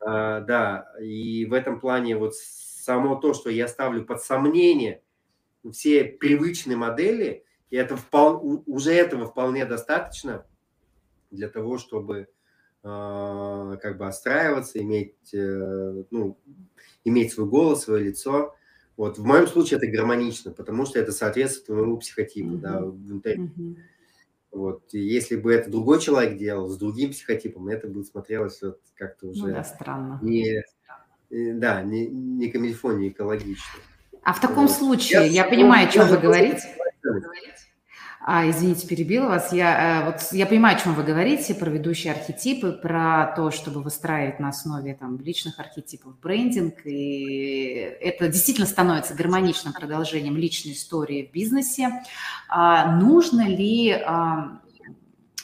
А, 0.09 0.41
да, 0.41 0.93
и 1.01 1.47
в 1.47 1.53
этом 1.53 1.81
плане 1.81 2.17
вот 2.17 2.37
само 2.37 3.17
то, 3.17 3.35
что 3.35 3.51
я 3.51 3.67
ставлю 3.67 4.05
под 4.05 4.23
сомнение 4.23 5.03
все 5.73 6.05
привычные 6.05 6.77
модели, 6.77 7.45
и 7.71 7.77
это 7.77 7.97
впол... 7.97 8.63
уже 8.67 8.93
этого 8.93 9.27
вполне 9.27 9.65
достаточно 9.65 10.47
для 11.33 11.49
того, 11.49 11.79
чтобы 11.79 12.29
э, 12.85 13.77
как 13.83 13.99
бы 13.99 14.07
отстраиваться, 14.07 14.79
иметь, 14.81 15.35
э, 15.35 16.05
ну, 16.13 16.39
иметь 17.05 17.33
свой 17.33 17.49
голос, 17.49 17.83
свое 17.83 18.05
лицо. 18.05 18.55
Вот 18.97 19.19
в 19.19 19.25
моем 19.25 19.49
случае 19.49 19.79
это 19.79 19.89
гармонично, 19.89 20.53
потому 20.53 20.87
что 20.87 21.01
это 21.01 21.11
соответствует 21.11 21.81
моему 21.81 21.97
психотипу, 21.97 22.51
mm-hmm. 22.51 22.61
да, 22.61 22.81
в 22.81 23.11
интервью. 23.11 23.51
Mm-hmm. 23.57 23.77
Вот. 24.57 24.83
И 24.93 24.99
если 24.99 25.37
бы 25.37 25.53
это 25.53 25.71
другой 25.71 26.01
человек 26.01 26.39
делал 26.39 26.69
с 26.69 26.79
другим 26.79 27.11
психотипом, 27.11 27.69
это 27.69 27.89
бы 27.89 28.03
смотрелось 28.03 28.63
вот 28.63 28.81
как-то 28.95 29.27
уже... 29.29 29.47
Ну 29.47 29.53
да, 29.53 29.63
странно. 29.63 30.19
Не, 30.23 30.63
да, 31.31 31.83
не, 31.83 32.07
не 32.07 32.51
камильфо, 32.51 32.93
не 32.93 33.11
экологично. 33.11 33.81
А 34.23 34.33
в 34.33 34.41
таком 34.41 34.67
вот. 34.67 34.71
случае, 34.71 35.27
я, 35.27 35.45
я 35.45 35.45
понимаю, 35.45 35.89
о 35.89 35.93
чем 35.93 36.09
вы 36.09 36.17
говорите. 36.17 36.63
А, 38.29 38.51
извините, 38.51 38.89
перебила 38.89 39.29
вас. 39.29 39.53
Я, 39.53 40.01
э, 40.01 40.05
вот, 40.07 40.33
я 40.33 40.47
понимаю, 40.47 40.77
о 40.77 40.81
чем 40.81 40.95
вы 40.95 41.05
говорите, 41.05 41.55
про 41.55 41.71
ведущие 41.71 42.13
архетипы, 42.13 42.73
про 42.73 43.33
то, 43.37 43.53
чтобы 43.53 43.83
выстраивать 43.83 44.41
на 44.41 44.49
основе 44.49 44.95
там, 44.95 45.21
личных 45.21 45.61
архетипов 45.61 46.19
брендинг. 46.19 46.85
И 46.85 47.89
это 48.01 48.27
действительно 48.27 48.67
становится 48.67 49.15
гармоничным 49.15 49.73
продолжением 49.73 50.37
личной 50.37 50.73
истории 50.73 51.29
в 51.31 51.33
бизнесе. 51.33 52.03
А, 52.49 52.97
нужно 52.97 53.47
ли 53.47 53.93
а, 53.93 54.59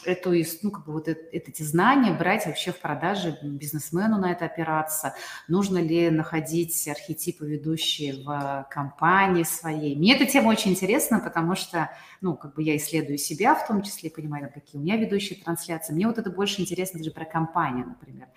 эту, 0.05 0.32
ну, 0.62 0.70
как 0.70 0.84
бы 0.86 0.92
вот 0.92 1.09
это, 1.09 1.20
эти 1.32 1.62
знания 1.62 2.12
брать 2.12 2.46
вообще 2.46 2.72
в 2.72 2.78
продаже 2.78 3.38
бизнесмену 3.42 4.18
на 4.18 4.32
это 4.32 4.46
опираться? 4.46 5.14
Нужно 5.48 5.78
ли 5.78 6.11
находить 6.11 6.88
архетипы 6.88 7.46
ведущие 7.46 8.22
в 8.24 8.66
компании 8.70 9.44
своей? 9.44 9.96
Мне 9.96 10.16
эта 10.16 10.26
тема 10.26 10.48
очень 10.48 10.72
интересна, 10.72 11.20
потому 11.20 11.55
что, 11.55 11.90
ну, 12.20 12.36
как 12.36 12.55
бы 12.55 12.62
я 12.62 12.76
исследую 12.76 13.18
себя 13.18 13.55
в 13.55 13.66
том 13.66 13.82
числе, 13.82 14.11
понимаю, 14.11 14.50
какие 14.53 14.80
у 14.80 14.84
меня 14.84 14.96
ведущие 14.96 15.42
трансляции. 15.42 15.92
Мне 15.92 16.07
вот 16.07 16.18
это 16.18 16.30
больше 16.30 16.61
интересно 16.61 16.98
даже 16.98 17.11
про 17.11 17.24
компанию, 17.24 17.86
например. 17.86 18.28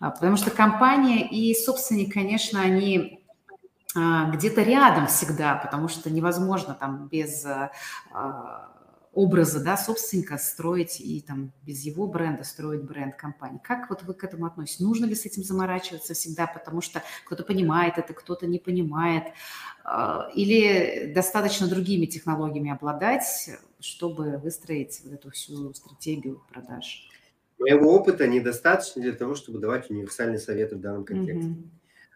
А, 0.00 0.10
потому 0.10 0.36
что 0.36 0.50
компания 0.50 1.28
и 1.28 1.54
собственник, 1.54 2.12
конечно, 2.12 2.60
они 2.60 3.24
а, 3.94 4.30
где-то 4.30 4.62
рядом 4.62 5.06
всегда, 5.06 5.54
потому 5.56 5.88
что 5.88 6.10
невозможно 6.10 6.74
там 6.74 7.08
без 7.08 7.44
а, 7.44 7.70
образа, 9.12 9.62
да, 9.62 9.76
собственника 9.76 10.38
строить 10.38 11.00
и 11.00 11.20
там 11.20 11.52
без 11.62 11.82
его 11.82 12.06
бренда 12.06 12.44
строить 12.44 12.82
бренд 12.82 13.14
компании. 13.14 13.60
Как 13.62 13.90
вот 13.90 14.02
вы 14.02 14.14
к 14.14 14.24
этому 14.24 14.46
относитесь? 14.46 14.80
Нужно 14.80 15.04
ли 15.04 15.14
с 15.14 15.26
этим 15.26 15.42
заморачиваться 15.42 16.14
всегда, 16.14 16.46
потому 16.46 16.80
что 16.80 17.02
кто-то 17.26 17.44
понимает 17.44 17.98
это, 17.98 18.14
кто-то 18.14 18.46
не 18.46 18.58
понимает? 18.58 19.24
А, 19.84 20.30
или 20.34 21.12
достаточно 21.14 21.68
другими 21.68 22.06
технологиями 22.06 22.70
обладать, 22.70 23.50
чтобы 23.80 24.38
выстроить 24.38 25.00
вот 25.04 25.12
эту 25.12 25.30
всю 25.30 25.74
стратегию 25.74 26.42
продаж? 26.50 27.06
Моего 27.58 27.94
опыта 27.94 28.26
недостаточно 28.26 29.02
для 29.02 29.12
того, 29.12 29.34
чтобы 29.34 29.58
давать 29.58 29.90
универсальные 29.90 30.38
советы 30.38 30.76
в 30.76 30.80
данном 30.80 31.04
контексте. 31.04 31.54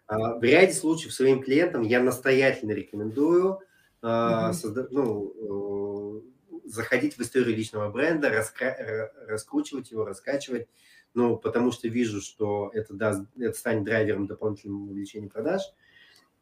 Mm-hmm. 0.09 0.39
В 0.39 0.43
ряде 0.43 0.73
случаев 0.73 1.13
своим 1.13 1.43
клиентам 1.43 1.83
я 1.83 2.01
настоятельно 2.01 2.71
рекомендую 2.71 3.59
mm-hmm. 4.01 4.51
созда- 4.51 4.87
ну, 4.89 6.23
заходить 6.67 7.17
в 7.17 7.21
историю 7.21 7.55
личного 7.55 7.89
бренда, 7.91 8.29
раска... 8.29 9.11
раскручивать 9.27 9.91
его, 9.91 10.05
раскачивать, 10.05 10.67
ну, 11.13 11.37
потому 11.37 11.71
что 11.71 11.87
вижу, 11.87 12.21
что 12.21 12.69
это, 12.73 12.93
даст, 12.93 13.23
это 13.39 13.57
станет 13.57 13.85
драйвером 13.85 14.27
дополнительного 14.27 14.83
увеличения 14.83 15.29
продаж. 15.29 15.61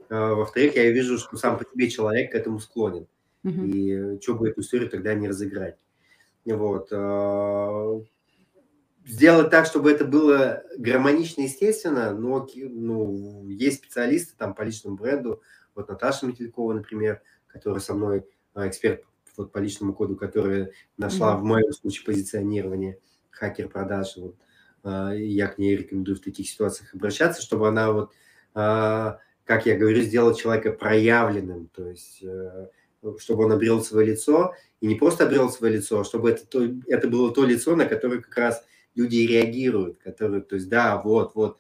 А, 0.09 0.34
во-вторых, 0.34 0.76
я 0.76 0.91
вижу, 0.91 1.17
что 1.17 1.38
сам 1.38 1.57
по 1.57 1.65
себе 1.65 1.89
человек 1.89 2.32
к 2.32 2.36
этому 2.36 2.59
склонен. 2.59 3.07
Mm-hmm. 3.43 3.67
И 3.67 4.21
что 4.21 4.36
бы 4.36 4.49
эту 4.49 4.61
историю 4.61 4.89
тогда 4.89 5.13
не 5.13 5.30
разыграть. 5.30 5.78
Вот. 6.45 6.89
А, 6.91 8.01
сделать 9.05 9.49
так, 9.49 9.65
чтобы 9.65 9.91
это 9.91 10.05
было 10.05 10.63
гармонично, 10.78 11.43
естественно, 11.43 12.13
но 12.13 12.47
ну, 12.53 13.47
есть 13.47 13.78
специалисты 13.78 14.34
там 14.38 14.53
по 14.53 14.63
личному 14.63 14.97
бренду, 14.97 15.41
вот 15.73 15.89
Наташа 15.89 16.26
Метелькова, 16.26 16.73
например, 16.73 17.21
которая 17.47 17.82
со 17.82 17.93
мной 17.93 18.26
а, 18.53 18.67
эксперт 18.67 19.03
вот 19.38 19.52
по 19.52 19.60
личному 19.60 19.94
коду, 19.94 20.16
которая 20.16 20.72
нашла 20.98 21.34
mm-hmm. 21.34 21.40
в 21.40 21.44
моем 21.44 21.74
случае 21.74 22.06
позиционирование 22.06 23.00
хакер 23.32 23.70
продаж. 23.70 24.18
Вот. 24.18 24.36
я 24.84 25.48
к 25.48 25.58
ней 25.58 25.76
рекомендую 25.76 26.18
в 26.18 26.22
таких 26.22 26.50
ситуациях 26.50 26.94
обращаться, 26.94 27.42
чтобы 27.42 27.68
она 27.68 27.92
вот, 27.92 28.12
как 28.54 29.66
я 29.66 29.78
говорю, 29.78 30.02
сделала 30.02 30.34
человека 30.34 30.72
проявленным, 30.72 31.68
то 31.68 31.90
есть 31.90 32.24
чтобы 33.20 33.46
он 33.46 33.52
обрел 33.52 33.84
свое 33.84 34.08
лицо, 34.08 34.56
и 34.82 34.88
не 34.88 34.96
просто 34.96 35.26
обрел 35.26 35.50
свое 35.50 35.76
лицо, 35.76 36.00
а 36.00 36.04
чтобы 36.04 36.32
это, 36.32 36.46
то, 36.46 36.68
это 36.88 37.08
было 37.08 37.34
то 37.34 37.46
лицо, 37.46 37.76
на 37.76 37.86
которое 37.86 38.22
как 38.22 38.36
раз 38.38 38.66
люди 38.96 39.18
реагируют, 39.18 39.98
которые, 40.00 40.42
то 40.42 40.56
есть, 40.56 40.70
да, 40.70 41.02
вот, 41.02 41.36
вот, 41.36 41.60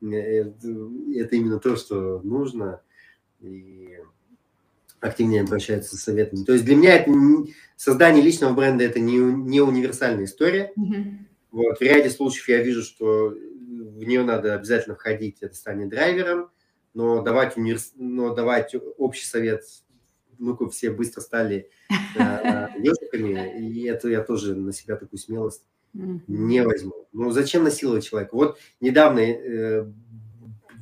это 0.00 1.36
именно 1.36 1.58
то, 1.58 1.76
что 1.76 2.20
нужно, 2.22 2.82
и 3.40 3.98
активнее 5.04 5.42
обращаются 5.42 5.96
с 5.96 6.02
советами. 6.02 6.44
То 6.44 6.52
есть 6.52 6.64
для 6.64 6.76
меня 6.76 6.96
это 6.96 7.10
не, 7.10 7.54
создание 7.76 8.22
личного 8.22 8.54
бренда 8.54 8.84
это 8.84 9.00
не, 9.00 9.18
не 9.18 9.60
универсальная 9.60 10.24
история. 10.24 10.72
Mm-hmm. 10.78 11.14
Вот, 11.52 11.78
в 11.78 11.82
ряде 11.82 12.10
случаев 12.10 12.48
я 12.48 12.62
вижу, 12.62 12.82
что 12.82 13.30
в 13.30 14.02
нее 14.04 14.24
надо 14.24 14.54
обязательно 14.54 14.96
входить, 14.96 15.38
это 15.40 15.54
станет 15.54 15.90
драйвером, 15.90 16.50
но 16.94 17.22
давать, 17.22 17.56
универс... 17.56 17.92
но 17.96 18.34
давать 18.34 18.74
общий 18.98 19.26
совет, 19.26 19.62
ну-ка 20.38 20.68
все 20.70 20.90
быстро 20.90 21.20
стали 21.20 21.68
э, 21.90 22.66
ежиками, 22.78 23.60
и 23.60 23.84
это 23.84 24.08
я 24.08 24.22
тоже 24.22 24.54
на 24.54 24.72
себя 24.72 24.96
такую 24.96 25.20
смелость 25.20 25.64
не 25.94 26.62
возьму. 26.62 27.06
Ну, 27.12 27.30
зачем 27.30 27.62
насиловать 27.62 28.04
человека? 28.04 28.34
Вот 28.34 28.58
недавно 28.80 29.20
э, 29.20 29.86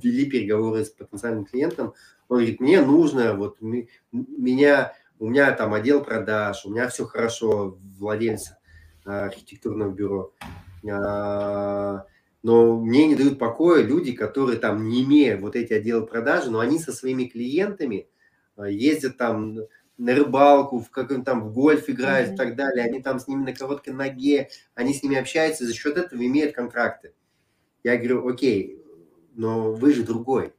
вели 0.05 0.27
переговоры 0.27 0.85
с 0.85 0.91
потенциальным 0.91 1.45
клиентом, 1.45 1.95
он 2.29 2.39
говорит, 2.39 2.61
мне 2.61 2.81
нужно, 2.81 3.35
вот 3.35 3.59
меня, 3.61 4.95
у 5.19 5.29
меня 5.29 5.53
там 5.53 5.75
отдел 5.75 6.03
продаж, 6.03 6.65
у 6.65 6.71
меня 6.71 6.89
все 6.89 7.05
хорошо, 7.05 7.79
владелец 7.99 8.53
а, 9.05 9.27
архитектурного 9.27 9.93
бюро, 9.93 10.33
а, 10.91 12.05
но 12.43 12.81
мне 12.81 13.07
не 13.07 13.15
дают 13.15 13.39
покоя 13.39 13.83
люди, 13.83 14.13
которые 14.13 14.59
там, 14.59 14.89
не 14.89 15.05
имея 15.05 15.37
вот 15.37 15.55
эти 15.55 15.73
отделы 15.73 16.07
продажи, 16.07 16.51
но 16.51 16.61
они 16.61 16.79
со 16.79 16.93
своими 16.93 17.25
клиентами 17.25 18.09
а, 18.57 18.69
ездят 18.69 19.17
там 19.17 19.59
на 19.99 20.15
рыбалку, 20.15 20.81
в 20.81 20.91
каком 20.91 21.23
там 21.23 21.43
в 21.43 21.53
гольф 21.53 21.89
играют 21.89 22.31
mm-hmm. 22.31 22.35
и 22.35 22.37
так 22.37 22.57
далее, 22.57 22.85
они 22.85 23.01
там 23.01 23.21
с 23.21 23.29
ними 23.29 23.45
на 23.45 23.55
короткой 23.55 23.95
ноге, 23.95 24.49
они 24.75 24.95
с 24.95 25.03
ними 25.03 25.17
общаются, 25.17 25.65
за 25.65 25.75
счет 25.75 25.97
этого 25.97 26.25
имеют 26.25 26.55
контракты. 26.55 27.13
Я 27.85 27.97
говорю, 27.97 28.27
окей, 28.27 28.82
но 29.35 29.73
вы 29.73 29.93
же 29.93 30.03
другой. 30.03 30.53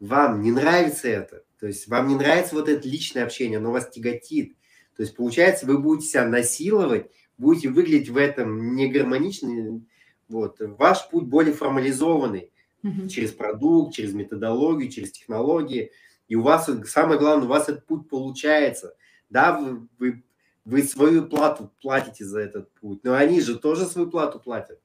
Вам 0.00 0.42
не 0.42 0.52
нравится 0.52 1.08
это. 1.08 1.44
То 1.58 1.66
есть 1.66 1.88
вам 1.88 2.08
не 2.08 2.14
нравится 2.14 2.54
вот 2.54 2.68
это 2.68 2.86
личное 2.88 3.24
общение, 3.24 3.58
оно 3.58 3.72
вас 3.72 3.88
тяготит. 3.88 4.56
То 4.96 5.02
есть 5.02 5.16
получается, 5.16 5.66
вы 5.66 5.78
будете 5.78 6.08
себя 6.08 6.26
насиловать, 6.26 7.10
будете 7.38 7.68
выглядеть 7.68 8.10
в 8.10 8.16
этом 8.16 8.76
негармонично. 8.76 9.80
Вот. 10.28 10.56
Ваш 10.60 11.08
путь 11.08 11.24
более 11.24 11.54
формализованный 11.54 12.52
угу. 12.82 13.08
через 13.08 13.32
продукт, 13.32 13.94
через 13.94 14.12
методологию, 14.12 14.90
через 14.90 15.12
технологии. 15.12 15.90
И 16.28 16.36
у 16.36 16.42
вас, 16.42 16.70
самое 16.86 17.18
главное, 17.18 17.46
у 17.46 17.50
вас 17.50 17.68
этот 17.68 17.86
путь 17.86 18.08
получается. 18.08 18.94
Да, 19.30 19.58
вы, 19.58 19.88
вы, 19.98 20.24
вы 20.64 20.82
свою 20.82 21.26
плату 21.26 21.72
платите 21.80 22.24
за 22.24 22.40
этот 22.40 22.72
путь, 22.74 23.02
но 23.04 23.14
они 23.14 23.40
же 23.40 23.58
тоже 23.58 23.84
свою 23.86 24.10
плату 24.10 24.38
платят 24.38 24.80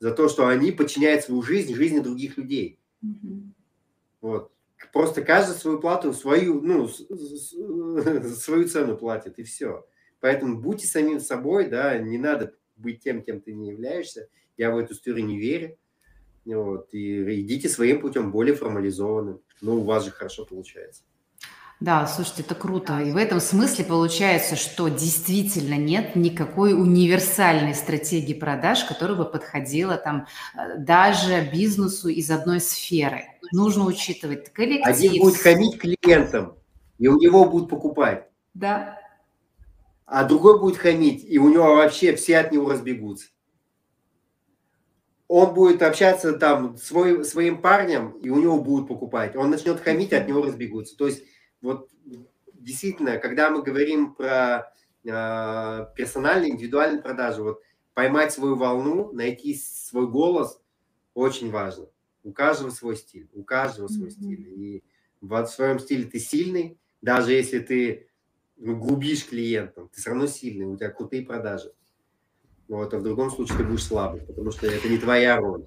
за 0.00 0.10
то, 0.12 0.28
что 0.28 0.48
они 0.48 0.72
подчиняют 0.72 1.24
свою 1.24 1.42
жизнь 1.42 1.74
жизни 1.74 2.00
других 2.00 2.36
людей. 2.36 2.80
Mm-hmm. 3.04 3.42
Вот. 4.22 4.52
Просто 4.92 5.22
каждый 5.22 5.54
свою 5.54 5.78
плату, 5.78 6.12
свою, 6.14 6.60
ну, 6.62 6.88
свою 6.88 8.66
цену 8.66 8.96
платит, 8.96 9.38
и 9.38 9.44
все. 9.44 9.86
Поэтому 10.20 10.58
будьте 10.58 10.86
самим 10.86 11.20
собой, 11.20 11.68
да, 11.68 11.96
не 11.98 12.18
надо 12.18 12.54
быть 12.76 13.00
тем, 13.00 13.22
кем 13.22 13.40
ты 13.40 13.52
не 13.52 13.68
являешься. 13.68 14.28
Я 14.56 14.70
в 14.70 14.78
эту 14.78 14.94
историю 14.94 15.26
не 15.26 15.38
верю. 15.38 15.76
Вот, 16.46 16.92
и 16.92 17.40
идите 17.42 17.68
своим 17.68 18.00
путем, 18.00 18.32
более 18.32 18.54
формализованным. 18.54 19.42
Ну, 19.60 19.76
у 19.76 19.84
вас 19.84 20.06
же 20.06 20.10
хорошо 20.10 20.46
получается. 20.46 21.02
Да, 21.80 22.06
слушайте, 22.06 22.42
это 22.42 22.54
круто. 22.54 23.00
И 23.00 23.10
в 23.10 23.16
этом 23.16 23.40
смысле 23.40 23.86
получается, 23.86 24.54
что 24.54 24.88
действительно 24.88 25.78
нет 25.78 26.14
никакой 26.14 26.74
универсальной 26.74 27.74
стратегии 27.74 28.34
продаж, 28.34 28.84
которая 28.84 29.16
бы 29.16 29.24
подходила 29.24 29.96
там 29.96 30.26
э, 30.54 30.76
даже 30.76 31.48
бизнесу 31.50 32.08
из 32.08 32.30
одной 32.30 32.60
сферы. 32.60 33.24
Нужно 33.52 33.86
учитывать 33.86 34.52
коллектив. 34.52 34.86
Один 34.86 35.22
будет 35.22 35.38
хамить 35.38 35.78
клиентам, 35.78 36.54
и 36.98 37.08
у 37.08 37.18
него 37.18 37.46
будут 37.46 37.70
покупать. 37.70 38.28
Да. 38.52 38.98
А 40.04 40.24
другой 40.24 40.60
будет 40.60 40.76
хамить, 40.76 41.24
и 41.24 41.38
у 41.38 41.48
него 41.48 41.76
вообще 41.76 42.14
все 42.14 42.40
от 42.40 42.52
него 42.52 42.70
разбегутся. 42.70 43.28
Он 45.28 45.54
будет 45.54 45.80
общаться 45.80 46.34
там 46.34 46.76
свой, 46.76 47.24
своим 47.24 47.62
парнем, 47.62 48.10
и 48.20 48.28
у 48.28 48.38
него 48.38 48.60
будут 48.60 48.86
покупать. 48.86 49.34
Он 49.34 49.48
начнет 49.48 49.80
хамить, 49.80 50.12
от 50.12 50.28
него 50.28 50.42
разбегутся. 50.42 50.94
То 50.98 51.06
есть 51.06 51.22
вот 51.60 51.90
действительно, 52.52 53.18
когда 53.18 53.50
мы 53.50 53.62
говорим 53.62 54.14
про 54.14 54.72
э, 55.04 55.86
персональные, 55.96 56.52
индивидуальные 56.52 57.02
продажи, 57.02 57.42
вот 57.42 57.60
поймать 57.94 58.32
свою 58.32 58.56
волну, 58.56 59.12
найти 59.12 59.54
свой 59.54 60.08
голос 60.08 60.60
очень 61.14 61.50
важно. 61.50 61.86
У 62.22 62.32
каждого 62.32 62.70
свой 62.70 62.96
стиль, 62.96 63.28
у 63.32 63.42
каждого 63.42 63.88
свой 63.88 64.08
mm-hmm. 64.08 64.12
стиль. 64.12 64.48
И 64.48 64.84
в 65.20 65.46
своем 65.46 65.78
стиле 65.78 66.04
ты 66.04 66.18
сильный, 66.18 66.78
даже 67.02 67.32
если 67.32 67.58
ты 67.60 68.08
ну, 68.56 68.76
губишь 68.76 69.26
клиентам, 69.26 69.88
ты 69.88 70.00
все 70.00 70.10
равно 70.10 70.26
сильный, 70.26 70.66
у 70.66 70.76
тебя 70.76 70.90
крутые 70.90 71.24
продажи. 71.24 71.72
Вот, 72.68 72.94
а 72.94 72.98
в 72.98 73.02
другом 73.02 73.30
случае 73.30 73.58
ты 73.58 73.64
будешь 73.64 73.84
слабый, 73.84 74.20
потому 74.20 74.52
что 74.52 74.66
это 74.66 74.88
не 74.88 74.98
твоя 74.98 75.36
роль. 75.38 75.66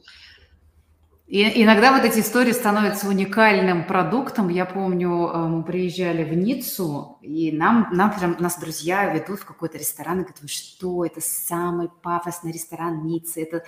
И 1.26 1.64
иногда 1.64 1.94
вот 1.94 2.04
эти 2.04 2.20
истории 2.20 2.52
становятся 2.52 3.08
уникальным 3.08 3.88
продуктом. 3.88 4.50
Я 4.50 4.66
помню, 4.66 5.10
э, 5.10 5.38
мы 5.48 5.64
приезжали 5.64 6.26
в 6.26 6.34
Ниццу, 6.34 7.18
и 7.22 7.50
нам, 7.54 7.88
нам 7.94 8.14
прям, 8.14 8.36
нас 8.40 8.60
друзья 8.60 9.14
ведут 9.14 9.40
в 9.40 9.46
какой-то 9.46 9.78
ресторан 9.78 10.20
и 10.20 10.24
говорят, 10.24 10.50
что, 10.50 11.06
это 11.06 11.22
самый 11.22 11.88
пафосный 12.02 12.52
ресторан 12.52 13.06
Ниццы, 13.06 13.42
это 13.42 13.64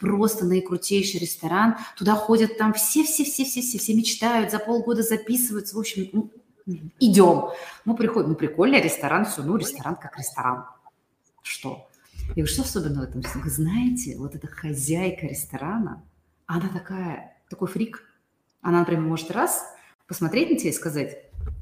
просто 0.00 0.46
наикрутейший 0.46 1.20
ресторан. 1.20 1.76
Туда 1.94 2.14
ходят 2.14 2.56
там 2.56 2.72
все-все-все-все-все, 2.72 3.78
все 3.78 3.94
мечтают, 3.94 4.50
за 4.50 4.58
полгода 4.58 5.02
записываются. 5.02 5.76
В 5.76 5.80
общем, 5.80 6.08
ну, 6.14 6.30
идем. 7.00 7.50
Мы 7.84 7.96
приходим, 7.96 8.30
ну 8.30 8.34
прикольный 8.34 8.80
ресторан, 8.80 9.26
все, 9.26 9.42
ну 9.42 9.58
ресторан 9.58 9.96
как 9.96 10.16
ресторан. 10.18 10.64
Что? 11.42 11.86
Я 12.28 12.34
говорю, 12.36 12.46
что 12.46 12.62
особенного 12.62 13.04
в 13.04 13.08
этом? 13.10 13.22
Вы 13.42 13.50
знаете, 13.50 14.16
вот 14.16 14.34
эта 14.34 14.46
хозяйка 14.46 15.26
ресторана– 15.26 16.02
она 16.46 16.68
такая, 16.68 17.36
такой 17.48 17.68
фрик. 17.68 18.02
Она, 18.60 18.80
например, 18.80 19.02
может 19.02 19.30
раз 19.30 19.64
посмотреть 20.06 20.50
на 20.50 20.56
тебя 20.56 20.70
и 20.70 20.74
сказать, 20.74 21.18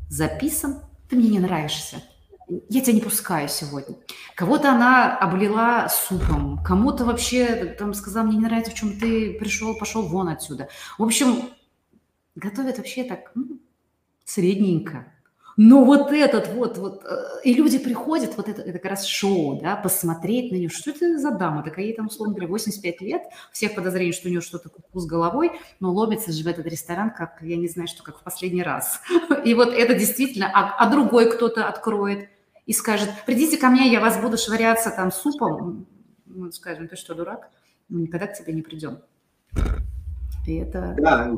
записан, 0.08 0.82
ты 1.08 1.16
мне 1.16 1.28
не 1.28 1.40
нравишься. 1.40 2.02
Я 2.68 2.80
тебя 2.80 2.94
не 2.94 3.00
пускаю 3.00 3.48
сегодня. 3.48 3.96
Кого-то 4.34 4.72
она 4.72 5.16
облила 5.16 5.88
супом, 5.88 6.62
кому-то 6.62 7.04
вообще 7.04 7.76
там 7.78 7.94
сказала, 7.94 8.24
мне 8.24 8.36
не 8.36 8.44
нравится, 8.44 8.72
в 8.72 8.74
чем 8.74 8.98
ты 8.98 9.38
пришел, 9.38 9.76
пошел 9.76 10.02
вон 10.02 10.28
отсюда. 10.28 10.68
В 10.98 11.02
общем, 11.02 11.50
готовят 12.34 12.78
вообще 12.78 13.04
так 13.04 13.30
ну, 13.34 13.60
средненько. 14.24 15.11
Но 15.56 15.84
вот 15.84 16.12
этот 16.12 16.48
вот, 16.48 16.78
вот, 16.78 17.04
э, 17.04 17.40
и 17.44 17.54
люди 17.54 17.78
приходят, 17.78 18.36
вот 18.36 18.48
это, 18.48 18.62
это 18.62 18.72
как 18.78 18.90
раз 18.90 19.04
шоу, 19.04 19.60
да, 19.60 19.76
посмотреть 19.76 20.50
на 20.50 20.56
нее, 20.56 20.68
что 20.68 20.90
это 20.90 21.18
за 21.18 21.30
дама, 21.32 21.62
такая 21.62 21.86
ей 21.86 21.94
там, 21.94 22.06
условно 22.06 22.34
говоря, 22.34 22.48
85 22.48 23.00
лет, 23.02 23.22
всех 23.52 23.74
подозрений, 23.74 24.12
что 24.12 24.28
у 24.28 24.30
нее 24.30 24.40
что-то 24.40 24.70
куку 24.70 25.00
с 25.00 25.06
головой, 25.06 25.52
но 25.80 25.92
ломится 25.92 26.32
же 26.32 26.42
в 26.42 26.46
этот 26.46 26.66
ресторан, 26.66 27.10
как, 27.10 27.38
я 27.42 27.56
не 27.56 27.68
знаю, 27.68 27.88
что, 27.88 28.02
как 28.02 28.18
в 28.18 28.22
последний 28.22 28.62
раз. 28.62 29.00
И 29.44 29.54
вот 29.54 29.74
это 29.74 29.94
действительно, 29.94 30.50
а, 30.54 30.74
а 30.78 30.90
другой 30.90 31.30
кто-то 31.30 31.68
откроет 31.68 32.28
и 32.64 32.72
скажет, 32.72 33.10
придите 33.26 33.58
ко 33.58 33.68
мне, 33.68 33.90
я 33.90 34.00
вас 34.00 34.20
буду 34.20 34.38
швыряться 34.38 34.90
там 34.90 35.12
супом, 35.12 35.86
мы 36.26 36.52
скажем, 36.52 36.88
ты 36.88 36.96
что, 36.96 37.14
дурак? 37.14 37.50
Мы 37.88 38.02
никогда 38.02 38.26
к 38.26 38.38
тебе 38.38 38.52
не 38.52 38.62
придем. 38.62 38.98
И 40.46 40.56
это... 40.56 40.96
Да, 40.98 41.32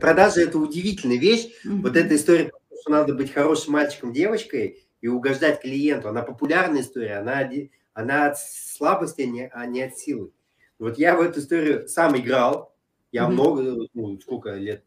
продажи– 0.00 0.42
это 0.42 0.58
удивительная 0.58 1.18
вещь. 1.18 1.48
Mm-hmm. 1.64 1.80
Вот 1.82 1.96
эта 1.96 2.16
история 2.16 2.50
что 2.82 2.90
надо 2.90 3.14
быть 3.14 3.32
хорошим 3.32 3.74
мальчиком, 3.74 4.12
девочкой 4.12 4.84
и 5.00 5.06
угождать 5.06 5.60
клиенту. 5.60 6.08
Она 6.08 6.22
популярная 6.22 6.82
история, 6.82 7.18
она, 7.18 7.48
она 7.94 8.26
от 8.26 8.38
слабости, 8.38 9.22
а 9.22 9.26
не, 9.26 9.48
а 9.48 9.66
не 9.66 9.82
от 9.82 9.96
силы. 9.96 10.32
Вот 10.80 10.98
я 10.98 11.16
в 11.16 11.20
эту 11.20 11.38
историю 11.38 11.88
сам 11.88 12.16
играл. 12.16 12.74
Я 13.12 13.22
mm-hmm. 13.22 13.28
много, 13.28 13.88
ну, 13.94 14.20
сколько 14.20 14.54
лет? 14.54 14.84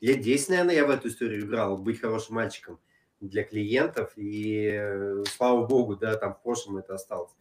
Лет 0.00 0.20
10, 0.20 0.48
наверное, 0.48 0.74
я 0.74 0.86
в 0.86 0.90
эту 0.90 1.08
историю 1.08 1.42
играл, 1.42 1.78
быть 1.78 2.00
хорошим 2.00 2.36
мальчиком 2.36 2.80
для 3.20 3.44
клиентов. 3.44 4.12
И 4.16 4.68
э, 4.72 5.22
слава 5.36 5.64
богу, 5.64 5.96
да, 5.96 6.16
там 6.16 6.34
в 6.34 6.42
прошлом 6.42 6.78
это 6.78 6.94
осталось. 6.94 7.32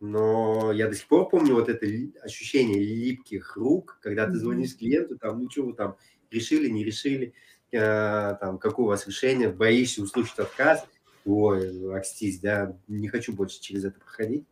Но 0.00 0.72
я 0.72 0.88
до 0.88 0.96
сих 0.96 1.06
пор 1.06 1.28
помню 1.28 1.54
вот 1.54 1.68
это 1.68 1.86
ощущение 2.24 2.80
липких 2.80 3.56
рук, 3.56 3.98
когда 4.02 4.26
ты 4.26 4.38
звонишь 4.38 4.76
клиенту, 4.76 5.18
там, 5.18 5.40
ну 5.40 5.50
что 5.50 5.62
вы 5.62 5.74
там 5.74 5.96
решили, 6.30 6.68
не 6.68 6.82
решили. 6.82 7.34
Э, 7.72 8.36
там, 8.40 8.58
какое 8.58 8.86
у 8.86 8.88
вас 8.88 9.06
решение, 9.06 9.48
боишься 9.48 10.02
услышать 10.02 10.38
отказ, 10.38 10.84
ой, 11.24 11.96
акстись, 11.96 12.40
да, 12.40 12.76
не 12.88 13.08
хочу 13.08 13.32
больше 13.32 13.60
через 13.60 13.84
это 13.84 14.00
проходить. 14.00 14.46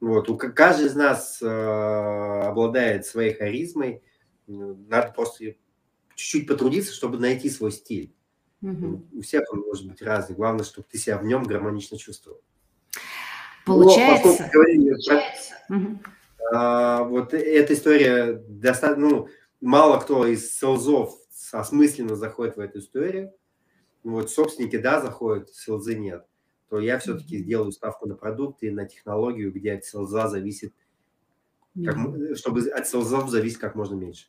Вот, 0.00 0.28
у, 0.28 0.36
каждый 0.36 0.86
из 0.86 0.94
нас 0.94 1.40
э, 1.42 1.46
обладает 1.46 3.06
своей 3.06 3.34
харизмой, 3.34 4.02
надо 4.46 5.12
просто 5.12 5.54
чуть-чуть 6.14 6.46
потрудиться, 6.46 6.92
чтобы 6.92 7.18
найти 7.18 7.50
свой 7.50 7.72
стиль. 7.72 8.14
Угу. 8.62 9.08
У 9.14 9.20
всех 9.22 9.42
он 9.52 9.60
может 9.60 9.88
быть 9.88 10.00
разный, 10.00 10.36
главное, 10.36 10.64
чтобы 10.64 10.86
ты 10.90 10.98
себя 10.98 11.18
в 11.18 11.24
нем 11.24 11.44
гармонично 11.44 11.98
чувствовал. 11.98 12.40
Получается. 13.66 14.44
Но, 14.44 14.50
говорили, 14.52 14.90
Получается. 14.90 15.54
Угу. 15.70 15.98
А, 16.52 17.02
вот 17.04 17.34
эта 17.34 17.74
история 17.74 18.42
достаточно, 18.46 19.08
ну, 19.08 19.28
мало 19.60 19.98
кто 19.98 20.26
из 20.26 20.56
селзов 20.56 21.18
осмысленно 21.60 22.16
заходит 22.16 22.56
в 22.56 22.60
эту 22.60 22.78
историю. 22.78 23.32
Вот 24.02 24.30
собственники, 24.30 24.76
да, 24.76 25.00
заходят, 25.00 25.50
селзы 25.50 25.94
нет 25.94 26.26
то 26.74 26.80
я 26.80 26.98
все-таки 26.98 27.38
сделаю 27.38 27.70
ставку 27.70 28.08
на 28.08 28.16
продукты, 28.16 28.72
на 28.72 28.84
технологию, 28.84 29.52
где 29.52 29.74
от 29.74 29.84
селза 29.84 30.26
зависит, 30.26 30.74
как, 31.84 31.96
чтобы 32.36 32.68
от 32.68 32.88
селзов 32.88 33.28
зависит 33.30 33.58
как 33.58 33.76
можно 33.76 33.94
меньше. 33.94 34.26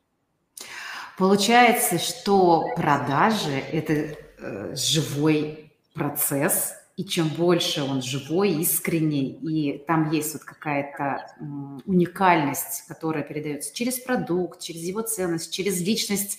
Получается, 1.17 1.97
что 1.97 2.65
продажи– 2.75 3.49
это 3.71 3.93
э, 3.93 4.75
живой 4.75 5.71
процесс, 5.95 6.73
и 6.97 7.03
чем 7.03 7.29
больше 7.29 7.81
он 7.81 8.03
живой, 8.03 8.51
искренний, 8.61 9.31
и 9.41 9.79
там 9.79 10.11
есть 10.11 10.33
вот 10.33 10.43
какая-то 10.43 11.25
э, 11.39 11.43
уникальность, 11.85 12.85
которая 12.87 13.23
передается 13.23 13.73
через 13.73 13.97
продукт, 13.97 14.61
через 14.61 14.81
его 14.81 15.01
ценность, 15.01 15.51
через 15.51 15.81
личность 15.81 16.37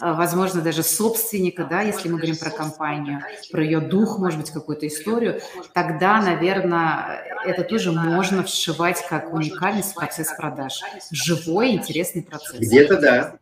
возможно, 0.00 0.60
даже 0.60 0.82
собственника, 0.82 1.64
да, 1.64 1.82
если 1.82 2.08
мы 2.08 2.16
говорим 2.16 2.36
про 2.36 2.50
компанию, 2.50 3.20
про 3.50 3.62
ее 3.62 3.80
дух, 3.80 4.18
может 4.18 4.38
быть, 4.40 4.50
какую-то 4.50 4.86
историю, 4.86 5.40
тогда, 5.74 6.20
наверное, 6.20 7.22
это 7.44 7.62
тоже 7.64 7.92
можно 7.92 8.42
вшивать 8.42 9.04
как 9.08 9.32
уникальность 9.32 9.92
в 9.92 9.94
процесс 9.94 10.32
продаж. 10.36 10.80
Живой, 11.10 11.72
интересный 11.72 12.22
процесс. 12.22 12.58
Где-то 12.58 13.00
да, 13.00 13.38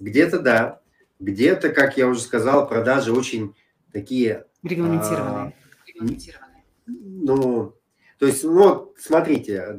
где-то 0.00 0.38
да. 0.40 0.80
Где-то, 1.20 1.70
как 1.70 1.96
я 1.96 2.08
уже 2.08 2.20
сказал, 2.20 2.68
продажи 2.68 3.12
очень 3.12 3.54
такие... 3.92 4.46
Регламентированные. 4.64 5.52
А, 5.52 5.52
ну, 6.86 7.74
то 8.18 8.26
есть, 8.26 8.42
ну, 8.42 8.92
смотрите, 8.98 9.72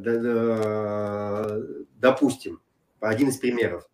допустим, 2.00 2.62
один 3.00 3.28
из 3.30 3.38
примеров 3.38 3.88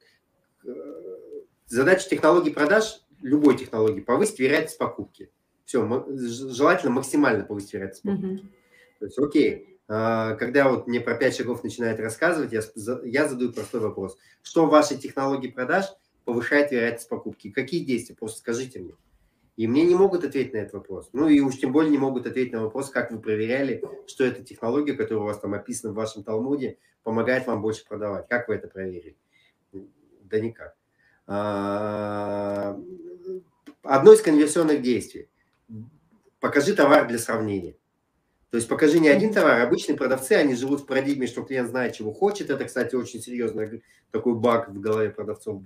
Задача 1.72 2.10
технологии 2.10 2.50
продаж, 2.50 3.02
любой 3.22 3.58
технологии, 3.58 4.02
повысить 4.02 4.40
вероятность 4.40 4.78
покупки. 4.78 5.32
Все, 5.64 6.06
желательно 6.10 6.92
максимально 6.92 7.46
повысить 7.46 7.72
вероятность 7.72 8.04
покупки. 8.04 8.44
Mm-hmm. 8.44 9.00
То 9.00 9.06
есть, 9.06 9.18
окей, 9.18 9.80
а, 9.88 10.36
когда 10.36 10.70
вот 10.70 10.88
мне 10.88 11.00
про 11.00 11.16
5 11.16 11.38
шагов 11.38 11.64
начинает 11.64 12.02
рассказывать, 12.02 12.52
я, 12.52 12.62
я 13.06 13.30
задаю 13.30 13.54
простой 13.54 13.80
вопрос. 13.80 14.18
Что 14.42 14.66
в 14.66 14.70
вашей 14.70 14.98
технологии 14.98 15.48
продаж 15.48 15.86
повышает 16.26 16.72
вероятность 16.72 17.08
покупки? 17.08 17.52
Какие 17.52 17.86
действия? 17.86 18.18
Просто 18.18 18.40
скажите 18.40 18.80
мне. 18.80 18.94
И 19.56 19.66
мне 19.66 19.86
не 19.86 19.96
могут 19.96 20.26
ответить 20.26 20.52
на 20.52 20.58
этот 20.58 20.74
вопрос. 20.74 21.10
Ну 21.14 21.30
и 21.30 21.40
уж 21.40 21.58
тем 21.58 21.72
более 21.72 21.92
не 21.92 21.98
могут 21.98 22.28
ответить 22.28 22.52
на 22.52 22.64
вопрос, 22.64 22.90
как 22.90 23.12
вы 23.12 23.20
проверяли, 23.20 23.82
что 24.08 24.26
эта 24.26 24.44
технология, 24.44 24.92
которая 24.92 25.24
у 25.24 25.28
вас 25.28 25.40
там 25.40 25.54
описана 25.54 25.94
в 25.94 25.96
вашем 25.96 26.26
Талмуде, 26.26 26.80
помогает 27.04 27.48
вам 27.48 27.62
больше 27.62 27.86
продавать. 27.88 28.28
Как 28.28 28.50
вы 28.50 28.56
это 28.56 28.68
проверили? 28.68 29.16
Да 29.72 30.38
никак. 30.42 30.76
А, 31.28 32.78
одно 33.84 34.14
из 34.14 34.22
конверсионных 34.22 34.82
действий. 34.82 35.30
Покажи 36.40 36.74
товар 36.74 37.08
для 37.08 37.20
сравнения. 37.20 37.76
То 38.50 38.58
есть 38.58 38.68
покажи 38.68 39.00
не 39.00 39.08
один 39.08 39.34
товар. 39.34 39.62
Обычные 39.62 39.98
продавцы, 39.98 40.34
они 40.34 40.56
живут 40.56 40.82
в 40.82 40.86
парадигме, 40.86 41.28
что 41.28 41.44
клиент 41.44 41.70
знает, 41.70 41.94
чего 41.94 42.14
хочет. 42.14 42.50
Это, 42.50 42.66
кстати, 42.66 42.96
очень 42.96 43.22
серьезный 43.22 43.84
такой 44.12 44.36
баг 44.36 44.70
в 44.70 44.80
голове 44.80 45.10
продавцов. 45.10 45.64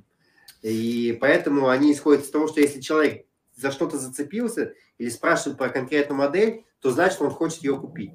И 0.62 1.18
поэтому 1.20 1.70
они 1.70 1.93
исходят 1.93 2.24
из 2.24 2.30
того, 2.30 2.47
что 2.47 2.62
если 2.62 2.82
человек 2.82 3.26
за 3.56 3.72
что-то 3.72 3.97
зацепился 3.97 4.74
или 4.97 5.10
спрашивает 5.10 5.58
про 5.58 5.70
конкретную 5.70 6.18
модель, 6.18 6.66
то 6.80 6.91
значит, 6.91 7.22
он 7.22 7.32
хочет 7.32 7.64
ее 7.64 7.80
купить. 7.80 8.12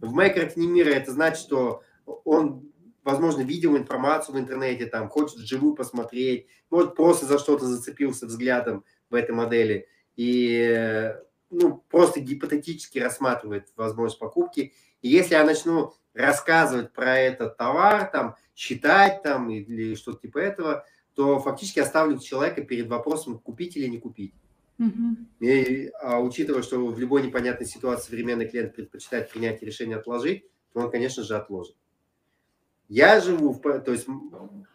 В 0.00 0.12
моей 0.12 0.32
картине 0.32 0.68
мира 0.68 0.90
это 0.90 1.12
значит, 1.12 1.38
что 1.38 1.82
он 2.24 2.72
возможно, 3.04 3.42
видел 3.42 3.76
информацию 3.76 4.34
в 4.34 4.38
интернете, 4.38 4.86
там, 4.86 5.08
хочет 5.08 5.36
вживую 5.36 5.74
посмотреть, 5.74 6.48
может, 6.70 6.96
просто 6.96 7.26
за 7.26 7.38
что-то 7.38 7.66
зацепился 7.66 8.26
взглядом 8.26 8.84
в 9.10 9.14
этой 9.14 9.34
модели 9.34 9.86
и, 10.16 11.14
ну, 11.50 11.84
просто 11.90 12.20
гипотетически 12.20 12.98
рассматривает 12.98 13.68
возможность 13.76 14.18
покупки. 14.18 14.72
И 15.02 15.08
если 15.08 15.34
я 15.34 15.44
начну 15.44 15.92
рассказывать 16.14 16.92
про 16.92 17.18
этот 17.18 17.56
товар, 17.56 18.10
там, 18.10 18.36
считать 18.54 19.22
там 19.22 19.50
или 19.50 19.94
что-то 19.94 20.20
типа 20.20 20.38
этого, 20.38 20.86
то 21.14 21.38
фактически 21.40 21.80
оставлю 21.80 22.18
человека 22.18 22.62
перед 22.62 22.88
вопросом, 22.88 23.38
купить 23.38 23.76
или 23.76 23.86
не 23.86 23.98
купить. 23.98 24.34
Uh-huh. 24.78 25.14
И, 25.38 25.90
а 26.02 26.18
учитывая, 26.20 26.62
что 26.62 26.84
в 26.84 26.98
любой 26.98 27.22
непонятной 27.22 27.66
ситуации 27.66 28.06
современный 28.06 28.48
клиент 28.48 28.74
предпочитает 28.74 29.30
принять 29.30 29.62
решение 29.62 29.98
отложить, 29.98 30.44
то 30.72 30.80
он, 30.80 30.90
конечно 30.90 31.22
же, 31.22 31.36
отложит. 31.36 31.76
Я 32.88 33.20
живу, 33.20 33.52
в, 33.52 33.80
то 33.80 33.92
есть 33.92 34.06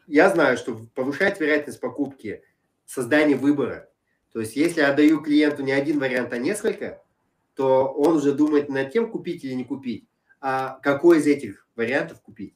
я 0.08 0.30
знаю, 0.30 0.58
что 0.58 0.80
повышает 0.96 1.40
вероятность 1.40 1.80
покупки 1.80 2.44
создание 2.86 3.38
выбора. 3.38 3.90
То 4.32 4.40
есть 4.40 4.56
если 4.56 4.82
я 4.82 4.94
даю 4.94 5.22
клиенту 5.22 5.64
не 5.64 5.72
один 5.72 6.00
вариант, 6.00 6.34
а 6.34 6.38
несколько, 6.38 7.04
то 7.56 7.86
он 7.86 8.18
уже 8.18 8.32
думает 8.32 8.70
над 8.70 8.92
тем, 8.92 9.12
купить 9.12 9.44
или 9.44 9.54
не 9.54 9.66
купить, 9.66 10.08
а 10.40 10.80
какой 10.82 11.20
из 11.20 11.28
этих 11.28 11.68
вариантов 11.76 12.22
купить. 12.22 12.56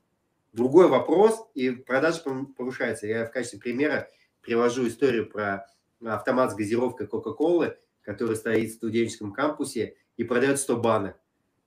Другой 0.53 0.87
вопрос, 0.87 1.47
и 1.55 1.71
продажа 1.71 2.21
повышается. 2.55 3.07
Я 3.07 3.25
в 3.25 3.31
качестве 3.31 3.59
примера 3.59 4.07
привожу 4.41 4.87
историю 4.87 5.27
про 5.29 5.65
автомат 6.03 6.51
с 6.51 6.55
газировкой 6.55 7.07
Кока-Колы, 7.07 7.77
который 8.01 8.35
стоит 8.35 8.69
в 8.69 8.75
студенческом 8.75 9.33
кампусе 9.33 9.95
и 10.17 10.23
продает 10.23 10.59
100 10.59 10.77
банок. 10.77 11.19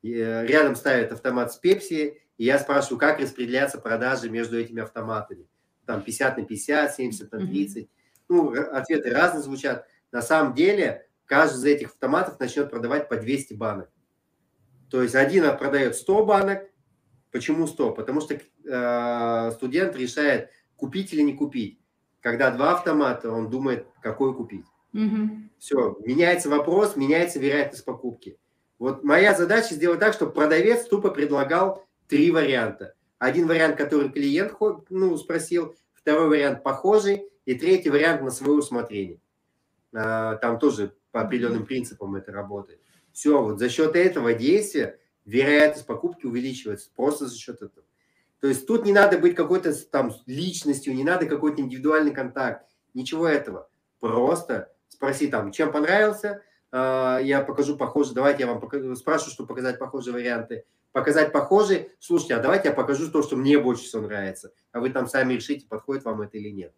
И 0.03 0.15
э, 0.15 0.47
рядом 0.47 0.77
ставят 0.77 1.11
автомат 1.11 1.53
с 1.53 1.57
Пепси, 1.57 2.23
и 2.39 2.45
я 2.45 2.59
спрашиваю, 2.59 2.99
как 2.99 3.21
распределяться 3.21 3.79
продажи 3.79 4.29
между 4.29 4.59
этими 4.59 4.83
автоматами. 4.83 5.47
Там 5.87 6.03
50 6.03 6.39
на 6.39 6.45
50, 6.45 6.95
70 6.95 7.33
на 7.33 7.39
30. 7.47 7.85
Mm-hmm. 7.85 7.89
Ну, 8.29 8.51
ответы 8.51 9.11
разные 9.11 9.43
звучат. 9.43 9.87
На 10.13 10.21
самом 10.21 10.55
деле, 10.55 11.07
каждый 11.25 11.57
из 11.57 11.65
этих 11.65 11.89
автоматов 11.89 12.39
начнет 12.41 12.71
продавать 12.71 13.09
по 13.09 13.17
200 13.17 13.55
банок. 13.55 13.91
То 14.91 15.03
есть 15.03 15.15
один 15.15 15.45
продает 15.57 15.97
100 15.97 16.25
банок. 16.25 16.63
Почему 17.31 17.67
100? 17.67 17.93
Потому 17.93 18.21
что 18.21 18.35
э, 18.35 19.51
студент 19.53 19.97
решает, 19.97 20.51
купить 20.77 21.13
или 21.13 21.23
не 21.23 21.35
купить. 21.35 21.81
Когда 22.21 22.51
два 22.51 22.75
автомата, 22.75 23.31
он 23.31 23.51
думает, 23.51 23.87
какой 24.03 24.35
купить. 24.35 24.67
Угу. 24.93 25.31
Все, 25.59 25.97
меняется 26.05 26.49
вопрос, 26.49 26.97
меняется 26.97 27.39
вероятность 27.39 27.85
покупки. 27.85 28.39
Вот 28.79 29.05
моя 29.05 29.35
задача 29.35 29.75
сделать 29.75 30.01
так, 30.01 30.13
чтобы 30.13 30.33
продавец 30.33 30.87
тупо 30.87 31.11
предлагал 31.11 31.86
три 32.09 32.31
варианта. 32.31 32.95
Один 33.19 33.47
вариант, 33.47 33.77
который 33.77 34.11
клиент 34.11 34.55
ну, 34.91 35.17
спросил, 35.17 35.77
второй 35.95 36.29
вариант 36.29 36.63
похожий, 36.63 37.29
и 37.47 37.55
третий 37.55 37.91
вариант 37.91 38.23
на 38.23 38.31
свое 38.31 38.59
усмотрение. 38.59 39.21
А, 39.95 40.35
там 40.37 40.59
тоже 40.59 40.95
по 41.13 41.23
определенным 41.23 41.65
принципам 41.65 42.17
это 42.17 42.33
работает. 42.33 42.81
Все, 43.13 43.41
вот 43.41 43.59
за 43.59 43.71
счет 43.71 43.97
этого 43.97 44.35
действия 44.35 44.99
вероятность 45.25 45.87
покупки 45.87 46.27
увеличивается 46.27 46.91
просто 46.95 47.27
за 47.27 47.37
счет 47.37 47.63
этого. 47.63 47.87
То 48.41 48.49
есть 48.49 48.67
тут 48.67 48.85
не 48.85 48.93
надо 48.93 49.19
быть 49.19 49.35
какой-то 49.35 49.73
там 49.87 50.13
личностью, 50.27 50.95
не 50.95 51.05
надо 51.05 51.27
какой-то 51.27 51.63
индивидуальный 51.63 52.13
контакт, 52.13 52.67
ничего 52.93 53.27
этого. 53.27 53.71
Просто 54.01 54.73
спроси 54.89 55.29
там, 55.29 55.53
чем 55.53 55.73
понравился, 55.73 56.43
а, 56.73 57.19
я 57.21 57.41
покажу 57.41 57.77
похожие, 57.77 58.15
давайте 58.15 58.43
я 58.43 58.49
вам 58.49 58.61
покажу, 58.61 58.95
спрашиваю, 58.97 59.33
чтобы 59.33 59.49
показать 59.49 59.79
похожие 59.79 60.13
варианты 60.13 60.65
показать 60.97 61.31
похожие. 61.31 61.91
Слушайте, 62.01 62.37
а 62.37 62.41
давайте 62.41 62.69
я 62.69 62.75
покажу 62.75 63.11
то, 63.11 63.23
что 63.23 63.37
мне 63.37 63.59
больше 63.59 63.85
всего 63.85 64.01
нравится, 64.01 64.55
а 64.73 64.81
вы 64.81 64.89
там 64.89 65.07
сами 65.07 65.35
решите, 65.35 65.67
подходит 65.69 66.07
вам 66.07 66.23
это 66.23 66.39
или 66.39 66.49
нет. 66.49 66.73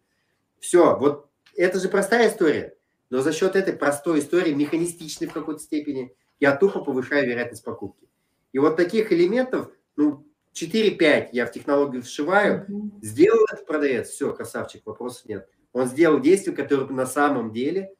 Все, 0.59 0.97
вот 0.97 1.29
это 1.55 1.79
же 1.79 1.87
простая 1.87 2.27
история, 2.27 2.75
но 3.09 3.21
за 3.21 3.31
счет 3.31 3.55
этой 3.55 3.71
простой 3.71 4.19
истории, 4.19 4.53
механистичной 4.53 5.27
в 5.27 5.31
какой-то 5.31 5.61
степени, 5.61 6.13
я 6.41 6.53
тупо 6.53 6.83
повышаю 6.83 7.29
вероятность 7.29 7.63
покупки. 7.63 8.09
И 8.51 8.59
вот 8.59 8.75
таких 8.75 9.13
элементов, 9.13 9.71
ну, 9.95 10.27
4-5 10.53 11.29
я 11.31 11.45
в 11.45 11.53
технологию 11.53 12.03
вшиваю, 12.03 12.65
mm-hmm. 12.67 12.99
сделал 13.01 13.45
этот 13.53 13.65
продавец, 13.65 14.09
все, 14.09 14.33
красавчик, 14.33 14.85
вопросов 14.85 15.29
нет. 15.29 15.47
Он 15.71 15.87
сделал 15.87 16.19
действие, 16.19 16.53
которое 16.53 16.87
на 16.87 17.05
самом 17.05 17.53
деле 17.53 17.93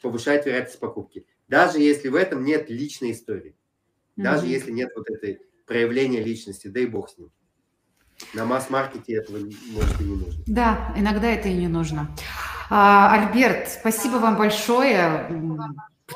повышает 0.00 0.46
вероятность 0.46 0.80
покупки. 0.80 1.26
Даже 1.46 1.78
если 1.78 2.08
в 2.08 2.14
этом 2.14 2.42
нет 2.42 2.70
личной 2.70 3.12
истории. 3.12 3.54
Даже 4.16 4.46
mm-hmm. 4.46 4.50
если 4.50 4.70
нет 4.72 4.92
вот 4.96 5.10
этой 5.10 5.40
проявление 5.68 6.22
личности, 6.24 6.68
дай 6.68 6.86
бог 6.86 7.10
с 7.10 7.18
ним. 7.18 7.30
На 8.34 8.44
масс-маркете 8.44 9.14
этого, 9.14 9.38
может, 9.70 10.00
и 10.00 10.04
не 10.04 10.16
нужно. 10.16 10.42
Да, 10.46 10.92
иногда 10.96 11.28
это 11.28 11.48
и 11.48 11.54
не 11.54 11.68
нужно. 11.68 12.10
А, 12.68 13.12
Альберт, 13.12 13.68
спасибо 13.68 14.16
вам 14.16 14.36
большое. 14.36 15.28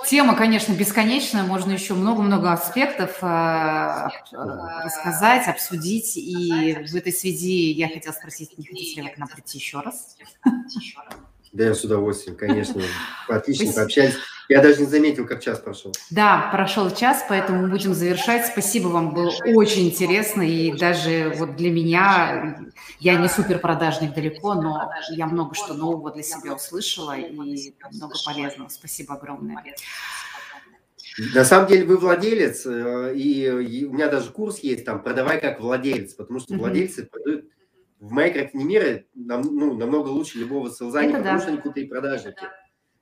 Тема, 0.06 0.34
конечно, 0.34 0.72
бесконечная, 0.72 1.42
можно 1.44 1.70
еще 1.70 1.92
много-много 1.92 2.50
аспектов 2.50 3.18
э, 3.22 4.08
рассказать, 4.84 5.46
обсудить. 5.48 6.16
И 6.16 6.74
в 6.90 6.94
этой 6.96 7.12
связи 7.12 7.72
я 7.72 7.88
хотела 7.88 8.14
спросить, 8.14 8.56
не 8.56 8.64
хотите 8.64 9.02
ли 9.02 9.08
вы 9.08 9.14
к 9.14 9.18
нам 9.18 9.28
прийти 9.28 9.58
еще 9.58 9.80
раз? 9.80 10.16
Да, 11.52 11.64
я 11.64 11.74
с 11.74 11.84
удовольствием, 11.84 12.36
конечно. 12.36 12.80
Отлично 13.28 13.66
Спасибо. 13.66 13.80
пообщались. 13.82 14.14
Я 14.48 14.60
даже 14.60 14.80
не 14.80 14.86
заметил, 14.86 15.26
как 15.26 15.42
час 15.42 15.60
прошел. 15.60 15.92
Да, 16.10 16.48
прошел 16.52 16.90
час, 16.90 17.24
поэтому 17.28 17.68
будем 17.68 17.94
завершать. 17.94 18.46
Спасибо 18.46 18.88
вам, 18.88 19.14
было 19.14 19.32
очень 19.54 19.88
интересно. 19.88 20.42
И 20.42 20.76
даже 20.76 21.32
вот 21.36 21.56
для 21.56 21.70
меня, 21.70 22.58
я 22.98 23.16
не 23.16 23.28
супер 23.28 23.58
продажник 23.58 24.14
далеко, 24.14 24.54
но 24.54 24.90
я 25.10 25.26
много 25.26 25.54
что 25.54 25.74
нового 25.74 26.10
для 26.10 26.22
себя 26.22 26.54
услышала 26.54 27.16
и 27.16 27.32
много 27.32 28.14
полезного. 28.24 28.68
Спасибо 28.68 29.14
огромное. 29.14 29.62
На 31.34 31.44
самом 31.44 31.68
деле 31.68 31.84
вы 31.84 31.98
владелец, 31.98 32.64
э, 32.64 33.14
и 33.14 33.84
у 33.84 33.92
меня 33.92 34.08
даже 34.08 34.30
курс 34.30 34.60
есть 34.60 34.86
там 34.86 35.02
«Продавай 35.02 35.40
как 35.40 35.60
владелец», 35.60 36.14
потому 36.14 36.40
что 36.40 36.54
владельцы 36.54 37.04
продают 37.04 37.51
в 38.02 38.10
моей 38.10 38.34
картине 38.34 38.64
мира 38.64 39.04
нам, 39.14 39.42
ну, 39.42 39.74
намного 39.74 40.08
лучше 40.08 40.38
любого 40.38 40.68
селза, 40.72 41.02
не 41.02 41.12
потому 41.12 41.38
да. 41.38 41.38
что 41.38 41.48
они 41.50 41.58
крутые 41.58 41.86
продажники, 41.86 42.42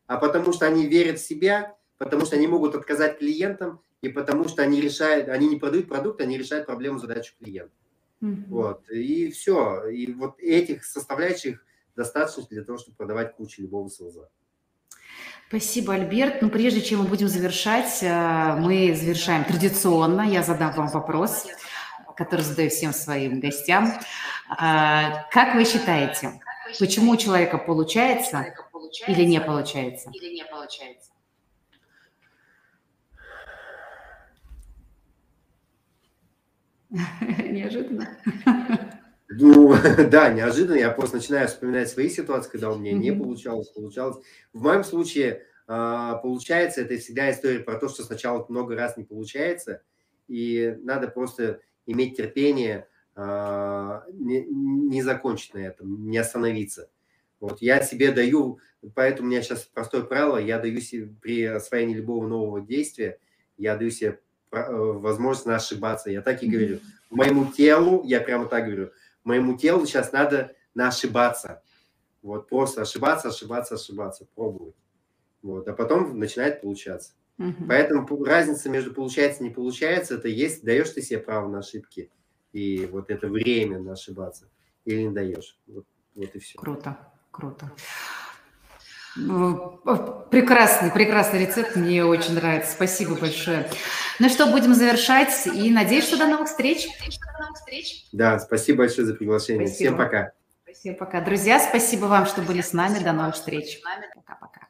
а 0.07 0.19
потому 0.19 0.53
что 0.53 0.67
они 0.67 0.87
верят 0.87 1.19
в 1.19 1.27
себя, 1.27 1.75
потому 1.97 2.27
что 2.27 2.37
они 2.37 2.47
могут 2.47 2.75
отказать 2.75 3.19
клиентам, 3.19 3.81
и 4.03 4.11
потому 4.11 4.47
что 4.47 4.63
они 4.63 4.79
решают, 4.79 5.31
они 5.31 5.49
не 5.49 5.57
продают 5.57 5.89
продукт, 5.89 6.21
они 6.21 6.37
решают 6.37 6.67
проблему, 6.67 6.99
задачу 6.99 7.33
клиента. 7.39 7.73
Mm-hmm. 8.23 8.45
Вот, 8.49 8.91
и 8.91 9.31
все. 9.31 9.89
И 9.89 10.13
вот 10.13 10.39
этих 10.39 10.85
составляющих 10.85 11.65
достаточно 11.97 12.45
для 12.51 12.63
того, 12.63 12.77
чтобы 12.77 12.99
продавать 12.99 13.35
кучу 13.37 13.63
любого 13.63 13.89
селза. 13.89 14.29
Спасибо, 15.49 15.95
Альберт. 15.95 16.43
Ну, 16.43 16.51
прежде 16.51 16.83
чем 16.83 17.01
мы 17.01 17.05
будем 17.07 17.29
завершать, 17.29 18.03
э, 18.03 18.57
мы 18.59 18.95
завершаем 18.95 19.45
традиционно. 19.45 20.23
Я 20.23 20.43
задам 20.43 20.75
вам 20.75 20.89
вопрос 20.89 21.47
который 22.21 22.43
задаю 22.43 22.69
всем 22.69 22.93
своим 22.93 23.41
гостям. 23.41 23.91
А, 24.51 25.27
как 25.31 25.55
вы 25.55 25.65
считаете, 25.65 26.39
почему 26.79 27.13
у 27.13 27.17
человека 27.17 27.57
получается 27.57 28.45
или 29.09 29.25
не 29.25 29.41
получается? 29.41 30.11
Неожиданно. 36.91 38.07
Ну, 39.31 39.75
да, 40.11 40.29
неожиданно. 40.29 40.77
Я 40.77 40.91
просто 40.91 41.17
начинаю 41.17 41.49
вспоминать 41.49 41.89
свои 41.89 42.11
ситуации, 42.11 42.51
когда 42.51 42.71
у 42.71 42.77
меня 42.77 42.93
не 42.93 43.13
получалось, 43.13 43.69
получалось. 43.69 44.23
В 44.53 44.61
моем 44.61 44.85
случае 44.85 45.47
а, 45.67 46.17
получается, 46.17 46.83
это 46.83 46.99
всегда 46.99 47.31
история 47.31 47.61
про 47.61 47.79
то, 47.79 47.89
что 47.89 48.03
сначала 48.03 48.45
много 48.51 48.75
раз 48.75 48.99
не 48.99 49.05
получается, 49.05 49.81
и 50.29 50.77
надо 50.83 51.09
просто 51.09 51.61
иметь 51.87 52.17
терпение, 52.17 52.89
а, 53.15 54.05
не, 54.13 54.45
не 54.45 55.03
закончить 55.03 55.55
на 55.55 55.59
этом, 55.59 56.09
не 56.09 56.19
остановиться. 56.19 56.91
Вот 57.41 57.63
я 57.63 57.83
себе 57.83 58.13
даю, 58.13 58.59
поэтому 58.95 59.29
у 59.29 59.31
меня 59.31 59.43
сейчас 59.43 59.63
простое 59.63 60.03
правило, 60.03 60.37
я 60.37 60.59
даю 60.59 60.81
себе 60.81 61.13
при 61.21 61.45
освоении 61.45 61.95
любого 61.95 62.27
нового 62.27 62.61
действия, 62.61 63.19
я 63.57 63.77
даю 63.77 63.91
себе 63.91 64.21
э, 64.53 64.73
возможность 64.73 65.47
ошибаться. 65.47 66.11
Я 66.11 66.23
так 66.23 66.43
и 66.43 66.49
говорю. 66.49 66.81
Моему 67.11 67.47
телу, 67.47 68.03
я 68.05 68.21
прямо 68.21 68.47
так 68.47 68.67
говорю, 68.67 68.91
моему 69.25 69.57
телу 69.57 69.87
сейчас 69.87 70.13
надо 70.13 70.55
ошибаться. 70.77 71.63
Вот 72.23 72.49
просто 72.49 72.83
ошибаться, 72.83 73.29
ошибаться, 73.29 73.75
ошибаться, 73.75 74.27
пробовать. 74.35 74.75
Вот, 75.43 75.67
а 75.69 75.73
потом 75.73 76.19
начинает 76.19 76.61
получаться. 76.61 77.13
Угу. 77.41 77.65
Поэтому 77.69 78.25
разница 78.25 78.69
между 78.69 78.93
получается 78.93 79.41
и 79.43 79.45
не 79.45 79.51
получается, 79.51 80.17
это 80.17 80.29
есть, 80.29 80.63
даешь 80.63 80.91
ты 80.91 81.01
себе 81.01 81.19
право 81.19 81.49
на 81.49 81.61
ошибки, 81.61 82.11
и 82.53 82.87
вот 82.93 83.11
это 83.11 83.29
время 83.29 83.79
на 83.79 83.93
ошибаться, 83.93 84.51
или 84.85 85.05
не 85.05 85.11
даешь. 85.11 85.59
Вот, 85.67 85.87
вот 86.15 86.35
и 86.35 86.39
все. 86.39 86.59
Круто, 86.59 86.99
круто. 87.31 87.73
Ну, 89.17 89.81
прекрасный, 90.31 90.91
прекрасный 90.91 91.47
рецепт, 91.47 91.77
мне 91.77 92.05
очень 92.05 92.35
нравится. 92.35 92.73
Спасибо 92.73 93.15
большое. 93.15 93.69
Ну 94.19 94.29
что, 94.29 94.47
будем 94.47 94.75
завершать 94.75 95.47
и 95.47 95.73
надеюсь, 95.73 96.05
что 96.05 96.19
до 96.19 96.27
новых 96.27 96.47
встреч. 96.47 96.89
Да, 98.13 98.39
спасибо 98.39 98.79
большое 98.79 99.07
за 99.07 99.15
приглашение. 99.15 99.67
Спасибо. 99.67 99.89
Всем 99.89 99.97
пока. 99.97 100.33
Всем 100.75 100.95
пока. 100.95 101.21
Друзья, 101.23 101.59
спасибо 101.59 102.05
вам, 102.05 102.27
что 102.27 102.43
были 102.43 102.61
с 102.61 102.75
нами. 102.75 103.03
До 103.03 103.13
новых 103.13 103.35
встреч. 103.35 103.81
Пока-пока. 104.15 104.70